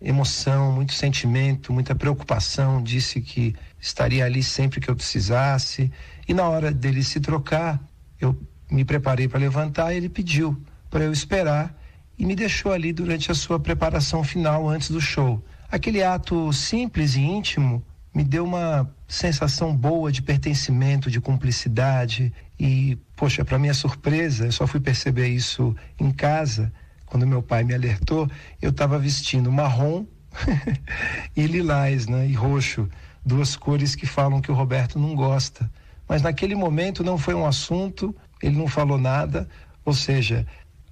emoção, 0.00 0.72
muito 0.72 0.92
sentimento, 0.92 1.72
muita 1.72 1.94
preocupação. 1.94 2.82
Disse 2.82 3.20
que 3.20 3.56
estaria 3.80 4.24
ali 4.24 4.42
sempre 4.42 4.80
que 4.80 4.90
eu 4.90 4.94
precisasse. 4.94 5.90
E 6.28 6.34
na 6.34 6.46
hora 6.46 6.70
dele 6.70 7.02
se 7.02 7.18
trocar, 7.20 7.80
eu 8.20 8.38
me 8.70 8.84
preparei 8.84 9.26
para 9.26 9.40
levantar 9.40 9.92
e 9.92 9.96
ele 9.96 10.08
pediu 10.08 10.60
para 10.90 11.04
eu 11.04 11.12
esperar 11.12 11.74
e 12.18 12.26
me 12.26 12.36
deixou 12.36 12.72
ali 12.72 12.92
durante 12.92 13.30
a 13.30 13.34
sua 13.34 13.58
preparação 13.58 14.22
final 14.22 14.68
antes 14.68 14.90
do 14.90 15.00
show. 15.00 15.42
Aquele 15.70 16.02
ato 16.02 16.52
simples 16.52 17.16
e 17.16 17.20
íntimo 17.20 17.82
me 18.14 18.22
deu 18.22 18.44
uma 18.44 18.88
sensação 19.08 19.76
boa 19.76 20.12
de 20.12 20.22
pertencimento, 20.22 21.10
de 21.10 21.20
cumplicidade 21.20 22.32
e, 22.58 22.96
poxa, 23.16 23.44
para 23.44 23.58
minha 23.58 23.74
surpresa, 23.74 24.46
eu 24.46 24.52
só 24.52 24.66
fui 24.66 24.80
perceber 24.80 25.28
isso 25.28 25.74
em 25.98 26.10
casa 26.12 26.72
quando 27.14 27.26
meu 27.26 27.42
pai 27.42 27.62
me 27.62 27.72
alertou, 27.72 28.28
eu 28.60 28.70
estava 28.70 28.98
vestindo 28.98 29.52
marrom 29.52 30.04
e 31.36 31.46
lilás, 31.46 32.08
né? 32.08 32.26
E 32.26 32.32
roxo, 32.32 32.88
duas 33.24 33.54
cores 33.54 33.94
que 33.94 34.04
falam 34.04 34.40
que 34.40 34.50
o 34.50 34.54
Roberto 34.54 34.98
não 34.98 35.14
gosta. 35.14 35.70
Mas 36.08 36.22
naquele 36.22 36.56
momento 36.56 37.04
não 37.04 37.16
foi 37.16 37.34
um 37.34 37.46
assunto, 37.46 38.14
ele 38.42 38.56
não 38.56 38.66
falou 38.66 38.98
nada, 38.98 39.48
ou 39.84 39.94
seja, 39.94 40.44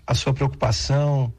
a 0.06 0.14
sua 0.14 0.32
preocupação, 0.32 1.32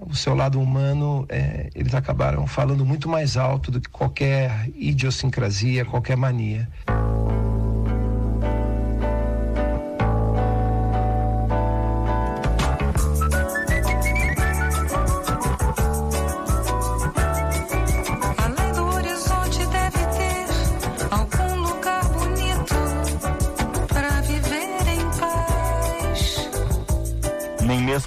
o 0.00 0.14
seu 0.14 0.34
lado 0.34 0.60
humano, 0.60 1.26
é, 1.28 1.70
eles 1.74 1.94
acabaram 1.94 2.46
falando 2.46 2.84
muito 2.84 3.08
mais 3.08 3.36
alto 3.36 3.70
do 3.70 3.80
que 3.80 3.88
qualquer 3.88 4.68
idiosincrasia, 4.74 5.84
qualquer 5.84 6.16
mania. 6.16 6.68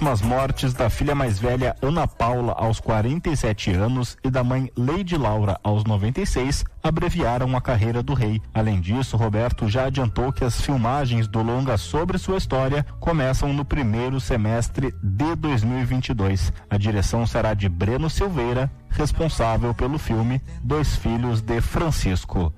Mesmo 0.06 0.10
as 0.10 0.22
mortes 0.22 0.72
da 0.72 0.88
filha 0.88 1.14
mais 1.14 1.38
velha 1.38 1.74
Ana 1.82 2.06
Paula 2.06 2.52
aos 2.52 2.78
47 2.78 3.72
anos 3.72 4.16
e 4.22 4.30
da 4.30 4.44
mãe 4.44 4.70
Lady 4.76 5.16
Laura 5.16 5.58
aos 5.64 5.84
96 5.84 6.64
abreviaram 6.82 7.56
a 7.56 7.60
carreira 7.60 8.02
do 8.02 8.14
rei. 8.14 8.40
Além 8.54 8.80
disso, 8.80 9.16
Roberto 9.16 9.68
já 9.68 9.86
adiantou 9.86 10.32
que 10.32 10.44
as 10.44 10.60
filmagens 10.60 11.26
do 11.26 11.42
longa 11.42 11.76
sobre 11.76 12.18
sua 12.18 12.36
história 12.36 12.84
começam 13.00 13.52
no 13.52 13.64
primeiro 13.64 14.20
semestre 14.20 14.94
de 15.02 15.34
2022. 15.34 16.52
A 16.70 16.76
direção 16.76 17.26
será 17.26 17.54
de 17.54 17.68
Breno 17.68 18.08
Silveira, 18.08 18.70
responsável 18.90 19.74
pelo 19.74 19.98
filme 19.98 20.40
Dois 20.62 20.94
Filhos 20.94 21.40
de 21.40 21.60
Francisco. 21.60 22.52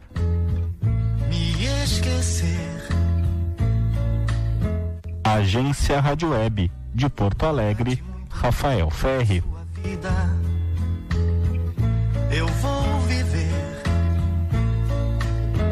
Me 1.28 1.64
esquecer. 1.84 2.58
Agência 5.24 6.00
Rádio 6.00 6.30
Web 6.30 6.70
de 6.94 7.08
Porto 7.08 7.46
Alegre, 7.46 8.02
Rafael 8.30 8.90
Ferri. 8.90 9.42
Eu 12.30 12.46
vou 12.46 13.00
viver. 13.00 13.82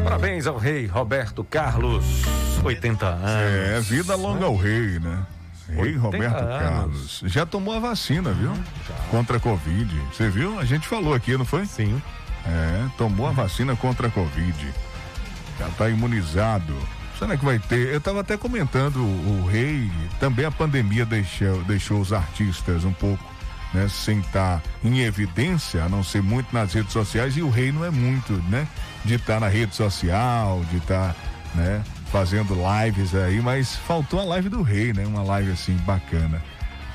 Parabéns 0.03 0.47
ao 0.47 0.57
rei 0.57 0.85
Roberto 0.85 1.43
Carlos, 1.43 2.23
80 2.63 3.05
anos. 3.05 3.29
É, 3.29 3.79
vida 3.81 4.15
longa 4.15 4.45
ao 4.45 4.55
rei, 4.55 4.99
né? 4.99 5.25
Rei 5.69 5.95
Roberto 5.95 6.35
anos. 6.35 6.59
Carlos. 6.59 7.23
Já 7.25 7.45
tomou 7.45 7.73
a 7.73 7.79
vacina, 7.79 8.31
viu? 8.31 8.51
Contra 9.11 9.37
a 9.37 9.39
Covid. 9.39 9.93
Você 10.11 10.29
viu? 10.29 10.57
A 10.59 10.65
gente 10.65 10.87
falou 10.87 11.13
aqui, 11.13 11.37
não 11.37 11.45
foi? 11.45 11.65
Sim. 11.65 12.01
É, 12.45 12.87
tomou 12.97 13.27
a 13.27 13.31
vacina 13.31 13.75
contra 13.75 14.07
a 14.07 14.11
Covid. 14.11 14.73
Já 15.59 15.67
está 15.67 15.89
imunizado. 15.89 16.73
Será 17.17 17.35
que 17.35 17.43
vai 17.43 17.57
ter? 17.57 17.93
Eu 17.93 17.99
tava 17.99 18.21
até 18.21 18.37
comentando, 18.37 18.97
o, 18.97 19.47
rei, 19.47 19.89
também 20.19 20.45
a 20.45 20.51
pandemia 20.51 21.03
deixou, 21.03 21.63
deixou 21.63 21.99
os 21.99 22.13
artistas 22.13 22.83
um 22.83 22.93
pouco, 22.93 23.23
né, 23.73 23.87
sem 23.89 24.19
estar 24.19 24.61
em 24.83 24.99
evidência, 24.99 25.83
a 25.83 25.89
não 25.89 26.03
ser 26.03 26.21
muito 26.21 26.53
nas 26.53 26.73
redes 26.73 26.93
sociais, 26.93 27.35
e 27.35 27.41
o 27.41 27.49
rei 27.49 27.71
não 27.71 27.83
é 27.83 27.89
muito, 27.89 28.33
né? 28.49 28.67
De 29.03 29.15
estar 29.15 29.39
na 29.39 29.47
rede 29.47 29.75
social, 29.75 30.63
de 30.69 30.77
estar, 30.77 31.15
né, 31.55 31.83
fazendo 32.11 32.55
lives 32.55 33.15
aí, 33.15 33.41
mas 33.41 33.75
faltou 33.75 34.19
a 34.19 34.23
live 34.23 34.49
do 34.49 34.61
rei, 34.61 34.93
né? 34.93 35.05
Uma 35.05 35.23
live 35.23 35.51
assim 35.51 35.73
bacana. 35.77 36.41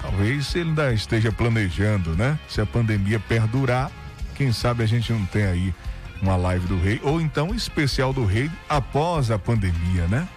Talvez 0.01 0.55
ele 0.55 0.69
ainda 0.69 0.93
esteja 0.93 1.33
planejando, 1.33 2.17
né? 2.17 2.39
Se 2.49 2.61
a 2.61 2.67
pandemia 2.67 3.19
perdurar, 3.19 3.91
quem 4.37 4.53
sabe 4.53 4.85
a 4.85 4.87
gente 4.87 5.13
não 5.13 5.25
tem 5.27 5.45
aí 5.45 5.75
uma 6.23 6.37
live 6.37 6.67
do 6.69 6.79
rei, 6.81 7.01
ou 7.03 7.21
então 7.21 7.49
um 7.49 7.55
especial 7.55 8.13
do 8.13 8.25
rei 8.25 8.49
após 8.69 9.31
a 9.31 9.39
pandemia, 9.39 10.07
né? 10.09 10.29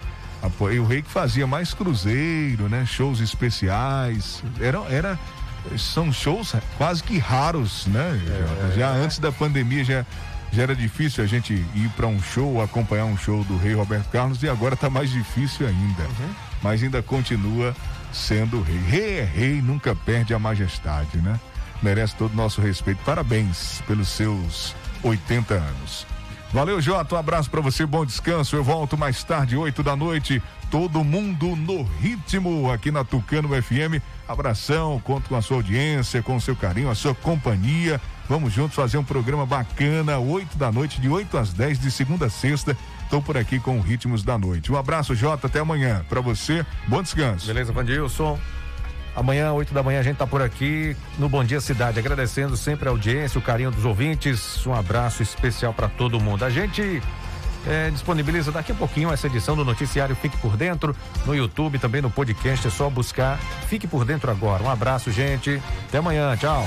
O 0.58 0.84
rei 0.84 1.02
que 1.02 1.10
fazia 1.10 1.46
mais 1.46 1.72
cruzeiro, 1.72 2.68
né? 2.68 2.84
Shows 2.84 3.20
especiais. 3.20 4.42
Era, 4.60 4.78
era, 4.90 5.18
são 5.78 6.12
shows 6.12 6.54
quase 6.76 7.02
que 7.02 7.18
raros, 7.18 7.86
né? 7.86 8.20
Jota? 8.26 8.76
já 8.76 8.90
antes 8.90 9.18
da 9.18 9.32
pandemia 9.32 9.84
já, 9.84 10.06
já 10.52 10.64
era 10.64 10.74
difícil 10.74 11.24
a 11.24 11.26
gente 11.26 11.54
ir 11.54 11.88
para 11.96 12.06
um 12.06 12.20
show, 12.20 12.60
acompanhar 12.60 13.06
um 13.06 13.16
show 13.16 13.42
do 13.44 13.56
rei 13.56 13.74
Roberto 13.74 14.08
Carlos 14.10 14.42
e 14.42 14.48
agora 14.48 14.76
tá 14.76 14.90
mais 14.90 15.10
difícil 15.10 15.66
ainda. 15.66 16.04
Mas 16.62 16.82
ainda 16.82 17.02
continua 17.02 17.74
sendo 18.12 18.60
rei. 18.60 18.78
Rei 18.88 19.18
é 19.20 19.24
rei, 19.24 19.62
nunca 19.62 19.94
perde 19.94 20.34
a 20.34 20.38
majestade, 20.38 21.18
né? 21.18 21.40
Merece 21.82 22.14
todo 22.16 22.32
o 22.32 22.36
nosso 22.36 22.60
respeito. 22.60 23.00
Parabéns 23.04 23.82
pelos 23.86 24.08
seus 24.08 24.74
80 25.06 25.54
anos. 25.54 26.06
Valeu, 26.52 26.80
Jota. 26.80 27.14
Um 27.14 27.18
abraço 27.18 27.50
pra 27.50 27.60
você, 27.60 27.84
bom 27.84 28.04
descanso. 28.04 28.56
Eu 28.56 28.64
volto 28.64 28.96
mais 28.96 29.22
tarde, 29.22 29.56
8 29.56 29.82
da 29.82 29.96
noite. 29.96 30.42
Todo 30.70 31.04
mundo 31.04 31.54
no 31.54 31.82
ritmo 31.82 32.70
aqui 32.72 32.90
na 32.90 33.04
Tucano 33.04 33.50
FM. 33.62 34.02
Abração, 34.28 35.00
conto 35.04 35.28
com 35.28 35.36
a 35.36 35.42
sua 35.42 35.58
audiência, 35.58 36.22
com 36.22 36.36
o 36.36 36.40
seu 36.40 36.56
carinho, 36.56 36.90
a 36.90 36.94
sua 36.94 37.14
companhia. 37.14 38.00
Vamos 38.28 38.52
juntos 38.52 38.74
fazer 38.74 38.98
um 38.98 39.04
programa 39.04 39.46
bacana, 39.46 40.18
8 40.18 40.56
da 40.58 40.72
noite, 40.72 41.00
de 41.00 41.08
8 41.08 41.38
às 41.38 41.52
10, 41.52 41.78
de 41.78 41.90
segunda 41.90 42.26
a 42.26 42.30
sexta. 42.30 42.76
Estou 43.02 43.22
por 43.22 43.36
aqui 43.36 43.60
com 43.60 43.78
o 43.78 43.80
Ritmos 43.80 44.24
da 44.24 44.36
Noite. 44.36 44.72
Um 44.72 44.76
abraço, 44.76 45.14
Jota. 45.14 45.46
Até 45.46 45.60
amanhã. 45.60 46.04
Pra 46.08 46.20
você, 46.20 46.66
bom 46.88 47.02
descanso. 47.02 47.46
Beleza, 47.46 47.72
Vandilson? 47.72 48.36
Amanhã, 49.16 49.50
8 49.52 49.72
da 49.72 49.82
manhã, 49.82 49.98
a 49.98 50.02
gente 50.02 50.18
tá 50.18 50.26
por 50.26 50.42
aqui 50.42 50.94
no 51.18 51.26
Bom 51.26 51.42
Dia 51.42 51.58
Cidade, 51.58 51.98
agradecendo 51.98 52.54
sempre 52.54 52.86
a 52.86 52.92
audiência, 52.92 53.38
o 53.38 53.42
carinho 53.42 53.70
dos 53.70 53.86
ouvintes. 53.86 54.64
Um 54.66 54.74
abraço 54.74 55.22
especial 55.22 55.72
para 55.72 55.88
todo 55.88 56.20
mundo. 56.20 56.44
A 56.44 56.50
gente 56.50 57.02
eh, 57.66 57.90
disponibiliza 57.90 58.52
daqui 58.52 58.72
a 58.72 58.74
pouquinho 58.74 59.10
essa 59.10 59.26
edição 59.26 59.56
do 59.56 59.64
noticiário 59.64 60.14
Fique 60.14 60.36
por 60.36 60.54
Dentro 60.54 60.94
no 61.24 61.34
YouTube, 61.34 61.78
também 61.78 62.02
no 62.02 62.10
podcast. 62.10 62.66
É 62.66 62.70
só 62.70 62.90
buscar 62.90 63.38
Fique 63.68 63.86
por 63.86 64.04
Dentro 64.04 64.30
agora. 64.30 64.62
Um 64.62 64.70
abraço, 64.70 65.10
gente. 65.10 65.62
Até 65.88 65.96
amanhã. 65.96 66.36
Tchau. 66.36 66.66